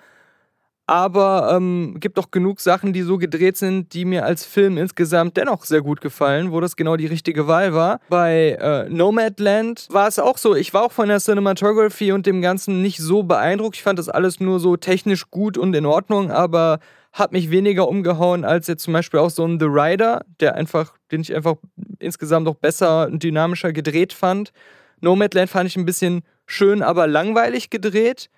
Aber 0.91 1.53
ähm, 1.55 1.95
gibt 2.01 2.19
auch 2.19 2.31
genug 2.31 2.59
Sachen, 2.59 2.91
die 2.91 3.03
so 3.03 3.17
gedreht 3.17 3.55
sind, 3.55 3.93
die 3.93 4.03
mir 4.03 4.25
als 4.25 4.43
Film 4.43 4.77
insgesamt 4.77 5.37
dennoch 5.37 5.63
sehr 5.63 5.81
gut 5.81 6.01
gefallen, 6.01 6.51
wo 6.51 6.59
das 6.59 6.75
genau 6.75 6.97
die 6.97 7.05
richtige 7.05 7.47
Wahl 7.47 7.73
war. 7.73 8.01
Bei 8.09 8.57
äh, 8.59 8.89
Nomadland 8.89 9.87
war 9.89 10.09
es 10.09 10.19
auch 10.19 10.37
so. 10.37 10.53
Ich 10.53 10.73
war 10.73 10.83
auch 10.83 10.91
von 10.91 11.07
der 11.07 11.21
Cinematography 11.21 12.11
und 12.11 12.25
dem 12.25 12.41
Ganzen 12.41 12.81
nicht 12.81 12.97
so 12.97 13.23
beeindruckt. 13.23 13.77
Ich 13.77 13.83
fand 13.83 13.99
das 13.99 14.09
alles 14.09 14.41
nur 14.41 14.59
so 14.59 14.75
technisch 14.75 15.31
gut 15.31 15.57
und 15.57 15.73
in 15.77 15.85
Ordnung, 15.85 16.29
aber 16.29 16.79
hat 17.13 17.31
mich 17.31 17.51
weniger 17.51 17.87
umgehauen 17.87 18.43
als 18.43 18.67
jetzt 18.67 18.83
zum 18.83 18.91
Beispiel 18.91 19.21
auch 19.21 19.29
so 19.29 19.45
ein 19.45 19.61
The 19.61 19.67
Rider, 19.69 20.25
der 20.41 20.55
einfach, 20.55 20.95
den 21.09 21.21
ich 21.21 21.33
einfach 21.33 21.55
insgesamt 21.99 22.49
auch 22.49 22.55
besser 22.55 23.05
und 23.07 23.23
dynamischer 23.23 23.71
gedreht 23.71 24.11
fand. 24.11 24.51
Nomadland 24.99 25.49
fand 25.49 25.69
ich 25.69 25.77
ein 25.77 25.85
bisschen 25.85 26.23
schön, 26.47 26.81
aber 26.83 27.07
langweilig 27.07 27.69
gedreht. 27.69 28.29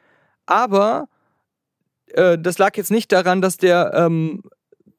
Aber 0.46 1.08
äh, 2.08 2.38
das 2.38 2.58
lag 2.58 2.76
jetzt 2.78 2.92
nicht 2.92 3.12
daran, 3.12 3.42
dass 3.42 3.58
der 3.58 3.92
ähm, 3.94 4.44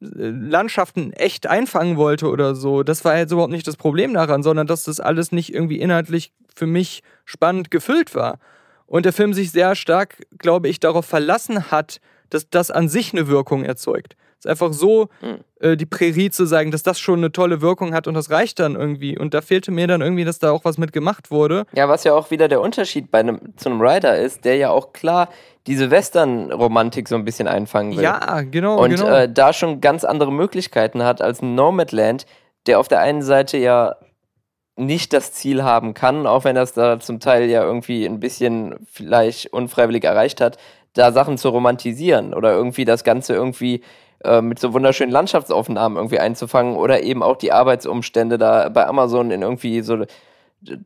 äh, 0.00 0.06
Landschaften 0.06 1.12
echt 1.12 1.46
einfangen 1.46 1.96
wollte 1.96 2.28
oder 2.28 2.54
so. 2.54 2.82
Das 2.82 3.04
war 3.04 3.16
jetzt 3.16 3.32
überhaupt 3.32 3.52
nicht 3.52 3.66
das 3.66 3.76
Problem 3.76 4.14
daran, 4.14 4.42
sondern 4.42 4.66
dass 4.66 4.84
das 4.84 5.00
alles 5.00 5.32
nicht 5.32 5.52
irgendwie 5.54 5.78
inhaltlich 5.78 6.32
für 6.54 6.66
mich 6.66 7.02
spannend 7.24 7.70
gefüllt 7.70 8.14
war. 8.14 8.38
Und 8.86 9.06
der 9.06 9.12
Film 9.12 9.32
sich 9.32 9.50
sehr 9.50 9.74
stark, 9.74 10.18
glaube 10.38 10.68
ich, 10.68 10.78
darauf 10.78 11.06
verlassen 11.06 11.70
hat, 11.70 12.00
dass 12.30 12.48
das 12.50 12.70
an 12.70 12.88
sich 12.88 13.12
eine 13.12 13.28
Wirkung 13.28 13.64
erzeugt. 13.64 14.16
Ist 14.44 14.50
einfach 14.50 14.72
so, 14.72 15.08
Mhm. 15.22 15.38
äh, 15.60 15.76
die 15.76 15.86
Prärie 15.86 16.30
zu 16.30 16.44
sagen, 16.44 16.70
dass 16.70 16.82
das 16.82 16.98
schon 17.00 17.18
eine 17.20 17.32
tolle 17.32 17.60
Wirkung 17.62 17.94
hat 17.94 18.06
und 18.06 18.14
das 18.14 18.30
reicht 18.30 18.60
dann 18.60 18.74
irgendwie. 18.76 19.18
Und 19.18 19.32
da 19.34 19.40
fehlte 19.40 19.70
mir 19.70 19.86
dann 19.86 20.00
irgendwie, 20.02 20.24
dass 20.24 20.38
da 20.38 20.50
auch 20.50 20.64
was 20.64 20.76
mit 20.78 20.92
gemacht 20.92 21.30
wurde. 21.30 21.64
Ja, 21.74 21.88
was 21.88 22.04
ja 22.04 22.12
auch 22.14 22.30
wieder 22.30 22.48
der 22.48 22.60
Unterschied 22.60 23.10
bei 23.10 23.20
einem, 23.20 23.56
zu 23.56 23.70
einem 23.70 23.80
Rider 23.80 24.18
ist, 24.18 24.44
der 24.44 24.56
ja 24.56 24.70
auch 24.70 24.92
klar 24.92 25.28
diese 25.66 25.90
Western-Romantik 25.90 27.08
so 27.08 27.14
ein 27.14 27.24
bisschen 27.24 27.48
einfangen 27.48 27.96
will. 27.96 28.02
Ja, 28.04 28.42
genau, 28.42 28.82
Und 28.82 28.90
genau. 28.90 29.08
äh, 29.08 29.32
da 29.32 29.52
schon 29.52 29.80
ganz 29.80 30.04
andere 30.04 30.32
Möglichkeiten 30.32 31.02
hat 31.02 31.22
als 31.22 31.40
ein 31.42 31.54
Nomadland, 31.54 32.26
der 32.66 32.78
auf 32.80 32.88
der 32.88 33.00
einen 33.00 33.22
Seite 33.22 33.56
ja 33.56 33.96
nicht 34.76 35.12
das 35.12 35.32
Ziel 35.32 35.62
haben 35.62 35.94
kann, 35.94 36.26
auch 36.26 36.44
wenn 36.44 36.56
es 36.56 36.72
da 36.72 36.98
zum 36.98 37.20
Teil 37.20 37.48
ja 37.48 37.62
irgendwie 37.62 38.04
ein 38.06 38.18
bisschen 38.20 38.74
vielleicht 38.90 39.52
unfreiwillig 39.52 40.02
erreicht 40.04 40.40
hat, 40.40 40.58
da 40.94 41.12
Sachen 41.12 41.38
zu 41.38 41.48
romantisieren 41.48 42.34
oder 42.34 42.52
irgendwie 42.52 42.84
das 42.84 43.04
Ganze 43.04 43.34
irgendwie 43.34 43.82
äh, 44.24 44.42
mit 44.42 44.58
so 44.58 44.72
wunderschönen 44.72 45.12
Landschaftsaufnahmen 45.12 45.96
irgendwie 45.96 46.18
einzufangen 46.18 46.76
oder 46.76 47.02
eben 47.02 47.22
auch 47.22 47.36
die 47.36 47.52
Arbeitsumstände 47.52 48.38
da 48.38 48.68
bei 48.68 48.86
Amazon 48.86 49.30
in 49.30 49.42
irgendwie 49.42 49.80
so 49.82 50.04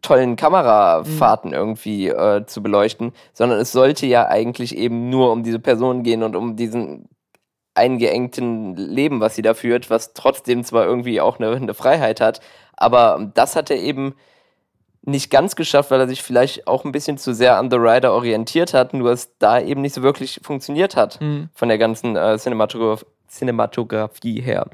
tollen 0.03 0.37
Kamerafahrten 0.37 1.53
irgendwie 1.53 2.09
äh, 2.09 2.45
zu 2.47 2.63
beleuchten, 2.63 3.13
sondern 3.33 3.61
es 3.61 3.73
sollte 3.73 4.07
ja 4.07 4.27
eigentlich 4.27 4.77
eben 4.77 5.09
nur 5.09 5.31
um 5.33 5.43
diese 5.43 5.61
Person 5.61 6.03
gehen 6.03 6.23
und 6.23 6.35
um 6.37 6.57
diesen 6.57 7.09
eingeengten 7.75 8.75
Leben, 8.75 9.21
was 9.21 9.37
sie 9.37 9.43
da 9.43 9.55
führt, 9.55 9.89
was 9.89 10.15
trotzdem 10.15 10.65
zwar 10.65 10.85
irgendwie 10.85 11.21
auch 11.21 11.39
eine, 11.39 11.53
eine 11.53 11.75
Freiheit 11.75 12.21
hat, 12.21 12.41
aber 12.77 13.31
das 13.35 13.55
hat 13.55 13.71
er 13.71 13.79
eben 13.79 14.15
nicht 15.03 15.31
ganz 15.31 15.57
geschafft, 15.57 15.91
weil 15.91 16.01
er 16.01 16.09
sich 16.09 16.23
vielleicht 16.23 16.67
auch 16.67 16.85
ein 16.85 16.93
bisschen 16.93 17.19
zu 17.19 17.33
sehr 17.33 17.57
an 17.57 17.71
The 17.71 17.77
Rider 17.77 18.13
orientiert 18.13 18.75
hat, 18.75 18.95
nur 18.95 19.13
es 19.13 19.39
da 19.39 19.61
eben 19.61 19.81
nicht 19.81 19.95
so 19.95 20.03
wirklich 20.03 20.41
funktioniert 20.43 20.97
hat 20.97 21.21
Hm. 21.21 21.49
von 21.55 21.69
der 21.69 21.79
ganzen 21.79 22.17
äh, 22.17 22.37
Cinematograf 22.37 23.07
Cinematografie 23.29 24.41
her. 24.41 24.67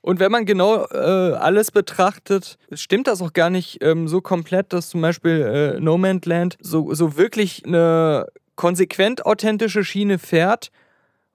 Und 0.00 0.20
wenn 0.20 0.30
man 0.30 0.44
genau 0.44 0.84
äh, 0.84 1.32
alles 1.32 1.70
betrachtet, 1.70 2.58
stimmt 2.72 3.06
das 3.06 3.22
auch 3.22 3.32
gar 3.32 3.48
nicht 3.48 3.82
ähm, 3.82 4.06
so 4.06 4.20
komplett, 4.20 4.74
dass 4.74 4.90
zum 4.90 5.00
Beispiel 5.00 5.76
äh, 5.76 5.80
No 5.80 5.96
Man's 5.96 6.26
Land 6.26 6.58
so, 6.60 6.92
so 6.92 7.16
wirklich 7.16 7.64
eine 7.64 8.26
konsequent 8.54 9.24
authentische 9.24 9.82
Schiene 9.82 10.18
fährt, 10.18 10.70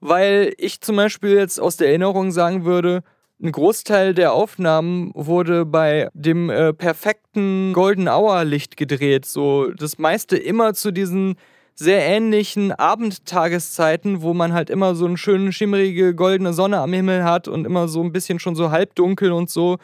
weil 0.02 0.54
ich 0.58 0.82
zum 0.82 0.98
Beispiel 0.98 1.32
jetzt 1.32 1.60
aus 1.60 1.78
der 1.78 1.88
Erinnerung 1.88 2.32
sagen 2.32 2.64
würde, 2.64 3.02
ein 3.42 3.52
Großteil 3.52 4.14
der 4.14 4.34
Aufnahmen 4.34 5.12
wurde 5.16 5.66
bei 5.66 6.10
dem 6.14 6.50
äh, 6.50 6.74
perfekten 6.74 7.74
Golden 7.74 8.08
Hour 8.08 8.44
Licht 8.44 8.78
gedreht. 8.78 9.26
So 9.26 9.72
das 9.72 9.98
meiste 9.98 10.38
immer 10.38 10.74
zu 10.74 10.92
diesen 10.92 11.38
sehr 11.80 12.06
ähnlichen 12.06 12.74
Abendtageszeiten, 12.74 14.22
wo 14.22 14.34
man 14.34 14.52
halt 14.52 14.70
immer 14.70 14.96
so 14.96 15.06
eine 15.06 15.18
schöne 15.18 15.54
schimmerige 15.54 16.14
goldene 16.14 16.52
Sonne 16.52 16.80
am 16.80 16.92
Himmel 16.92 17.24
hat 17.24 17.48
und 17.48 17.66
immer 17.66 17.88
so 17.88 18.04
ein 18.04 18.12
bisschen 18.12 18.38
schon 18.40 18.54
so 18.54 18.70
halbdunkel 18.70 19.32
und 19.32 19.50
so. 19.50 19.78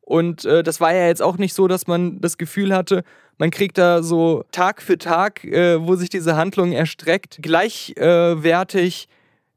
Und 0.00 0.44
äh, 0.44 0.64
das 0.64 0.80
war 0.80 0.92
ja 0.92 1.06
jetzt 1.06 1.22
auch 1.22 1.38
nicht 1.38 1.54
so, 1.54 1.68
dass 1.68 1.86
man 1.86 2.20
das 2.20 2.36
Gefühl 2.36 2.74
hatte, 2.74 3.04
man 3.38 3.50
kriegt 3.50 3.78
da 3.78 4.02
so 4.02 4.44
Tag 4.50 4.82
für 4.82 4.98
Tag, 4.98 5.44
äh, 5.44 5.80
wo 5.80 5.94
sich 5.94 6.08
diese 6.08 6.36
Handlung 6.36 6.72
erstreckt, 6.72 7.38
gleichwertig 7.42 9.08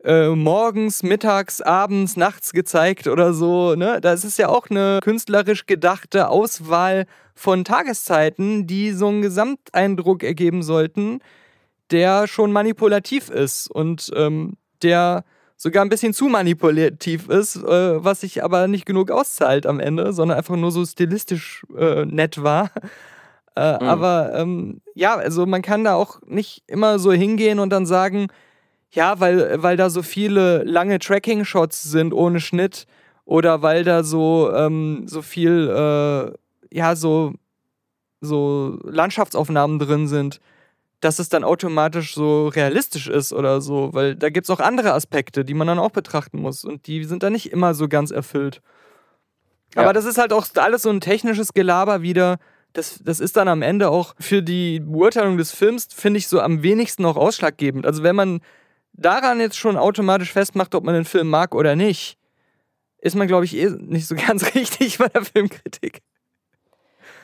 äh, 0.03 0.29
morgens, 0.29 1.01
mittags, 1.01 1.59
abends, 1.59 2.17
nachts 2.17 2.51
gezeigt 2.51 3.07
oder 3.07 3.33
so. 3.33 3.73
Ne? 3.73 3.99
Das 3.99 4.23
ist 4.23 4.37
ja 4.37 4.49
auch 4.49 4.69
eine 4.69 4.99
künstlerisch 5.01 5.65
gedachte 5.65 6.29
Auswahl 6.29 7.07
von 7.33 7.63
Tageszeiten, 7.63 8.67
die 8.67 8.91
so 8.91 9.07
einen 9.07 9.23
Gesamteindruck 9.23 10.23
ergeben 10.23 10.61
sollten, 10.61 11.19
der 11.91 12.27
schon 12.27 12.51
manipulativ 12.51 13.29
ist 13.29 13.69
und 13.69 14.11
ähm, 14.15 14.53
der 14.81 15.23
sogar 15.57 15.83
ein 15.83 15.89
bisschen 15.89 16.13
zu 16.13 16.25
manipulativ 16.25 17.27
ist, 17.27 17.57
äh, 17.57 18.03
was 18.03 18.21
sich 18.21 18.43
aber 18.43 18.67
nicht 18.67 18.85
genug 18.85 19.11
auszahlt 19.11 19.65
am 19.65 19.79
Ende, 19.79 20.13
sondern 20.13 20.37
einfach 20.37 20.55
nur 20.55 20.71
so 20.71 20.85
stilistisch 20.85 21.65
äh, 21.77 22.05
nett 22.05 22.41
war. 22.41 22.71
Äh, 23.55 23.73
Mhm. 23.81 23.89
Aber 23.89 24.31
ähm, 24.35 24.81
ja, 24.93 25.15
also 25.15 25.45
man 25.45 25.61
kann 25.61 25.83
da 25.83 25.95
auch 25.95 26.21
nicht 26.25 26.63
immer 26.67 26.97
so 26.97 27.11
hingehen 27.11 27.59
und 27.59 27.71
dann 27.71 27.85
sagen, 27.85 28.27
ja, 28.91 29.19
weil, 29.19 29.61
weil 29.61 29.75
da 29.75 29.89
so 29.89 30.01
viele 30.01 30.63
lange 30.63 30.99
Tracking-Shots 30.99 31.83
sind 31.83 32.13
ohne 32.13 32.39
Schnitt 32.39 32.85
oder 33.25 33.61
weil 33.61 33.83
da 33.83 34.03
so, 34.03 34.51
ähm, 34.53 35.03
so 35.07 35.21
viel, 35.21 35.67
äh, 35.69 36.75
ja, 36.75 36.95
so, 36.95 37.33
so 38.21 38.79
Landschaftsaufnahmen 38.83 39.77
drin 39.77 40.07
sind. 40.07 40.39
Dass 40.99 41.19
es 41.19 41.29
dann 41.29 41.43
automatisch 41.43 42.13
so 42.13 42.47
realistisch 42.49 43.07
ist 43.07 43.31
oder 43.31 43.61
so, 43.61 43.93
weil 43.93 44.15
da 44.15 44.29
gibt 44.29 44.45
es 44.45 44.49
auch 44.49 44.59
andere 44.59 44.93
Aspekte, 44.93 45.45
die 45.45 45.53
man 45.53 45.67
dann 45.67 45.79
auch 45.79 45.91
betrachten 45.91 46.41
muss 46.41 46.65
und 46.65 46.87
die 46.87 47.03
sind 47.05 47.23
dann 47.23 47.33
nicht 47.33 47.51
immer 47.51 47.73
so 47.73 47.87
ganz 47.87 48.11
erfüllt. 48.11 48.61
Ja. 49.75 49.83
Aber 49.83 49.93
das 49.93 50.05
ist 50.05 50.17
halt 50.17 50.33
auch 50.33 50.47
alles 50.55 50.81
so 50.81 50.89
ein 50.89 50.99
technisches 50.99 51.53
Gelaber 51.53 52.01
wieder. 52.01 52.37
Das, 52.73 52.99
das 53.03 53.19
ist 53.19 53.37
dann 53.37 53.47
am 53.47 53.61
Ende 53.61 53.89
auch 53.89 54.13
für 54.19 54.43
die 54.43 54.79
Beurteilung 54.79 55.37
des 55.37 55.51
Films, 55.51 55.87
finde 55.93 56.17
ich, 56.17 56.27
so 56.27 56.41
am 56.41 56.63
wenigsten 56.63 57.05
auch 57.05 57.17
ausschlaggebend. 57.17 57.85
Also 57.85 58.03
wenn 58.03 58.15
man 58.15 58.41
daran 58.93 59.39
jetzt 59.39 59.57
schon 59.57 59.77
automatisch 59.77 60.33
festmacht, 60.33 60.75
ob 60.75 60.83
man 60.83 60.95
den 60.95 61.05
Film 61.05 61.29
mag 61.29 61.55
oder 61.55 61.75
nicht, 61.75 62.17
ist 63.01 63.15
man, 63.15 63.27
glaube 63.27 63.45
ich, 63.45 63.55
eh 63.55 63.69
nicht 63.69 64.07
so 64.07 64.15
ganz 64.27 64.53
richtig 64.53 64.97
bei 64.97 65.07
der 65.07 65.23
Filmkritik. 65.23 66.01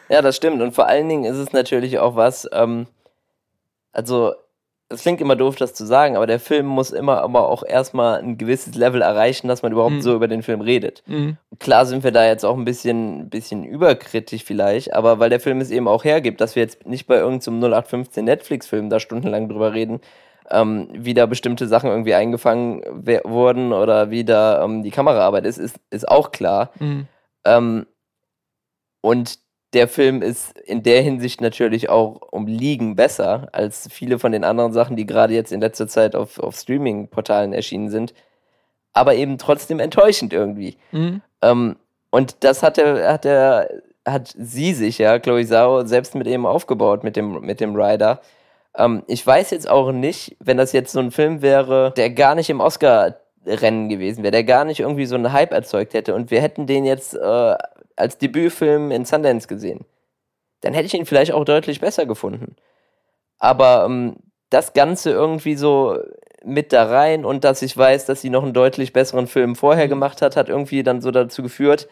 Ja, 0.07 0.21
das 0.21 0.35
stimmt. 0.35 0.61
Und 0.61 0.73
vor 0.73 0.87
allen 0.87 1.09
Dingen 1.09 1.25
ist 1.25 1.37
es 1.37 1.51
natürlich 1.51 1.99
auch 1.99 2.15
was, 2.15 2.47
ähm, 2.51 2.87
also 3.95 4.33
es 4.87 5.01
klingt 5.01 5.19
immer 5.19 5.35
doof, 5.35 5.55
das 5.55 5.73
zu 5.73 5.83
sagen, 5.83 6.15
aber 6.15 6.27
der 6.27 6.39
Film 6.39 6.67
muss 6.67 6.91
immer 6.91 7.21
aber 7.23 7.49
auch 7.49 7.63
erstmal 7.63 8.19
ein 8.19 8.37
gewisses 8.37 8.75
Level 8.75 9.01
erreichen, 9.01 9.47
dass 9.47 9.63
man 9.63 9.71
überhaupt 9.71 9.95
Mhm. 9.95 10.01
so 10.01 10.13
über 10.13 10.27
den 10.27 10.43
Film 10.43 10.61
redet. 10.61 11.01
Mhm. 11.07 11.37
Klar 11.59 11.87
sind 11.87 12.03
wir 12.03 12.11
da 12.11 12.23
jetzt 12.27 12.45
auch 12.45 12.55
ein 12.55 12.65
bisschen, 12.65 13.29
bisschen 13.31 13.63
überkritisch 13.63 14.43
vielleicht, 14.43 14.93
aber 14.93 15.17
weil 15.17 15.31
der 15.31 15.39
Film 15.39 15.59
es 15.59 15.71
eben 15.71 15.87
auch 15.87 16.03
hergibt, 16.03 16.39
dass 16.39 16.55
wir 16.55 16.61
jetzt 16.61 16.85
nicht 16.85 17.07
bei 17.07 17.15
irgendeinem 17.17 17.59
0815 17.61 18.23
Netflix-Film 18.25 18.91
da 18.91 18.99
stundenlang 18.99 19.49
drüber 19.49 19.73
reden, 19.73 20.01
ähm, 20.51 20.87
wie 20.93 21.15
da 21.15 21.25
bestimmte 21.25 21.67
Sachen 21.67 21.89
irgendwie 21.89 22.13
eingefangen 22.13 22.83
wurden 23.23 23.73
oder 23.73 24.11
wie 24.11 24.23
da 24.23 24.63
ähm, 24.63 24.83
die 24.83 24.91
Kameraarbeit 24.91 25.47
ist, 25.47 25.57
ist, 25.57 25.77
ist 25.89 26.07
auch 26.07 26.31
klar. 26.31 26.69
Mhm. 26.79 27.07
Ähm, 27.43 27.85
und 29.01 29.39
der 29.75 29.87
Film 29.87 30.21
ist 30.21 30.57
in 30.59 30.83
der 30.83 31.01
Hinsicht 31.01 31.41
natürlich 31.41 31.89
auch 31.89 32.21
um 32.31 32.47
Liegen 32.47 32.95
besser 32.95 33.49
als 33.51 33.87
viele 33.91 34.17
von 34.17 34.31
den 34.31 34.43
anderen 34.43 34.73
Sachen, 34.73 34.95
die 34.95 35.05
gerade 35.05 35.33
jetzt 35.33 35.51
in 35.51 35.61
letzter 35.61 35.87
Zeit 35.87 36.15
auf, 36.15 36.39
auf 36.39 36.55
Streaming-Portalen 36.55 37.53
erschienen 37.53 37.89
sind. 37.89 38.13
Aber 38.93 39.15
eben 39.15 39.37
trotzdem 39.37 39.79
enttäuschend 39.79 40.31
irgendwie. 40.31 40.77
Mhm. 40.91 41.21
Ähm, 41.41 41.75
und 42.09 42.37
das 42.45 42.63
hat 42.63 42.77
er, 42.77 43.11
hat 43.11 43.25
er, 43.25 43.69
hat 44.05 44.33
sie 44.37 44.73
sich 44.73 44.97
ja, 44.97 45.19
Chloe 45.19 45.45
Zhao, 45.45 45.85
selbst 45.85 46.15
mit 46.15 46.27
eben 46.27 46.45
aufgebaut, 46.45 47.03
mit 47.03 47.17
dem, 47.17 47.41
mit 47.41 47.59
dem 47.59 47.75
Rider. 47.75 48.21
Ähm, 48.77 49.03
ich 49.07 49.27
weiß 49.27 49.51
jetzt 49.51 49.69
auch 49.69 49.91
nicht, 49.91 50.37
wenn 50.39 50.55
das 50.55 50.71
jetzt 50.71 50.93
so 50.93 51.01
ein 51.01 51.11
Film 51.11 51.41
wäre, 51.41 51.93
der 51.97 52.11
gar 52.11 52.35
nicht 52.35 52.49
im 52.49 52.61
Oscar-Rennen 52.61 53.89
gewesen 53.89 54.23
wäre, 54.23 54.31
der 54.31 54.45
gar 54.45 54.63
nicht 54.63 54.79
irgendwie 54.79 55.05
so 55.05 55.15
einen 55.15 55.33
Hype 55.33 55.51
erzeugt 55.51 55.93
hätte 55.93 56.15
und 56.15 56.31
wir 56.31 56.41
hätten 56.41 56.65
den 56.65 56.85
jetzt 56.85 57.13
äh, 57.15 57.55
als 57.95 58.17
Debütfilm 58.17 58.91
in 58.91 59.05
Sundance 59.05 59.47
gesehen, 59.47 59.85
dann 60.61 60.73
hätte 60.73 60.87
ich 60.87 60.93
ihn 60.93 61.05
vielleicht 61.05 61.31
auch 61.31 61.45
deutlich 61.45 61.79
besser 61.81 62.05
gefunden. 62.05 62.55
Aber 63.37 63.85
ähm, 63.85 64.17
das 64.49 64.73
Ganze 64.73 65.11
irgendwie 65.11 65.55
so 65.55 65.99
mit 66.43 66.73
da 66.73 66.85
rein 66.85 67.25
und 67.25 67.43
dass 67.43 67.61
ich 67.61 67.75
weiß, 67.75 68.05
dass 68.05 68.21
sie 68.21 68.29
noch 68.29 68.43
einen 68.43 68.53
deutlich 68.53 68.93
besseren 68.93 69.27
Film 69.27 69.55
vorher 69.55 69.87
gemacht 69.87 70.21
hat, 70.21 70.35
hat 70.35 70.49
irgendwie 70.49 70.83
dann 70.83 71.01
so 71.01 71.11
dazu 71.11 71.41
geführt, 71.41 71.87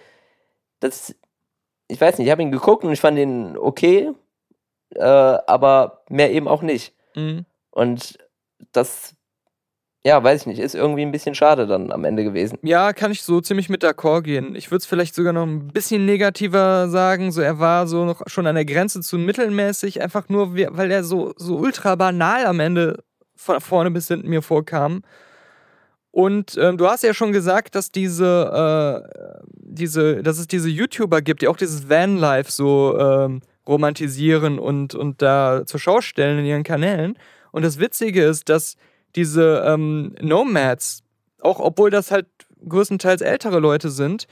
dass 0.79 1.15
ich 1.87 1.99
weiß 1.99 2.17
nicht, 2.17 2.27
ich 2.27 2.31
habe 2.31 2.41
ihn 2.41 2.51
geguckt 2.51 2.83
und 2.83 2.91
ich 2.91 3.01
fand 3.01 3.17
ihn 3.17 3.57
okay, 3.57 4.11
äh, 4.95 5.03
aber 5.03 6.03
mehr 6.09 6.31
eben 6.31 6.47
auch 6.47 6.61
nicht. 6.61 6.93
Mhm. 7.15 7.45
Und 7.71 8.17
das, 8.71 9.15
ja, 10.05 10.21
weiß 10.21 10.41
ich 10.41 10.47
nicht, 10.47 10.59
ist 10.59 10.75
irgendwie 10.75 11.03
ein 11.03 11.13
bisschen 11.13 11.33
schade 11.33 11.65
dann 11.65 11.91
am 11.91 12.03
Ende 12.03 12.25
gewesen. 12.25 12.59
Ja, 12.61 12.91
kann 12.91 13.11
ich 13.11 13.21
so 13.21 13.39
ziemlich 13.39 13.69
mit 13.69 13.83
d'accord 13.83 14.23
gehen. 14.23 14.53
Ich 14.53 14.69
würde 14.69 14.79
es 14.79 14.85
vielleicht 14.85 15.15
sogar 15.15 15.31
noch 15.31 15.45
ein 15.45 15.69
bisschen 15.69 16.05
negativer 16.05 16.89
sagen. 16.89 17.31
So, 17.31 17.39
er 17.39 17.59
war 17.59 17.87
so 17.87 18.03
noch 18.03 18.21
schon 18.27 18.45
an 18.45 18.55
der 18.55 18.65
Grenze 18.65 18.99
zu 18.99 19.17
mittelmäßig, 19.17 20.01
einfach 20.01 20.27
nur, 20.27 20.55
weil 20.55 20.91
er 20.91 21.05
so, 21.05 21.33
so 21.37 21.55
ultra 21.55 21.95
banal 21.95 22.45
am 22.45 22.59
Ende 22.59 23.01
von 23.37 23.61
vorne 23.61 23.91
bis 23.91 24.09
hinten 24.09 24.29
mir 24.29 24.41
vorkam. 24.41 25.03
Und 26.11 26.57
ähm, 26.59 26.77
du 26.77 26.87
hast 26.87 27.03
ja 27.03 27.13
schon 27.13 27.31
gesagt, 27.31 27.73
dass 27.73 27.89
diese, 27.89 29.03
äh, 29.07 29.41
diese, 29.55 30.21
dass 30.21 30.37
es 30.37 30.47
diese 30.47 30.69
YouTuber 30.69 31.21
gibt, 31.21 31.41
die 31.41 31.47
auch 31.47 31.57
dieses 31.57 31.89
Vanlife 31.89 32.51
so 32.51 32.97
ähm, 32.99 33.41
romantisieren 33.65 34.59
und, 34.59 34.95
und 34.95 35.21
da 35.21 35.63
zur 35.65 35.79
Schau 35.79 36.01
stellen 36.01 36.39
in 36.39 36.45
ihren 36.45 36.63
Kanälen. 36.63 37.17
Und 37.51 37.63
das 37.63 37.79
Witzige 37.79 38.25
ist, 38.25 38.49
dass 38.49 38.75
diese 39.15 39.63
ähm, 39.65 40.15
Nomads, 40.21 41.03
auch 41.41 41.59
obwohl 41.59 41.89
das 41.89 42.11
halt 42.11 42.27
größtenteils 42.67 43.21
ältere 43.21 43.59
Leute 43.59 43.89
sind, 43.89 44.27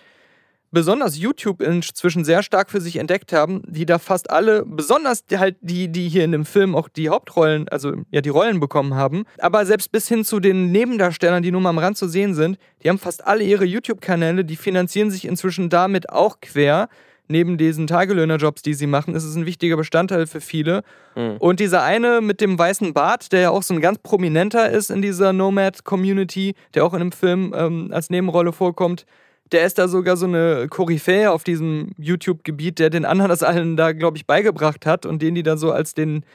besonders 0.71 1.17
YouTube 1.17 1.61
inzwischen 1.61 2.23
sehr 2.23 2.43
stark 2.43 2.71
für 2.71 2.81
sich 2.81 2.95
entdeckt 2.95 3.33
haben, 3.33 3.61
die 3.67 3.85
da 3.85 3.99
fast 3.99 4.29
alle, 4.29 4.65
besonders 4.65 5.25
halt 5.33 5.57
die, 5.61 5.89
die 5.89 6.07
hier 6.07 6.23
in 6.23 6.31
dem 6.31 6.45
Film 6.45 6.75
auch 6.75 6.87
die 6.87 7.09
Hauptrollen, 7.09 7.67
also 7.69 7.93
ja 8.09 8.21
die 8.21 8.29
Rollen 8.29 8.59
bekommen 8.59 8.95
haben, 8.95 9.25
aber 9.37 9.65
selbst 9.65 9.91
bis 9.91 10.07
hin 10.07 10.23
zu 10.23 10.39
den 10.39 10.71
Nebendarstellern, 10.71 11.43
die 11.43 11.51
nur 11.51 11.61
mal 11.61 11.69
am 11.69 11.77
Rand 11.77 11.97
zu 11.97 12.07
sehen 12.07 12.33
sind, 12.33 12.57
die 12.81 12.89
haben 12.89 12.99
fast 12.99 13.25
alle 13.25 13.43
ihre 13.43 13.65
YouTube-Kanäle, 13.65 14.45
die 14.45 14.55
finanzieren 14.55 15.11
sich 15.11 15.25
inzwischen 15.25 15.69
damit 15.69 16.09
auch 16.09 16.39
quer. 16.39 16.87
Neben 17.31 17.57
diesen 17.57 17.87
Tagelöhnerjobs, 17.87 18.61
die 18.61 18.73
sie 18.73 18.87
machen, 18.87 19.15
ist 19.15 19.23
es 19.23 19.35
ein 19.35 19.45
wichtiger 19.45 19.77
Bestandteil 19.77 20.27
für 20.27 20.41
viele. 20.41 20.83
Mhm. 21.15 21.37
Und 21.39 21.59
dieser 21.59 21.83
eine 21.83 22.19
mit 22.19 22.41
dem 22.41 22.59
weißen 22.59 22.93
Bart, 22.93 23.31
der 23.31 23.39
ja 23.39 23.49
auch 23.51 23.63
so 23.63 23.73
ein 23.73 23.81
ganz 23.81 23.99
prominenter 23.99 24.69
ist 24.69 24.91
in 24.91 25.01
dieser 25.01 25.31
Nomad-Community, 25.31 26.55
der 26.73 26.85
auch 26.85 26.93
in 26.93 26.99
dem 26.99 27.11
Film 27.11 27.53
ähm, 27.55 27.89
als 27.93 28.09
Nebenrolle 28.09 28.51
vorkommt, 28.51 29.05
der 29.51 29.65
ist 29.65 29.77
da 29.77 29.87
sogar 29.87 30.17
so 30.17 30.25
eine 30.25 30.67
Koryphäe 30.69 31.31
auf 31.31 31.43
diesem 31.43 31.91
YouTube-Gebiet, 31.97 32.79
der 32.79 32.89
den 32.89 33.05
anderen 33.05 33.29
das 33.29 33.43
allen 33.43 33.77
da, 33.77 33.91
glaube 33.93 34.17
ich, 34.17 34.25
beigebracht 34.25 34.85
hat 34.85 35.05
und 35.05 35.21
den 35.21 35.35
die 35.35 35.43
dann 35.43 35.57
so 35.57 35.71
als 35.71 35.93
den, 35.93 36.25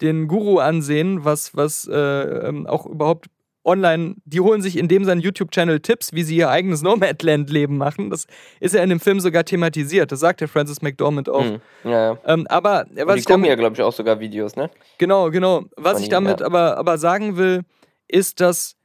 den 0.00 0.28
Guru 0.28 0.58
ansehen, 0.58 1.24
was, 1.24 1.56
was 1.56 1.86
äh, 1.86 1.94
ähm, 1.94 2.66
auch 2.66 2.86
überhaupt 2.86 3.26
online, 3.66 4.14
die 4.24 4.40
holen 4.40 4.62
sich 4.62 4.78
in 4.78 4.88
dem 4.88 5.04
seinen 5.04 5.20
YouTube-Channel 5.20 5.80
Tipps, 5.80 6.12
wie 6.12 6.22
sie 6.22 6.36
ihr 6.36 6.48
eigenes 6.48 6.82
Nomadland-Leben 6.82 7.76
machen. 7.76 8.10
Das 8.10 8.26
ist 8.60 8.74
ja 8.74 8.82
in 8.82 8.88
dem 8.88 9.00
Film 9.00 9.20
sogar 9.20 9.44
thematisiert. 9.44 10.12
Das 10.12 10.20
sagt 10.20 10.40
der 10.40 10.48
Francis 10.48 10.80
McDormand 10.80 11.28
auch. 11.28 11.44
Mhm. 11.44 11.60
Ja, 11.84 12.12
ja. 12.12 12.18
Ähm, 12.24 12.46
aber 12.48 12.86
Und 12.88 13.06
was 13.06 13.14
die 13.14 13.20
ich 13.20 13.26
gucken 13.26 13.42
damit, 13.42 13.48
ja, 13.48 13.54
glaube 13.56 13.74
ich, 13.74 13.82
auch 13.82 13.92
sogar 13.92 14.20
Videos, 14.20 14.56
ne? 14.56 14.70
Genau, 14.98 15.30
genau. 15.30 15.64
Was 15.76 16.00
ich 16.00 16.08
damit 16.08 16.40
ja. 16.40 16.46
aber, 16.46 16.78
aber 16.78 16.96
sagen 16.96 17.36
will, 17.36 17.62
ist, 18.08 18.40
dass 18.40 18.76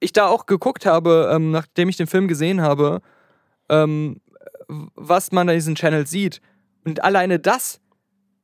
ich 0.00 0.12
da 0.12 0.28
auch 0.28 0.46
geguckt 0.46 0.86
habe, 0.86 1.30
ähm, 1.32 1.50
nachdem 1.50 1.88
ich 1.88 1.96
den 1.96 2.06
Film 2.06 2.28
gesehen 2.28 2.62
habe, 2.62 3.00
ähm, 3.68 4.20
was 4.68 5.32
man 5.32 5.46
da 5.46 5.52
in 5.52 5.58
diesen 5.58 5.74
Channels 5.74 6.10
sieht. 6.10 6.40
Und 6.84 7.02
alleine 7.02 7.38
das 7.38 7.80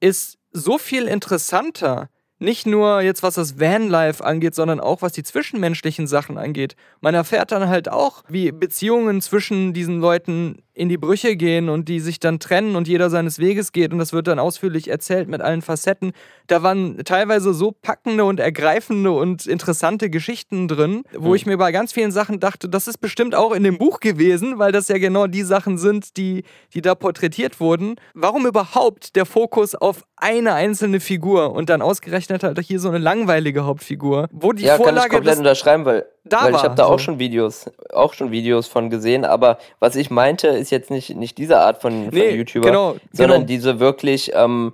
ist 0.01 0.39
so 0.51 0.79
viel 0.79 1.05
interessanter. 1.05 2.09
Nicht 2.45 2.67
nur 2.67 3.01
jetzt, 3.01 3.23
was 3.23 3.37
das 3.37 3.59
Vanlife 3.59 4.23
angeht, 4.23 4.55
sondern 4.55 4.79
auch, 4.79 5.01
was 5.01 5.13
die 5.13 5.23
zwischenmenschlichen 5.23 6.07
Sachen 6.07 6.37
angeht. 6.37 6.77
Man 7.01 7.15
erfährt 7.15 7.53
dann 7.53 7.69
halt 7.69 7.89
auch, 7.89 8.23
wie 8.29 8.53
Beziehungen 8.53 9.23
zwischen 9.23 9.73
diesen 9.73 9.99
Leuten 9.99 10.59
in 10.75 10.89
die 10.89 10.97
Brüche 10.99 11.37
gehen 11.37 11.69
und 11.69 11.89
die 11.89 12.01
sich 12.01 12.19
dann 12.21 12.41
trennen 12.41 12.75
und 12.77 12.89
jeder 12.89 13.09
seines 13.09 13.39
Weges 13.39 13.73
geht. 13.73 13.93
Und 13.93 13.99
das 14.01 14.13
wird 14.13 14.27
dann 14.27 14.39
ausführlich 14.39 14.89
erzählt 14.89 15.29
mit 15.29 15.41
allen 15.41 15.63
Facetten. 15.63 16.13
Da 16.49 16.63
waren 16.63 16.99
teilweise 17.05 17.55
so 17.55 17.71
packende 17.73 18.25
und 18.25 18.41
ergreifende 18.41 19.13
und 19.13 19.47
interessante 19.47 20.11
Geschichten 20.11 20.67
drin, 20.69 21.05
wo 21.17 21.29
Mhm. 21.31 21.35
ich 21.37 21.47
mir 21.47 21.57
bei 21.59 21.71
ganz 21.73 21.93
vielen 21.93 22.11
Sachen 22.11 22.41
dachte, 22.41 22.69
das 22.69 22.89
ist 22.89 22.99
bestimmt 22.99 23.35
auch 23.35 23.53
in 23.53 23.63
dem 23.63 23.79
Buch 23.79 24.01
gewesen, 24.01 24.59
weil 24.59 24.73
das 24.73 24.89
ja 24.89 24.99
genau 24.99 25.27
die 25.29 25.43
Sachen 25.45 25.79
sind, 25.79 26.17
die, 26.17 26.43
die 26.75 26.83
da 26.83 26.95
porträtiert 26.95 27.61
wurden. 27.61 27.95
Warum 28.15 28.45
überhaupt 28.47 29.15
der 29.17 29.27
Fokus 29.27 29.75
auf 29.75 30.03
eine 30.17 30.55
einzelne 30.55 31.01
Figur 31.01 31.53
und 31.53 31.69
dann 31.71 31.83
ausgerechnet 31.83 32.43
halt 32.43 32.59
hier 32.61 32.81
so 32.81 32.89
eine 32.89 32.99
langweilige 32.99 33.65
Hauptfigur, 33.65 34.29
wo 34.33 34.53
die 34.53 34.65
ja, 34.65 34.73
kann 34.77 34.81
ich 34.81 34.85
Vorlage 34.87 35.11
komplett 35.11 35.39
unterschreiben, 35.39 35.85
weil, 35.85 36.07
da 36.25 36.45
weil 36.45 36.55
ich 36.55 36.63
habe 36.63 36.75
da 36.75 36.85
auch 36.87 36.93
so. 36.99 37.05
schon 37.05 37.19
Videos, 37.19 37.71
auch 37.93 38.15
schon 38.15 38.31
Videos 38.31 38.67
von 38.67 38.91
gesehen, 38.91 39.25
aber 39.25 39.59
was 39.81 39.97
ich 39.97 40.11
meinte, 40.11 40.64
ist 40.65 40.71
jetzt 40.71 40.91
nicht, 40.91 41.15
nicht 41.17 41.39
diese 41.39 41.59
Art 41.59 41.81
von, 41.81 42.07
von 42.11 42.15
Nee, 42.19 42.31
YouTuber, 42.35 42.67
genau, 42.67 42.97
sondern 43.13 43.39
genau. 43.43 43.47
diese 43.47 43.81
wirklich, 43.81 44.33
ähm, 44.35 44.73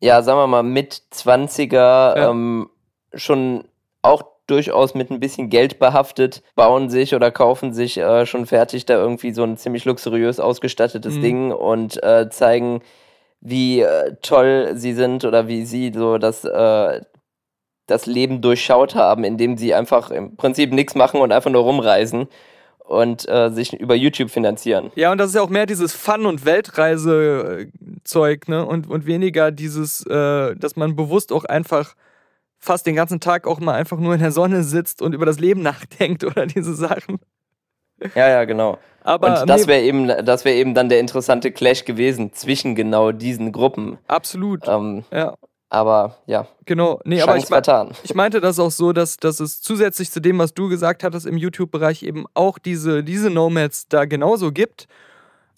ja, 0.00 0.22
sagen 0.22 0.38
wir 0.38 0.46
mal, 0.46 0.62
mit 0.62 1.02
20er, 1.12 1.72
Ja. 2.16 2.30
ähm, 2.30 2.68
schon 3.14 3.64
auch 4.02 4.22
durchaus 4.46 4.94
mit 4.94 5.10
ein 5.10 5.18
bisschen 5.20 5.50
Geld 5.50 5.78
behaftet, 5.80 6.42
bauen 6.54 6.88
sich 6.88 7.14
oder 7.14 7.30
kaufen 7.32 7.72
sich 7.72 7.96
äh, 7.98 8.26
schon 8.26 8.46
fertig 8.46 8.86
da 8.86 8.94
irgendwie 8.94 9.32
so 9.32 9.42
ein 9.42 9.56
ziemlich 9.56 9.84
luxuriös 9.84 10.38
ausgestattetes 10.38 11.14
Mhm. 11.16 11.22
Ding 11.22 11.52
und 11.52 12.00
äh, 12.02 12.28
zeigen, 12.30 12.80
wie 13.40 13.80
äh, 13.80 14.14
toll 14.22 14.72
sie 14.76 14.92
sind 14.92 15.24
oder 15.24 15.48
wie 15.48 15.64
sie 15.66 15.92
so 15.94 16.18
das, 16.18 16.44
äh, 16.44 17.00
das 17.86 18.06
Leben 18.06 18.40
durchschaut 18.40 18.94
haben, 18.94 19.24
indem 19.24 19.56
sie 19.56 19.74
einfach 19.74 20.10
im 20.10 20.36
Prinzip 20.36 20.72
nichts 20.72 20.94
machen 20.94 21.20
und 21.20 21.32
einfach 21.32 21.50
nur 21.50 21.62
rumreisen 21.62 22.28
und 22.86 23.28
äh, 23.28 23.50
sich 23.50 23.72
über 23.72 23.94
YouTube 23.94 24.30
finanzieren. 24.30 24.90
Ja, 24.94 25.12
und 25.12 25.18
das 25.18 25.28
ist 25.28 25.34
ja 25.34 25.42
auch 25.42 25.50
mehr 25.50 25.66
dieses 25.66 25.92
Fun- 25.92 26.26
und 26.26 26.44
Weltreise-Zeug, 26.44 28.48
ne? 28.48 28.64
Und, 28.64 28.88
und 28.88 29.06
weniger 29.06 29.50
dieses, 29.50 30.04
äh, 30.06 30.54
dass 30.56 30.76
man 30.76 30.96
bewusst 30.96 31.32
auch 31.32 31.44
einfach 31.44 31.94
fast 32.58 32.86
den 32.86 32.94
ganzen 32.94 33.20
Tag 33.20 33.46
auch 33.46 33.60
mal 33.60 33.74
einfach 33.74 33.98
nur 33.98 34.14
in 34.14 34.20
der 34.20 34.32
Sonne 34.32 34.62
sitzt 34.62 35.02
und 35.02 35.14
über 35.14 35.26
das 35.26 35.38
Leben 35.38 35.62
nachdenkt 35.70 36.24
oder 36.24 36.46
diese 36.46 36.74
Sachen. 36.74 37.18
Ja, 38.14 38.28
ja, 38.28 38.44
genau. 38.44 38.78
Aber 39.02 39.40
und 39.40 39.48
das 39.48 39.66
wäre 39.66 39.82
eben, 39.82 40.08
das 40.08 40.44
wäre 40.44 40.56
eben 40.56 40.74
dann 40.74 40.88
der 40.88 41.00
interessante 41.00 41.52
Clash 41.52 41.84
gewesen 41.84 42.32
zwischen 42.32 42.74
genau 42.74 43.12
diesen 43.12 43.52
Gruppen. 43.52 43.98
absolut. 44.06 44.66
Ähm, 44.68 45.04
Ja. 45.12 45.34
Aber 45.68 46.16
ja, 46.26 46.46
Genau, 46.64 47.00
nee, 47.04 47.20
aber 47.20 47.36
ich, 47.36 47.46
vertan. 47.46 47.90
ich 48.04 48.14
meinte 48.14 48.40
das 48.40 48.58
auch 48.58 48.70
so, 48.70 48.92
dass, 48.92 49.16
dass 49.16 49.40
es 49.40 49.60
zusätzlich 49.60 50.10
zu 50.10 50.20
dem, 50.20 50.38
was 50.38 50.54
du 50.54 50.68
gesagt 50.68 51.02
hattest 51.02 51.26
im 51.26 51.36
YouTube-Bereich, 51.36 52.02
eben 52.02 52.24
auch 52.34 52.58
diese, 52.58 53.02
diese 53.02 53.30
Nomads 53.30 53.88
da 53.88 54.04
genauso 54.04 54.52
gibt. 54.52 54.86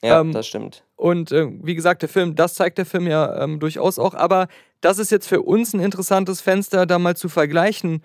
Ja, 0.02 0.20
Ähm, 0.20 0.32
das 0.32 0.46
stimmt. 0.46 0.84
Und 0.96 1.32
äh, 1.32 1.48
wie 1.62 1.74
gesagt, 1.74 2.02
der 2.02 2.09
Film, 2.09 2.34
das 2.34 2.54
zeigt 2.54 2.78
der 2.78 2.86
Film 2.86 3.06
ja 3.06 3.42
ähm, 3.42 3.61
durchaus 3.61 3.98
auch. 3.98 4.14
Aber 4.14 4.48
das 4.80 4.98
ist 4.98 5.11
jetzt 5.11 5.28
für 5.28 5.42
uns 5.42 5.74
ein 5.74 5.80
interessantes 5.80 6.40
Fenster, 6.40 6.86
da 6.86 6.98
mal 6.98 7.16
zu 7.16 7.28
vergleichen, 7.28 8.02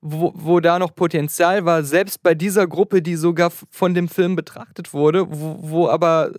wo, 0.00 0.32
wo 0.34 0.60
da 0.60 0.78
noch 0.78 0.94
Potenzial 0.94 1.64
war, 1.64 1.82
selbst 1.82 2.22
bei 2.22 2.34
dieser 2.34 2.66
Gruppe, 2.66 3.00
die 3.00 3.16
sogar 3.16 3.50
von 3.50 3.94
dem 3.94 4.08
Film 4.08 4.36
betrachtet 4.36 4.92
wurde, 4.92 5.26
wo, 5.28 5.56
wo 5.60 5.88
aber 5.88 6.32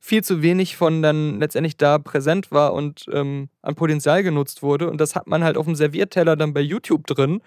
viel 0.00 0.22
zu 0.22 0.42
wenig 0.42 0.76
von 0.76 1.02
dann 1.02 1.40
letztendlich 1.40 1.76
da 1.76 1.98
präsent 1.98 2.50
war 2.52 2.72
und 2.72 3.06
ähm, 3.12 3.48
an 3.62 3.74
Potenzial 3.74 4.22
genutzt 4.22 4.62
wurde. 4.62 4.90
Und 4.90 5.00
das 5.00 5.16
hat 5.16 5.26
man 5.26 5.42
halt 5.42 5.56
auf 5.56 5.66
dem 5.66 5.74
Servierteller 5.74 6.36
dann 6.36 6.54
bei 6.54 6.60
YouTube 6.60 7.06
drin. 7.06 7.40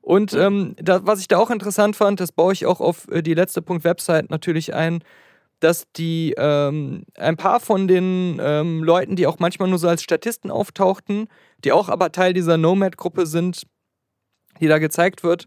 Und 0.00 0.34
ähm, 0.34 0.74
da, 0.76 1.06
was 1.06 1.20
ich 1.20 1.28
da 1.28 1.38
auch 1.38 1.50
interessant 1.50 1.96
fand, 1.96 2.20
das 2.20 2.32
baue 2.32 2.52
ich 2.52 2.66
auch 2.66 2.80
auf 2.80 3.08
äh, 3.10 3.22
die 3.22 3.34
letzte 3.34 3.62
Punkt 3.62 3.84
Website 3.84 4.28
natürlich 4.28 4.74
ein, 4.74 5.02
dass 5.60 5.90
die 5.96 6.34
ähm, 6.36 7.04
ein 7.16 7.36
paar 7.38 7.58
von 7.58 7.88
den 7.88 8.38
ähm, 8.38 8.82
Leuten, 8.82 9.16
die 9.16 9.26
auch 9.26 9.38
manchmal 9.38 9.68
nur 9.68 9.78
so 9.78 9.88
als 9.88 10.02
Statisten 10.02 10.50
auftauchten, 10.50 11.28
die 11.64 11.72
auch 11.72 11.88
aber 11.88 12.12
Teil 12.12 12.34
dieser 12.34 12.58
Nomad-Gruppe 12.58 13.24
sind, 13.24 13.62
die 14.60 14.68
da 14.68 14.78
gezeigt 14.78 15.22
wird, 15.22 15.46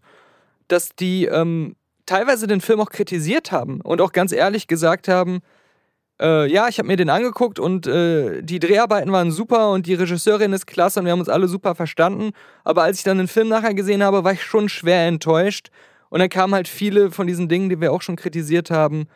dass 0.70 0.96
die 0.96 1.26
ähm, 1.26 1.76
teilweise 2.08 2.48
den 2.48 2.62
Film 2.62 2.80
auch 2.80 2.90
kritisiert 2.90 3.52
haben 3.52 3.82
und 3.82 4.02
auch 4.02 4.12
ganz 4.12 4.32
ehrlich 4.32 4.68
gesagt 4.68 5.08
haben, 5.08 5.42
äh, 6.20 6.52
ja, 6.52 6.68
ich 6.68 6.80
habe 6.80 6.88
mir 6.88 6.98
den 6.98 7.10
angeguckt 7.10 7.60
und 7.60 7.88
äh, 7.88 8.42
die 8.42 8.60
Dreharbeiten 8.60 9.12
waren 9.12 9.32
super 9.32 9.72
und 9.72 9.86
die 9.86 9.94
Regisseurin 9.94 10.54
ist 10.54 10.66
klasse 10.66 11.00
und 11.00 11.06
wir 11.06 11.12
haben 11.12 11.20
uns 11.20 11.30
alle 11.30 11.48
super 11.48 11.76
verstanden. 11.76 12.32
Aber 12.64 12.84
als 12.84 12.98
ich 12.98 13.04
dann 13.04 13.18
den 13.18 13.28
Film 13.28 13.50
nachher 13.50 13.74
gesehen 13.74 14.04
habe, 14.04 14.24
war 14.24 14.34
ich 14.34 14.44
schon 14.44 14.70
schwer 14.70 15.08
enttäuscht. 15.08 15.70
Und 16.10 16.20
dann 16.20 16.30
kamen 16.30 16.54
halt 16.56 16.68
viele 16.68 17.12
von 17.12 17.28
diesen 17.28 17.50
Dingen, 17.50 17.70
die 17.70 17.80
wir 17.82 17.92
auch 17.92 18.02
schon 18.02 18.16
kritisiert 18.16 18.72
haben, 18.72 19.08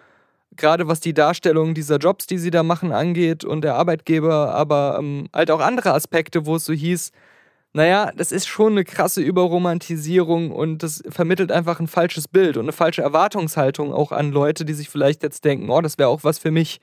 gerade 0.57 0.87
was 0.87 0.99
die 0.99 1.13
Darstellung 1.13 1.73
dieser 1.73 1.97
Jobs, 1.97 2.27
die 2.27 2.37
sie 2.37 2.51
da 2.51 2.63
machen, 2.63 2.91
angeht 2.91 3.45
und 3.45 3.61
der 3.61 3.75
Arbeitgeber, 3.75 4.53
aber 4.53 4.97
ähm, 4.99 5.27
halt 5.33 5.49
auch 5.51 5.61
andere 5.61 5.93
Aspekte, 5.93 6.45
wo 6.45 6.57
es 6.57 6.65
so 6.65 6.73
hieß, 6.73 7.11
naja, 7.73 8.11
das 8.17 8.33
ist 8.33 8.47
schon 8.47 8.73
eine 8.73 8.83
krasse 8.83 9.21
Überromantisierung 9.21 10.51
und 10.51 10.83
das 10.83 11.01
vermittelt 11.07 11.53
einfach 11.53 11.79
ein 11.79 11.87
falsches 11.87 12.27
Bild 12.27 12.57
und 12.57 12.65
eine 12.65 12.73
falsche 12.73 13.01
Erwartungshaltung 13.01 13.93
auch 13.93 14.11
an 14.11 14.31
Leute, 14.31 14.65
die 14.65 14.73
sich 14.73 14.89
vielleicht 14.89 15.23
jetzt 15.23 15.45
denken, 15.45 15.69
oh, 15.69 15.79
das 15.79 15.97
wäre 15.97 16.09
auch 16.09 16.25
was 16.25 16.37
für 16.37 16.51
mich. 16.51 16.81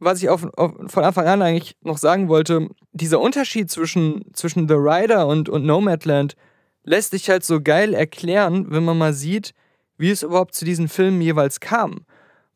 Was 0.00 0.22
ich 0.22 0.28
auf, 0.28 0.44
auf, 0.56 0.72
von 0.86 1.04
Anfang 1.04 1.26
an 1.26 1.42
eigentlich 1.42 1.76
noch 1.82 1.98
sagen 1.98 2.28
wollte, 2.28 2.68
dieser 2.92 3.20
Unterschied 3.20 3.70
zwischen, 3.70 4.24
zwischen 4.32 4.66
The 4.66 4.74
Rider 4.74 5.26
und, 5.26 5.48
und 5.48 5.64
Nomadland 5.64 6.36
lässt 6.84 7.10
sich 7.12 7.28
halt 7.28 7.44
so 7.44 7.60
geil 7.60 7.94
erklären, 7.94 8.66
wenn 8.70 8.84
man 8.84 8.98
mal 8.98 9.12
sieht, 9.12 9.54
wie 9.98 10.10
es 10.10 10.22
überhaupt 10.22 10.54
zu 10.54 10.64
diesen 10.64 10.88
Filmen 10.88 11.20
jeweils 11.20 11.60
kam. 11.60 12.06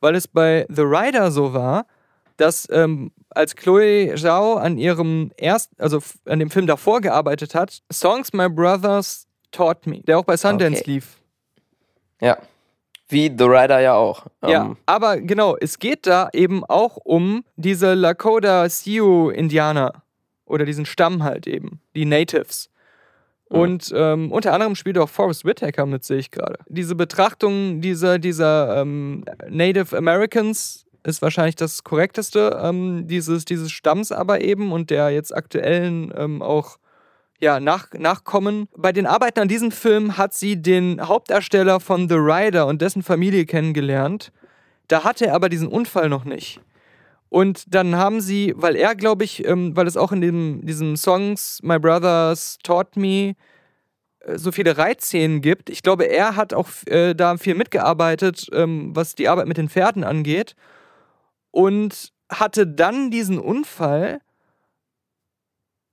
Weil 0.00 0.14
es 0.14 0.26
bei 0.26 0.66
The 0.68 0.82
Rider 0.82 1.30
so 1.30 1.52
war, 1.52 1.86
dass 2.36 2.66
ähm, 2.70 3.12
als 3.30 3.54
Chloe 3.54 4.14
Zhao 4.16 4.54
an 4.54 4.78
ihrem 4.78 5.30
ersten, 5.36 5.76
also 5.78 6.00
an 6.24 6.38
dem 6.38 6.50
Film 6.50 6.66
davor 6.66 7.00
gearbeitet 7.00 7.54
hat, 7.54 7.82
Songs 7.92 8.32
My 8.32 8.48
Brothers 8.48 9.26
Taught 9.50 9.86
Me, 9.86 10.00
der 10.00 10.18
auch 10.18 10.24
bei 10.24 10.36
Sundance 10.36 10.80
Okay. 10.80 10.90
lief. 10.90 11.18
Ja. 12.20 12.38
Wie 13.08 13.32
The 13.36 13.44
Rider 13.44 13.80
ja 13.80 13.94
auch. 13.94 14.26
Ja, 14.42 14.64
Ähm, 14.64 14.76
aber 14.86 15.20
genau, 15.20 15.56
es 15.60 15.78
geht 15.78 16.06
da 16.06 16.30
eben 16.32 16.64
auch 16.64 16.96
um 16.96 17.44
diese 17.56 17.94
Lakota 17.94 18.68
Sioux-Indianer 18.68 20.02
oder 20.46 20.64
diesen 20.64 20.86
Stamm 20.86 21.22
halt 21.22 21.46
eben, 21.46 21.80
die 21.94 22.06
Natives. 22.06 22.70
Und 23.48 23.92
ähm, 23.94 24.32
unter 24.32 24.52
anderem 24.52 24.74
spielt 24.74 24.98
auch 24.98 25.08
Forrest 25.08 25.44
Whitaker 25.44 25.86
mit, 25.86 26.02
sehe 26.02 26.18
ich 26.18 26.30
gerade. 26.30 26.58
Diese 26.68 26.94
Betrachtung 26.94 27.80
dieser, 27.80 28.18
dieser 28.18 28.80
ähm, 28.80 29.24
Native 29.48 29.96
Americans 29.96 30.86
ist 31.04 31.22
wahrscheinlich 31.22 31.54
das 31.54 31.84
korrekteste, 31.84 32.58
ähm, 32.60 33.06
dieses, 33.06 33.44
dieses 33.44 33.70
Stamms 33.70 34.10
aber 34.10 34.40
eben 34.40 34.72
und 34.72 34.90
der 34.90 35.10
jetzt 35.10 35.34
aktuellen 35.34 36.12
ähm, 36.16 36.42
auch 36.42 36.78
ja, 37.44 37.60
nach, 37.60 37.92
Nachkommen. 37.92 38.68
Bei 38.74 38.90
den 38.90 39.06
Arbeiten 39.06 39.40
an 39.40 39.48
diesem 39.48 39.70
Film 39.70 40.16
hat 40.16 40.32
sie 40.32 40.60
den 40.60 40.98
Hauptdarsteller 41.06 41.78
von 41.78 42.08
The 42.08 42.14
Rider 42.14 42.66
und 42.66 42.80
dessen 42.80 43.02
Familie 43.02 43.44
kennengelernt. 43.44 44.32
Da 44.88 45.04
hatte 45.04 45.26
er 45.26 45.34
aber 45.34 45.50
diesen 45.50 45.68
Unfall 45.68 46.08
noch 46.08 46.24
nicht. 46.24 46.60
Und 47.28 47.74
dann 47.74 47.96
haben 47.96 48.22
sie, 48.22 48.54
weil 48.56 48.76
er, 48.76 48.94
glaube 48.94 49.24
ich, 49.24 49.46
ähm, 49.46 49.76
weil 49.76 49.86
es 49.86 49.98
auch 49.98 50.10
in 50.10 50.22
dem, 50.22 50.64
diesem 50.64 50.96
Songs 50.96 51.60
My 51.62 51.78
Brothers 51.78 52.58
Taught 52.62 52.96
Me 52.96 53.34
äh, 54.20 54.38
so 54.38 54.50
viele 54.50 54.78
Reitszenen 54.78 55.42
gibt, 55.42 55.68
ich 55.68 55.82
glaube, 55.82 56.04
er 56.04 56.36
hat 56.36 56.54
auch 56.54 56.68
äh, 56.86 57.12
da 57.12 57.36
viel 57.36 57.56
mitgearbeitet, 57.56 58.46
ähm, 58.52 58.96
was 58.96 59.16
die 59.16 59.28
Arbeit 59.28 59.48
mit 59.48 59.58
den 59.58 59.68
Pferden 59.68 60.02
angeht. 60.02 60.56
Und 61.50 62.10
hatte 62.30 62.66
dann 62.66 63.10
diesen 63.10 63.38
Unfall. 63.38 64.20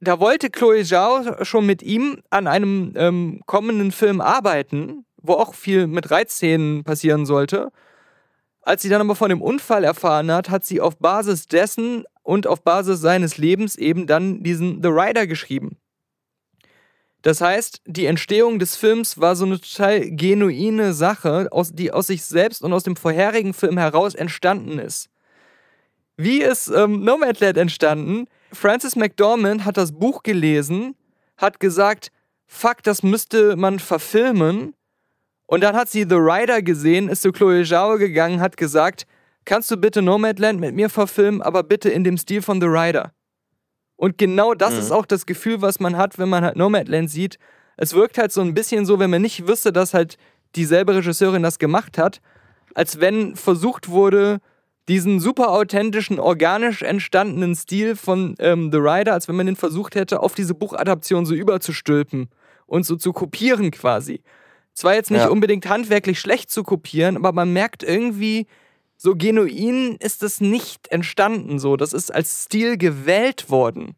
Da 0.04 0.20
wollte 0.20 0.50
Chloe 0.50 0.84
Zhao 0.84 1.46
schon 1.46 1.68
mit 1.68 1.84
ihm 1.84 2.24
an 2.32 2.48
einem 2.48 2.94
ähm, 2.96 3.42
kommenden 3.46 3.92
Film 3.92 4.20
arbeiten, 4.20 5.06
wo 5.18 5.34
auch 5.34 5.54
viel 5.54 5.86
mit 5.86 6.10
Reitszenen 6.10 6.84
passieren 6.84 7.28
sollte. 7.28 7.72
Als 8.64 8.82
sie 8.82 8.90
dann 8.90 9.02
aber 9.02 9.16
von 9.16 9.30
dem 9.30 9.44
Unfall 9.44 9.84
erfahren 9.84 10.32
hat, 10.32 10.50
hat 10.50 10.66
sie 10.66 10.82
auf 10.82 10.98
Basis 10.98 11.46
dessen 11.46 12.04
und 12.24 12.48
auf 12.48 12.64
Basis 12.64 13.00
seines 13.00 13.38
Lebens 13.38 13.76
eben 13.76 14.08
dann 14.08 14.42
diesen 14.42 14.82
The 14.82 14.90
Rider 14.90 15.28
geschrieben. 15.28 15.78
Das 17.22 17.40
heißt, 17.40 17.82
die 17.86 18.08
Entstehung 18.08 18.58
des 18.58 18.76
Films 18.76 19.20
war 19.20 19.36
so 19.36 19.46
eine 19.46 19.62
total 19.62 20.10
genuine 20.10 20.94
Sache, 20.94 21.48
die 21.74 21.92
aus 21.92 22.08
sich 22.08 22.24
selbst 22.26 22.64
und 22.64 22.74
aus 22.74 22.84
dem 22.84 22.96
vorherigen 22.96 23.54
Film 23.54 23.78
heraus 23.78 24.16
entstanden 24.16 24.80
ist. 24.80 25.10
Wie 26.18 26.42
ist 26.42 26.70
ähm, 26.70 27.04
Nomadland 27.04 27.58
entstanden? 27.58 28.28
Francis 28.54 28.96
McDormand 28.96 29.66
hat 29.66 29.78
das 29.78 29.92
Buch 29.92 30.24
gelesen, 30.24 30.96
hat 31.38 31.60
gesagt, 31.60 32.12
fuck, 32.48 32.84
das 32.84 33.04
müsste 33.04 33.56
man 33.56 33.80
verfilmen. 33.80 34.74
Und 35.48 35.62
dann 35.64 35.76
hat 35.76 35.90
sie 35.90 36.04
The 36.08 36.16
Rider 36.16 36.62
gesehen, 36.62 37.10
ist 37.10 37.22
zu 37.22 37.32
Chloe 37.32 37.64
Zhao 37.66 37.98
gegangen, 37.98 38.40
hat 38.40 38.58
gesagt, 38.58 39.06
kannst 39.46 39.70
du 39.72 39.78
bitte 39.78 40.02
Nomadland 40.02 40.60
mit 40.60 40.76
mir 40.76 40.90
verfilmen, 40.90 41.42
aber 41.42 41.64
bitte 41.64 41.90
in 41.90 42.04
dem 42.04 42.18
Stil 42.18 42.42
von 42.42 42.62
The 42.62 42.68
Rider. 42.68 43.12
Und 43.96 44.18
genau 44.18 44.54
das 44.54 44.74
Mhm. 44.74 44.80
ist 44.80 44.92
auch 44.92 45.06
das 45.06 45.26
Gefühl, 45.26 45.62
was 45.62 45.80
man 45.80 45.98
hat, 45.98 46.18
wenn 46.18 46.30
man 46.30 46.44
halt 46.44 46.56
Nomadland 46.56 47.10
sieht. 47.10 47.38
Es 47.78 47.94
wirkt 47.94 48.18
halt 48.18 48.32
so 48.32 48.42
ein 48.42 48.54
bisschen 48.54 48.86
so, 48.86 49.00
wenn 49.00 49.10
man 49.10 49.22
nicht 49.22 49.48
wüsste, 49.48 49.72
dass 49.74 49.94
halt 49.94 50.18
dieselbe 50.56 50.96
Regisseurin 50.96 51.44
das 51.44 51.60
gemacht 51.60 51.98
hat, 51.98 52.22
als 52.76 53.00
wenn 53.00 53.36
versucht 53.36 53.90
wurde, 53.90 54.40
diesen 54.92 55.22
super 55.22 55.52
authentischen, 55.52 56.20
organisch 56.20 56.82
entstandenen 56.82 57.56
Stil 57.56 57.96
von 57.96 58.36
ähm, 58.40 58.72
The 58.74 58.78
Rider, 58.78 59.14
als 59.14 59.30
wenn 59.30 59.38
man 59.38 59.46
den 59.46 59.56
versucht 59.56 59.96
hätte, 59.96 60.20
auf 60.20 60.36
diese 60.36 60.54
Buchadaption 60.54 61.26
so 61.26 61.34
überzustülpen 61.34 62.28
und 62.66 62.86
so 62.86 62.98
zu 62.98 63.14
kopieren 63.14 63.72
quasi. 63.72 64.22
Zwar 64.74 64.96
jetzt 64.96 65.10
nicht 65.10 65.22
Ja. 65.22 65.30
unbedingt 65.30 65.68
handwerklich 65.70 66.20
schlecht 66.20 66.52
zu 66.52 66.64
kopieren, 66.64 67.16
aber 67.16 67.32
man 67.32 67.54
merkt 67.54 67.84
irgendwie, 67.84 68.48
so 68.98 69.16
genuin 69.16 69.96
ist 70.02 70.24
es 70.24 70.42
nicht 70.42 70.90
entstanden 70.92 71.58
so. 71.58 71.78
Das 71.78 71.94
ist 71.94 72.14
als 72.14 72.44
Stil 72.44 72.78
gewählt 72.78 73.50
worden. 73.50 73.96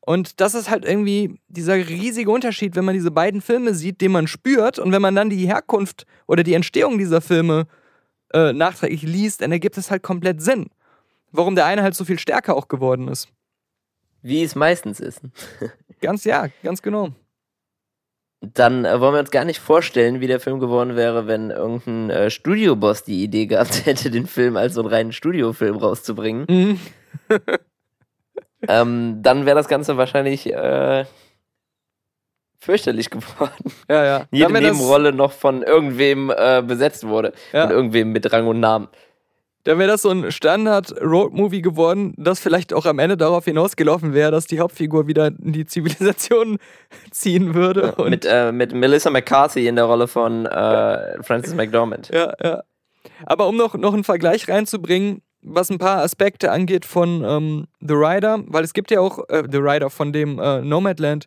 Und 0.00 0.40
das 0.40 0.54
ist 0.54 0.70
halt 0.70 0.84
irgendwie 0.84 1.38
dieser 1.46 1.76
riesige 1.76 2.32
Unterschied, 2.32 2.74
wenn 2.74 2.84
man 2.84 2.94
diese 2.94 3.12
beiden 3.12 3.40
Filme 3.40 3.74
sieht, 3.74 4.00
den 4.00 4.10
man 4.10 4.26
spürt. 4.26 4.80
Und 4.80 4.90
wenn 4.90 5.02
man 5.02 5.14
dann 5.14 5.30
die 5.30 5.46
Herkunft 5.46 6.04
oder 6.26 6.42
die 6.42 6.54
Entstehung 6.54 6.98
dieser 6.98 7.20
Filme 7.20 7.66
äh, 8.32 8.52
nachträglich 8.52 9.02
liest, 9.02 9.42
dann 9.42 9.52
ergibt 9.52 9.76
es 9.78 9.90
halt 9.90 10.02
komplett 10.02 10.40
Sinn. 10.42 10.70
Warum 11.32 11.54
der 11.54 11.66
eine 11.66 11.82
halt 11.82 11.94
so 11.94 12.04
viel 12.04 12.18
stärker 12.18 12.56
auch 12.56 12.68
geworden 12.68 13.08
ist. 13.08 13.28
Wie 14.22 14.42
es 14.42 14.54
meistens 14.54 15.00
ist. 15.00 15.22
Ganz, 16.00 16.24
ja, 16.24 16.46
ganz 16.62 16.80
genau. 16.80 17.10
Dann 18.40 18.86
äh, 18.86 19.00
wollen 19.00 19.12
wir 19.12 19.20
uns 19.20 19.30
gar 19.30 19.44
nicht 19.44 19.60
vorstellen, 19.60 20.22
wie 20.22 20.26
der 20.26 20.40
Film 20.40 20.60
geworden 20.60 20.96
wäre, 20.96 21.26
wenn 21.26 21.50
irgendein 21.50 22.08
äh, 22.08 22.30
Studioboss 22.30 23.04
die 23.04 23.22
Idee 23.22 23.44
gehabt 23.44 23.84
hätte, 23.84 24.10
den 24.10 24.26
Film 24.26 24.56
als 24.56 24.74
so 24.74 24.80
einen 24.80 24.88
reinen 24.88 25.12
Studiofilm 25.12 25.76
rauszubringen. 25.76 26.46
Mhm. 26.48 26.80
ähm, 28.68 29.18
dann 29.22 29.44
wäre 29.44 29.56
das 29.56 29.68
Ganze 29.68 29.98
wahrscheinlich 29.98 30.50
äh, 30.50 31.04
fürchterlich 32.60 33.10
geworden. 33.10 33.52
Ja, 33.88 34.04
ja. 34.04 34.24
Jede 34.30 34.52
Nebenrolle 34.52 35.12
noch 35.12 35.32
von 35.32 35.62
irgendwem 35.62 36.30
äh, 36.30 36.62
besetzt 36.64 37.06
wurde. 37.06 37.32
Ja. 37.52 37.66
Von 37.66 37.72
irgendwem 37.72 38.12
mit 38.12 38.32
Rang 38.32 38.46
und 38.46 38.60
Namen. 38.60 38.88
Dann 39.64 39.78
wäre 39.78 39.90
das 39.90 40.02
so 40.02 40.10
ein 40.10 40.30
Standard-Road-Movie 40.30 41.60
geworden, 41.60 42.14
das 42.16 42.40
vielleicht 42.40 42.72
auch 42.72 42.86
am 42.86 42.98
Ende 42.98 43.16
darauf 43.16 43.44
hinausgelaufen 43.44 44.14
wäre, 44.14 44.30
dass 44.30 44.46
die 44.46 44.58
Hauptfigur 44.58 45.06
wieder 45.06 45.26
in 45.26 45.52
die 45.52 45.66
Zivilisation 45.66 46.58
ziehen 47.10 47.54
würde. 47.54 47.92
Und 47.96 48.10
Mit, 48.10 48.26
äh, 48.28 48.52
mit 48.52 48.72
Melissa 48.72 49.10
McCarthy 49.10 49.66
in 49.66 49.76
der 49.76 49.84
Rolle 49.84 50.06
von 50.06 50.46
äh, 50.46 51.22
Francis 51.22 51.54
McDormand. 51.54 52.10
Ja, 52.12 52.32
ja. 52.42 52.62
Aber 53.26 53.48
um 53.48 53.56
noch, 53.56 53.74
noch 53.74 53.92
einen 53.92 54.04
Vergleich 54.04 54.48
reinzubringen, 54.48 55.20
was 55.42 55.70
ein 55.70 55.78
paar 55.78 56.02
Aspekte 56.02 56.52
angeht 56.52 56.86
von 56.86 57.24
ähm, 57.24 57.66
The 57.80 57.94
Rider, 57.94 58.42
weil 58.46 58.64
es 58.64 58.72
gibt 58.72 58.90
ja 58.90 59.00
auch 59.00 59.28
äh, 59.28 59.42
The 59.50 59.58
Rider 59.58 59.90
von 59.90 60.12
dem 60.12 60.38
äh, 60.38 60.62
Nomadland. 60.62 61.26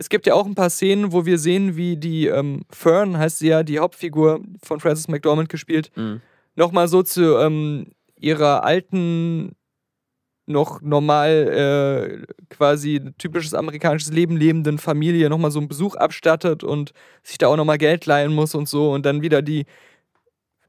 Es 0.00 0.08
gibt 0.08 0.26
ja 0.26 0.34
auch 0.34 0.46
ein 0.46 0.54
paar 0.54 0.70
Szenen, 0.70 1.12
wo 1.12 1.26
wir 1.26 1.38
sehen, 1.38 1.76
wie 1.76 1.96
die 1.96 2.26
ähm, 2.28 2.62
Fern, 2.70 3.18
heißt 3.18 3.40
sie 3.40 3.48
ja, 3.48 3.64
die 3.64 3.80
Hauptfigur 3.80 4.40
von 4.62 4.78
Frances 4.78 5.08
McDormand 5.08 5.48
gespielt, 5.48 5.90
Mhm. 5.96 6.20
nochmal 6.54 6.86
so 6.86 7.02
zu 7.02 7.36
ähm, 7.38 7.86
ihrer 8.16 8.62
alten, 8.64 9.56
noch 10.46 10.80
normal 10.80 12.24
äh, 12.28 12.34
quasi 12.48 13.00
typisches 13.18 13.54
amerikanisches 13.54 14.12
Leben 14.12 14.36
lebenden 14.36 14.78
Familie 14.78 15.28
nochmal 15.28 15.50
so 15.50 15.58
einen 15.58 15.68
Besuch 15.68 15.94
abstattet 15.96 16.62
und 16.64 16.92
sich 17.24 17.36
da 17.36 17.48
auch 17.48 17.56
nochmal 17.56 17.76
Geld 17.76 18.06
leihen 18.06 18.32
muss 18.32 18.54
und 18.54 18.68
so 18.68 18.92
und 18.92 19.04
dann 19.04 19.20
wieder 19.20 19.42
die 19.42 19.66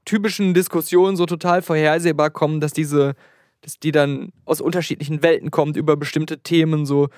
typischen 0.05 0.53
Diskussionen 0.53 1.15
so 1.15 1.25
total 1.25 1.61
vorhersehbar 1.61 2.30
kommen, 2.30 2.59
dass 2.59 2.73
diese, 2.73 3.13
dass 3.61 3.80
die 3.80 3.91
dann 3.91 4.32
aus 4.45 4.59
unterschiedlichen 4.59 5.21
Welten 5.21 5.51
kommt, 5.51 5.77
über 5.77 5.95
bestimmte 5.95 6.39
Themen 6.39 6.86
so 6.86 7.09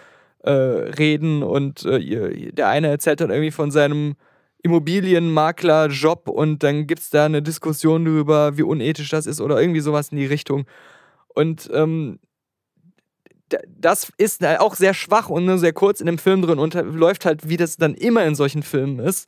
äh, 0.44 0.52
reden 0.52 1.44
und 1.44 1.86
äh, 1.86 2.52
der 2.52 2.68
eine 2.68 2.88
erzählt 2.88 3.22
dann 3.22 3.30
irgendwie 3.30 3.52
von 3.52 3.72
seinem 3.72 4.16
Immobilienmakler-Job 4.64 6.28
und 6.28 6.64
dann 6.64 6.88
gibt 6.88 7.02
es 7.02 7.10
da 7.10 7.26
eine 7.26 7.42
Diskussion 7.42 8.06
darüber, 8.06 8.58
wie 8.58 8.64
unethisch 8.64 9.10
das 9.10 9.26
ist 9.26 9.42
oder 9.42 9.60
irgendwie 9.60 9.80
sowas 9.80 10.10
in 10.10 10.18
die 10.18 10.26
Richtung. 10.26 10.66
Und 11.28 11.70
ähm, 11.74 12.20
das 13.68 14.12
ist 14.18 14.46
halt 14.46 14.60
auch 14.60 14.76
sehr 14.76 14.94
schwach 14.94 15.30
und 15.30 15.46
nur 15.46 15.58
sehr 15.58 15.74
kurz 15.74 16.00
in 16.00 16.06
dem 16.06 16.18
Film 16.18 16.42
drin 16.42 16.60
und 16.60 16.74
läuft 16.74 17.26
halt, 17.26 17.50
wie 17.50 17.58
das 17.58 17.78
dann 17.78 17.96
immer 17.96 18.26
in 18.26 18.36
solchen 18.36 18.64
Filmen 18.64 19.00
ist. 19.00 19.28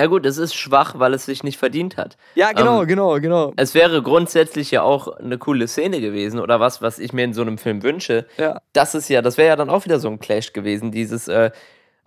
Na 0.00 0.06
gut, 0.06 0.24
es 0.24 0.38
ist 0.38 0.54
schwach, 0.54 0.94
weil 0.98 1.12
es 1.12 1.26
sich 1.26 1.44
nicht 1.44 1.58
verdient 1.58 1.98
hat. 1.98 2.16
Ja, 2.34 2.52
genau, 2.52 2.80
Ähm, 2.80 2.88
genau, 2.88 3.20
genau. 3.20 3.52
Es 3.56 3.74
wäre 3.74 4.00
grundsätzlich 4.02 4.70
ja 4.70 4.80
auch 4.80 5.08
eine 5.18 5.36
coole 5.36 5.68
Szene 5.68 6.00
gewesen 6.00 6.40
oder 6.40 6.58
was, 6.58 6.80
was 6.80 6.98
ich 6.98 7.12
mir 7.12 7.24
in 7.24 7.34
so 7.34 7.42
einem 7.42 7.58
Film 7.58 7.82
wünsche. 7.82 8.24
Ja. 8.38 8.62
Das 8.72 8.94
ist 8.94 9.10
ja, 9.10 9.20
das 9.20 9.36
wäre 9.36 9.48
ja 9.48 9.56
dann 9.56 9.68
auch 9.68 9.84
wieder 9.84 9.98
so 9.98 10.08
ein 10.08 10.18
Clash 10.18 10.54
gewesen, 10.54 10.90
dieses 10.90 11.28
äh, 11.28 11.50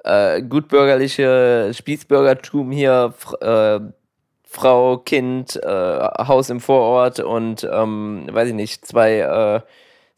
äh, 0.03 0.41
gutbürgerliche 0.41 1.69
Spießbürgertum 1.71 2.71
hier, 2.71 3.13
äh, 3.41 3.79
Frau, 4.43 4.97
Kind, 4.97 5.55
äh, 5.63 5.67
Haus 6.27 6.49
im 6.49 6.61
Vorort 6.61 7.19
und 7.19 7.63
ähm, 7.71 8.27
weiß 8.31 8.47
ich 8.49 8.55
nicht, 8.55 8.87
zwei 8.87 9.19
äh, 9.19 9.61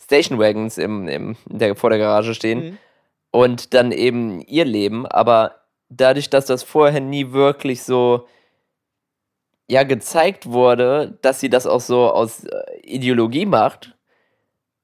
Station 0.01 0.39
Wagons 0.39 0.77
im, 0.77 1.09
im, 1.09 1.35
der, 1.45 1.75
vor 1.75 1.89
der 1.89 1.99
Garage 1.99 2.33
stehen 2.35 2.59
Mhm. 2.63 2.77
und 3.31 3.73
dann 3.73 3.91
eben 3.91 4.39
ihr 4.41 4.63
Leben, 4.65 5.05
aber 5.05 5.55
dadurch, 5.89 6.29
dass 6.29 6.45
das 6.45 6.63
vorher 6.63 7.01
nie 7.01 7.31
wirklich 7.31 7.83
so 7.83 8.27
ja 9.67 9.83
gezeigt 9.83 10.47
wurde, 10.47 11.17
dass 11.21 11.39
sie 11.39 11.49
das 11.49 11.67
auch 11.67 11.81
so 11.81 12.11
aus 12.11 12.43
äh, 12.43 12.79
Ideologie 12.83 13.45
macht, 13.45 13.95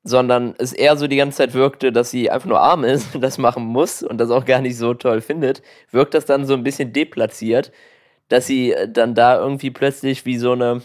sondern 0.04 0.56
es 0.58 0.74
eher 0.74 0.98
so 0.98 1.08
die 1.08 1.18
ganze 1.18 1.38
Zeit 1.38 1.54
wirkte, 1.54 1.92
dass 1.92 2.10
sie 2.12 2.32
einfach 2.32 2.48
nur 2.48 2.60
arm 2.60 2.84
ist 2.84 3.14
und 3.16 3.22
das 3.22 3.38
machen 3.38 3.64
muss 3.64 4.02
und 4.04 4.18
das 4.18 4.32
auch 4.32 4.46
gar 4.46 4.62
nicht 4.62 4.78
so 4.78 4.94
toll 4.94 5.22
findet, 5.22 5.62
wirkt 5.92 6.14
das 6.14 6.26
dann 6.26 6.46
so 6.46 6.54
ein 6.54 6.64
bisschen 6.64 6.94
deplatziert, 6.94 7.72
dass 8.30 8.48
sie 8.48 8.74
äh, 8.74 8.90
dann 8.90 9.16
da 9.16 9.38
irgendwie 9.40 9.72
plötzlich 9.72 10.26
wie 10.26 10.38
so 10.38 10.54
eine, 10.54 10.82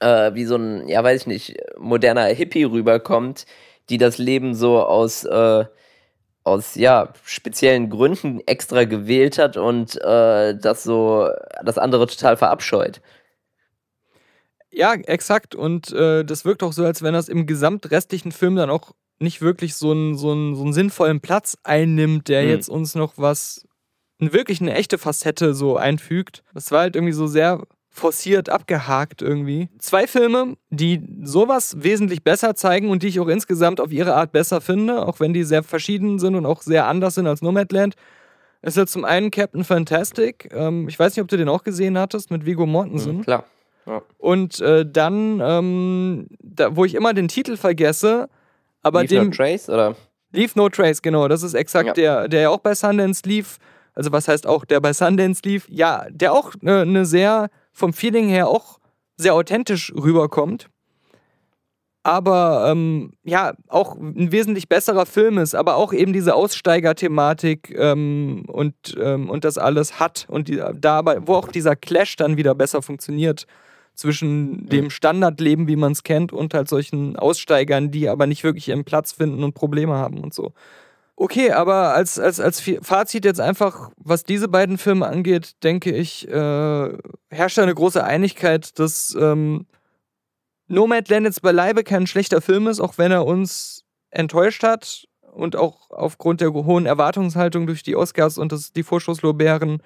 äh, 0.00 0.34
wie 0.34 0.44
so 0.44 0.56
ein, 0.56 0.88
ja 0.88 1.02
weiß 1.04 1.22
ich 1.22 1.26
nicht, 1.26 1.56
moderner 1.78 2.24
Hippie 2.26 2.64
rüberkommt, 2.64 3.46
die 3.90 3.98
das 3.98 4.18
Leben 4.18 4.54
so 4.54 4.82
aus, 4.82 5.24
äh, 5.24 5.64
aus 6.46 6.76
ja, 6.76 7.12
speziellen 7.24 7.90
Gründen 7.90 8.40
extra 8.46 8.84
gewählt 8.84 9.36
hat 9.36 9.56
und 9.56 9.96
äh, 10.02 10.56
das 10.56 10.84
so 10.84 11.28
das 11.64 11.76
andere 11.76 12.06
total 12.06 12.36
verabscheut. 12.36 13.00
Ja, 14.70 14.94
exakt. 14.94 15.54
Und 15.54 15.90
äh, 15.92 16.24
das 16.24 16.44
wirkt 16.44 16.62
auch 16.62 16.72
so, 16.72 16.84
als 16.84 17.02
wenn 17.02 17.14
das 17.14 17.28
im 17.28 17.46
gesamtrestlichen 17.46 18.30
Film 18.30 18.54
dann 18.56 18.70
auch 18.70 18.92
nicht 19.18 19.40
wirklich 19.40 19.74
so 19.74 19.90
einen, 19.90 20.16
so 20.16 20.30
einen, 20.32 20.54
so 20.54 20.62
einen 20.62 20.72
sinnvollen 20.72 21.20
Platz 21.20 21.56
einnimmt, 21.64 22.28
der 22.28 22.44
Mhm. 22.44 22.48
jetzt 22.50 22.68
uns 22.68 22.94
noch 22.94 23.14
was, 23.16 23.66
wirklich 24.18 24.60
eine 24.60 24.74
echte 24.74 24.98
Facette 24.98 25.52
so 25.54 25.76
einfügt. 25.76 26.44
Das 26.54 26.70
war 26.70 26.80
halt 26.80 26.94
irgendwie 26.94 27.12
so 27.12 27.26
sehr 27.26 27.66
forciert 27.96 28.48
abgehakt 28.50 29.22
irgendwie. 29.22 29.68
Zwei 29.78 30.06
Filme, 30.06 30.56
die 30.70 31.02
sowas 31.22 31.76
wesentlich 31.78 32.22
besser 32.22 32.54
zeigen 32.54 32.90
und 32.90 33.02
die 33.02 33.08
ich 33.08 33.20
auch 33.20 33.28
insgesamt 33.28 33.80
auf 33.80 33.90
ihre 33.90 34.14
Art 34.14 34.32
besser 34.32 34.60
finde, 34.60 35.06
auch 35.06 35.18
wenn 35.18 35.32
die 35.32 35.44
sehr 35.44 35.62
verschieden 35.62 36.18
sind 36.18 36.34
und 36.34 36.44
auch 36.46 36.62
sehr 36.62 36.86
anders 36.86 37.14
sind 37.14 37.26
als 37.26 37.42
Nomadland. 37.42 37.94
Ist 38.62 38.76
ja 38.76 38.86
zum 38.86 39.04
einen 39.04 39.30
Captain 39.30 39.64
Fantastic. 39.64 40.50
Ähm, 40.52 40.88
ich 40.88 40.98
weiß 40.98 41.16
nicht, 41.16 41.22
ob 41.22 41.28
du 41.28 41.36
den 41.36 41.48
auch 41.48 41.64
gesehen 41.64 41.96
hattest 41.98 42.30
mit 42.30 42.44
Viggo 42.44 42.66
Mortensen. 42.66 43.18
Mhm, 43.18 43.22
klar. 43.22 43.44
Und 44.18 44.60
äh, 44.60 44.84
dann, 44.84 45.40
ähm, 45.40 46.26
da, 46.40 46.74
wo 46.74 46.84
ich 46.84 46.94
immer 46.96 47.14
den 47.14 47.28
Titel 47.28 47.56
vergesse, 47.56 48.28
aber 48.82 49.02
Leave 49.02 49.14
dem 49.14 49.24
no 49.26 49.30
Trace 49.30 49.68
oder? 49.68 49.94
Leave 50.32 50.52
No 50.56 50.68
Trace, 50.68 51.00
genau, 51.02 51.28
das 51.28 51.42
ist 51.42 51.54
exakt 51.54 51.86
Ja. 51.86 51.92
der, 51.94 52.28
der 52.28 52.40
ja 52.42 52.48
auch 52.50 52.58
bei 52.58 52.74
Sundance 52.74 53.22
lief. 53.24 53.58
Also 53.94 54.12
was 54.12 54.28
heißt 54.28 54.46
auch, 54.46 54.64
der 54.64 54.80
bei 54.80 54.92
Sundance 54.92 55.40
lief? 55.44 55.66
Ja, 55.70 56.06
der 56.10 56.32
auch 56.32 56.52
eine 56.60 56.84
ne 56.84 57.06
sehr, 57.06 57.48
vom 57.76 57.92
Feeling 57.92 58.28
her 58.28 58.48
auch 58.48 58.78
sehr 59.16 59.34
authentisch 59.34 59.92
rüberkommt. 59.94 60.68
Aber 62.02 62.68
ähm, 62.70 63.12
ja, 63.24 63.54
auch 63.68 63.96
ein 63.96 64.30
wesentlich 64.30 64.68
besserer 64.68 65.06
Film 65.06 65.38
ist, 65.38 65.54
aber 65.54 65.76
auch 65.76 65.92
eben 65.92 66.12
diese 66.12 66.34
Aussteiger-Thematik 66.34 67.74
ähm, 67.76 68.44
und, 68.46 68.74
ähm, 68.98 69.28
und 69.28 69.44
das 69.44 69.58
alles 69.58 69.98
hat 69.98 70.24
und 70.28 70.48
die, 70.48 70.62
dabei, 70.74 71.18
wo 71.26 71.34
auch 71.34 71.48
dieser 71.48 71.74
Clash 71.74 72.16
dann 72.16 72.36
wieder 72.36 72.54
besser 72.54 72.80
funktioniert 72.80 73.46
zwischen 73.94 74.68
dem 74.68 74.90
Standardleben, 74.90 75.66
wie 75.68 75.76
man 75.76 75.92
es 75.92 76.02
kennt, 76.02 76.32
und 76.32 76.54
halt 76.54 76.68
solchen 76.68 77.16
Aussteigern, 77.16 77.90
die 77.90 78.08
aber 78.08 78.26
nicht 78.26 78.44
wirklich 78.44 78.68
ihren 78.68 78.84
Platz 78.84 79.12
finden 79.12 79.42
und 79.42 79.54
Probleme 79.54 79.94
haben 79.94 80.20
und 80.20 80.32
so. 80.32 80.52
Okay, 81.18 81.50
aber 81.50 81.94
als, 81.94 82.18
als, 82.18 82.40
als 82.40 82.62
Fazit 82.82 83.24
jetzt 83.24 83.40
einfach, 83.40 83.90
was 83.96 84.24
diese 84.24 84.48
beiden 84.48 84.76
Filme 84.76 85.06
angeht, 85.06 85.62
denke 85.62 85.90
ich, 85.90 86.28
äh, 86.28 86.98
herrscht 87.30 87.58
eine 87.58 87.74
große 87.74 88.04
Einigkeit, 88.04 88.78
dass 88.78 89.16
ähm, 89.18 89.66
Nomadland 90.68 91.24
jetzt 91.24 91.40
beileibe 91.40 91.84
kein 91.84 92.06
schlechter 92.06 92.42
Film 92.42 92.66
ist, 92.66 92.80
auch 92.80 92.98
wenn 92.98 93.12
er 93.12 93.24
uns 93.24 93.84
enttäuscht 94.10 94.62
hat 94.62 95.06
und 95.32 95.56
auch 95.56 95.90
aufgrund 95.90 96.42
der 96.42 96.52
hohen 96.52 96.84
Erwartungshaltung 96.84 97.66
durch 97.66 97.82
die 97.82 97.96
Oscars 97.96 98.36
und 98.36 98.52
das, 98.52 98.72
die 98.72 98.82
Vorschusslorbeeren 98.82 99.82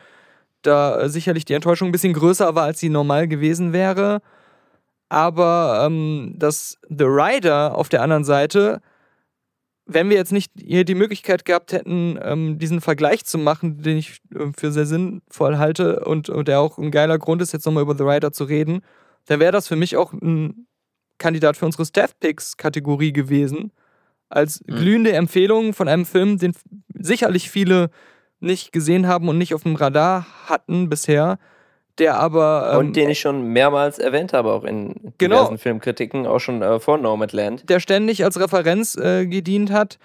da 0.63 1.01
äh, 1.01 1.09
sicherlich 1.09 1.45
die 1.45 1.55
Enttäuschung 1.55 1.89
ein 1.89 1.93
bisschen 1.93 2.13
größer 2.13 2.55
war, 2.55 2.65
als 2.65 2.81
sie 2.81 2.89
normal 2.89 3.29
gewesen 3.29 3.73
wäre. 3.73 4.21
Aber 5.09 5.83
ähm, 5.87 6.35
dass 6.37 6.79
The 6.89 7.05
Rider 7.05 7.77
auf 7.77 7.89
der 7.89 8.03
anderen 8.03 8.25
Seite, 8.25 8.81
wenn 9.87 10.09
wir 10.09 10.17
jetzt 10.17 10.33
nicht 10.33 10.53
hier 10.57 10.85
die 10.85 10.95
Möglichkeit 10.95 11.45
gehabt 11.45 11.73
hätten, 11.73 12.19
ähm, 12.23 12.59
diesen 12.59 12.81
Vergleich 12.81 13.25
zu 13.25 13.39
machen, 13.39 13.83
den 13.83 13.97
ich 13.99 14.21
äh, 14.35 14.47
für 14.57 14.71
sehr 14.73 14.87
sinnvoll 14.87 15.59
halte 15.59 16.05
und, 16.05 16.31
der 16.47 16.61
auch 16.61 16.79
ein 16.79 16.91
geiler 16.91 17.19
Grund 17.19 17.43
ist, 17.43 17.53
jetzt 17.53 17.67
nochmal 17.67 17.83
über 17.83 17.97
The 17.97 18.05
Rider 18.05 18.33
zu 18.33 18.45
reden, 18.45 18.83
dann 19.27 19.41
wäre 19.41 19.53
das 19.53 19.69
für 19.69 19.77
mich 19.77 19.97
auch 19.97 20.13
ein 20.13 20.67
Kandidat 21.19 21.57
für 21.57 21.67
unsere 21.67 21.85
Staff 21.85 22.19
Picks 22.19 22.57
Kategorie 22.57 23.13
gewesen. 23.13 23.73
Als 24.29 24.61
Mhm. 24.67 24.75
glühende 24.77 25.13
Empfehlung 25.13 25.75
von 25.75 25.89
einem 25.89 26.07
Film, 26.07 26.39
den 26.39 26.53
sicherlich 26.95 27.51
viele 27.51 27.91
nicht 28.39 28.73
gesehen 28.73 29.07
haben 29.07 29.29
und 29.29 29.39
nicht 29.39 29.55
auf 29.55 29.65
dem 29.65 29.75
Radar 29.75 30.27
hatten 30.47 30.89
bisher, 30.89 31.39
der 32.01 32.19
aber. 32.19 32.71
ähm, 32.73 32.79
und 32.79 32.97
den 32.97 33.11
ich 33.11 33.21
schon 33.21 33.53
mehrmals 33.53 33.99
erwähnt 33.99 34.33
habe, 34.33 34.51
auch 34.53 34.65
in 34.65 34.95
Genau. 35.19 35.37
diversen 35.37 35.59
Filmkritiken, 35.59 36.27
auch 36.27 36.41
schon 36.41 36.63
äh, 36.63 36.81
vor 36.81 36.99
Nomadland. 36.99 37.69
der 37.69 37.79
ständig 37.79 38.25
als 38.25 38.41
Referenz 38.41 38.97
äh, 38.97 39.27
gedient 39.27 39.71
hat. 39.71 39.99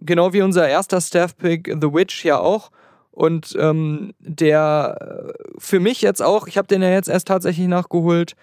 Genau 0.00 0.32
wie 0.32 0.42
unser 0.42 0.68
erster 0.68 1.00
Staff-Pick 1.00 1.76
The 1.80 1.92
Witch 1.92 2.24
ja 2.24 2.38
auch. 2.38 2.70
Und 3.10 3.56
ähm, 3.60 4.14
der 4.20 4.96
äh, 5.28 5.32
für 5.58 5.80
mich 5.80 6.02
jetzt 6.02 6.22
auch, 6.22 6.46
ich 6.46 6.56
habe 6.56 6.68
den 6.68 6.82
ja 6.82 6.90
jetzt 6.90 7.08
erst 7.08 7.26
tatsächlich 7.28 7.66
nachgeholt, 7.66 8.34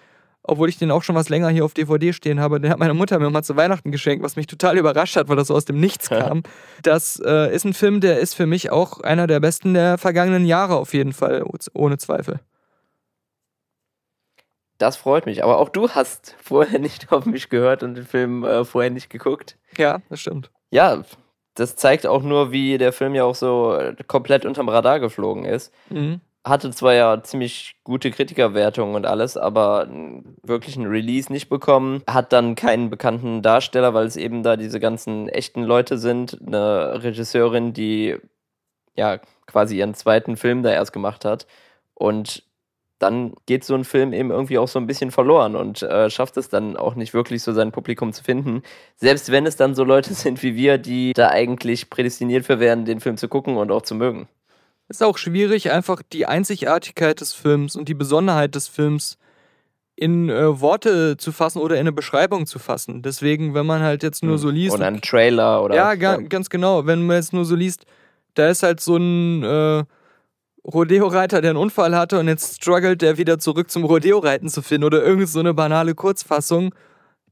obwohl 0.42 0.68
ich 0.68 0.76
den 0.78 0.90
auch 0.90 1.02
schon 1.02 1.16
was 1.16 1.30
länger 1.30 1.48
hier 1.48 1.64
auf 1.64 1.72
DVD 1.72 2.12
stehen 2.12 2.38
habe. 2.40 2.60
Den 2.60 2.70
hat 2.70 2.78
meine 2.78 2.92
Mutter 2.94 3.18
mir 3.18 3.30
mal 3.30 3.42
zu 3.42 3.56
Weihnachten 3.56 3.90
geschenkt, 3.90 4.22
was 4.22 4.36
mich 4.36 4.46
total 4.46 4.76
überrascht 4.76 5.16
hat, 5.16 5.28
weil 5.30 5.36
das 5.36 5.48
so 5.48 5.54
aus 5.54 5.64
dem 5.64 5.80
Nichts 5.80 6.08
kam. 6.10 6.42
Das 6.82 7.20
äh, 7.24 7.52
ist 7.54 7.64
ein 7.64 7.72
Film, 7.72 8.00
der 8.02 8.18
ist 8.20 8.34
für 8.34 8.46
mich 8.46 8.70
auch 8.70 9.00
einer 9.00 9.26
der 9.26 9.40
besten 9.40 9.72
der 9.72 9.96
vergangenen 9.96 10.44
Jahre 10.44 10.76
auf 10.76 10.92
jeden 10.92 11.14
Fall, 11.14 11.42
ohne 11.72 11.96
Zweifel. 11.96 12.40
Das 14.78 14.96
freut 14.96 15.26
mich. 15.26 15.42
Aber 15.42 15.58
auch 15.58 15.68
du 15.68 15.90
hast 15.90 16.34
vorher 16.42 16.78
nicht 16.78 17.12
auf 17.12 17.26
mich 17.26 17.48
gehört 17.48 17.82
und 17.82 17.94
den 17.94 18.04
Film 18.04 18.44
äh, 18.44 18.64
vorher 18.64 18.90
nicht 18.90 19.10
geguckt. 19.10 19.56
Ja, 19.76 20.00
das 20.08 20.20
stimmt. 20.20 20.50
Ja, 20.70 21.02
das 21.54 21.76
zeigt 21.76 22.06
auch 22.06 22.22
nur, 22.22 22.52
wie 22.52 22.78
der 22.78 22.92
Film 22.92 23.14
ja 23.14 23.24
auch 23.24 23.34
so 23.34 23.78
komplett 24.06 24.44
unterm 24.44 24.68
Radar 24.68 25.00
geflogen 25.00 25.44
ist. 25.44 25.72
Mhm. 25.88 26.20
Hatte 26.44 26.70
zwar 26.70 26.94
ja 26.94 27.22
ziemlich 27.22 27.76
gute 27.82 28.10
Kritikerwertungen 28.10 28.94
und 28.94 29.06
alles, 29.06 29.36
aber 29.36 29.82
einen 29.82 30.36
wirklichen 30.42 30.86
Release 30.86 31.32
nicht 31.32 31.48
bekommen. 31.48 32.02
Hat 32.06 32.32
dann 32.32 32.54
keinen 32.54 32.88
bekannten 32.88 33.42
Darsteller, 33.42 33.94
weil 33.94 34.06
es 34.06 34.16
eben 34.16 34.42
da 34.44 34.56
diese 34.56 34.78
ganzen 34.78 35.28
echten 35.28 35.64
Leute 35.64 35.98
sind. 35.98 36.38
Eine 36.46 37.02
Regisseurin, 37.02 37.72
die 37.72 38.16
ja 38.94 39.18
quasi 39.46 39.78
ihren 39.78 39.94
zweiten 39.94 40.36
Film 40.36 40.62
da 40.62 40.70
erst 40.70 40.92
gemacht 40.92 41.24
hat. 41.24 41.46
Und 41.94 42.44
dann 42.98 43.34
geht 43.44 43.64
so 43.64 43.74
ein 43.74 43.84
Film 43.84 44.12
eben 44.12 44.30
irgendwie 44.30 44.58
auch 44.58 44.68
so 44.68 44.78
ein 44.78 44.86
bisschen 44.86 45.10
verloren 45.10 45.54
und 45.54 45.82
äh, 45.82 46.08
schafft 46.08 46.36
es 46.36 46.48
dann 46.48 46.76
auch 46.76 46.94
nicht 46.94 47.12
wirklich 47.12 47.42
so 47.42 47.52
sein 47.52 47.72
Publikum 47.72 48.12
zu 48.12 48.24
finden. 48.24 48.62
Selbst 48.96 49.30
wenn 49.30 49.46
es 49.46 49.56
dann 49.56 49.74
so 49.74 49.84
Leute 49.84 50.14
sind 50.14 50.42
wie 50.42 50.56
wir, 50.56 50.78
die 50.78 51.12
da 51.12 51.28
eigentlich 51.28 51.90
prädestiniert 51.90 52.46
für 52.46 52.58
wären, 52.58 52.84
den 52.84 53.00
Film 53.00 53.16
zu 53.16 53.28
gucken 53.28 53.56
und 53.56 53.70
auch 53.70 53.82
zu 53.82 53.94
mögen. 53.94 54.28
Ist 54.88 55.02
auch 55.02 55.18
schwierig, 55.18 55.72
einfach 55.72 56.00
die 56.12 56.26
Einzigartigkeit 56.26 57.20
des 57.20 57.32
Films 57.32 57.76
und 57.76 57.88
die 57.88 57.94
Besonderheit 57.94 58.54
des 58.54 58.68
Films 58.68 59.18
in 59.96 60.28
äh, 60.28 60.60
Worte 60.60 61.16
zu 61.16 61.32
fassen 61.32 61.58
oder 61.58 61.74
in 61.74 61.80
eine 61.80 61.92
Beschreibung 61.92 62.46
zu 62.46 62.58
fassen. 62.58 63.02
Deswegen, 63.02 63.54
wenn 63.54 63.66
man 63.66 63.82
halt 63.82 64.02
jetzt 64.02 64.22
nur 64.22 64.38
so 64.38 64.50
liest. 64.50 64.74
Oder 64.74 64.86
einen 64.86 65.00
Trailer 65.00 65.64
oder. 65.64 65.74
Ja, 65.74 65.94
ga, 65.94 66.18
ganz 66.18 66.50
genau. 66.50 66.86
Wenn 66.86 67.04
man 67.04 67.16
jetzt 67.16 67.32
nur 67.32 67.46
so 67.46 67.56
liest, 67.56 67.86
da 68.34 68.48
ist 68.48 68.62
halt 68.62 68.80
so 68.80 68.96
ein 68.96 69.42
äh, 69.42 69.84
Rodeo-Reiter, 70.72 71.40
der 71.40 71.50
einen 71.50 71.58
Unfall 71.58 71.94
hatte 71.96 72.18
und 72.18 72.28
jetzt 72.28 72.56
struggelt 72.56 73.00
der 73.02 73.18
wieder 73.18 73.38
zurück 73.38 73.70
zum 73.70 73.84
Rodeo-Reiten 73.84 74.48
zu 74.48 74.62
finden 74.62 74.84
oder 74.84 75.02
irgend 75.04 75.28
so 75.28 75.40
eine 75.40 75.54
banale 75.54 75.94
Kurzfassung. 75.94 76.74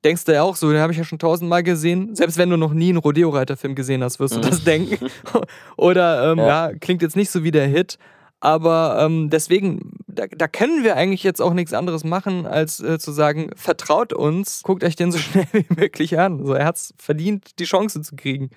Denkst 0.04 0.24
du 0.24 0.32
ja 0.34 0.42
auch 0.42 0.54
so, 0.56 0.70
den 0.70 0.80
habe 0.80 0.92
ich 0.92 0.98
ja 0.98 1.04
schon 1.04 1.18
tausendmal 1.18 1.62
gesehen. 1.62 2.14
Selbst 2.14 2.36
wenn 2.38 2.50
du 2.50 2.56
noch 2.56 2.72
nie 2.74 2.90
einen 2.90 2.98
Rodeo-Reiter-Film 2.98 3.74
gesehen 3.74 4.04
hast, 4.04 4.20
wirst 4.20 4.34
du 4.36 4.38
Mhm. 4.38 4.42
das 4.42 4.62
denken. 4.64 5.06
oder 5.76 6.30
ähm, 6.32 6.38
Ja. 6.38 6.70
ja. 6.70 6.72
klingt 6.78 7.02
jetzt 7.02 7.16
nicht 7.16 7.30
so 7.30 7.42
wie 7.42 7.50
der 7.50 7.66
Hit. 7.66 7.98
Aber 8.40 8.98
ähm, 9.00 9.30
deswegen, 9.30 9.92
da, 10.06 10.26
da 10.26 10.46
können 10.46 10.84
wir 10.84 10.96
eigentlich 10.96 11.22
jetzt 11.22 11.40
auch 11.40 11.54
nichts 11.54 11.72
anderes 11.72 12.04
machen, 12.04 12.46
als 12.46 12.78
äh, 12.80 12.98
zu 12.98 13.10
sagen, 13.10 13.50
vertraut 13.56 14.12
uns, 14.12 14.60
guckt 14.62 14.84
euch 14.84 14.96
den 14.96 15.10
so 15.10 15.18
schnell 15.18 15.46
wie 15.52 15.64
möglich 15.74 16.18
an. 16.18 16.44
So, 16.44 16.52
er 16.52 16.66
hat's 16.66 16.92
verdient, 16.98 17.58
die 17.58 17.64
Chance 17.64 18.02
zu 18.02 18.14
kriegen. 18.14 18.50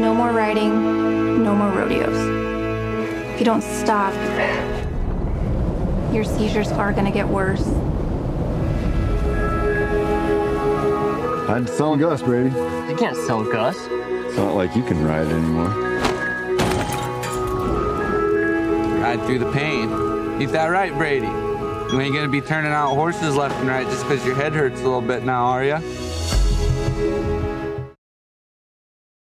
No 0.00 0.14
more 0.14 0.30
riding, 0.32 1.42
no 1.42 1.52
more 1.54 1.72
rodeos. 1.82 2.55
If 3.36 3.40
you 3.40 3.44
don't 3.44 3.60
stop, 3.60 4.14
your 6.10 6.24
seizures 6.24 6.72
are 6.72 6.90
gonna 6.90 7.10
get 7.10 7.28
worse. 7.28 7.68
I'd 11.46 11.68
sell 11.68 11.98
Gus, 11.98 12.22
Brady. 12.22 12.48
You 12.48 12.96
can't 12.96 13.14
sell 13.14 13.44
Gus. 13.44 13.76
It's 13.90 14.38
not 14.38 14.54
like 14.54 14.74
you 14.74 14.82
can 14.82 15.04
ride 15.04 15.26
anymore. 15.26 15.68
Ride 19.02 19.22
through 19.26 19.40
the 19.40 19.52
pain. 19.52 19.90
Ain't 20.40 20.52
that 20.52 20.68
right, 20.68 20.94
Brady? 20.94 21.26
You 21.26 22.00
ain't 22.00 22.14
gonna 22.14 22.28
be 22.28 22.40
turning 22.40 22.72
out 22.72 22.94
horses 22.94 23.36
left 23.36 23.54
and 23.56 23.68
right 23.68 23.86
just 23.86 24.08
because 24.08 24.24
your 24.24 24.34
head 24.34 24.54
hurts 24.54 24.80
a 24.80 24.84
little 24.84 25.02
bit 25.02 25.24
now, 25.24 25.44
are 25.44 25.62
ya? 25.62 25.80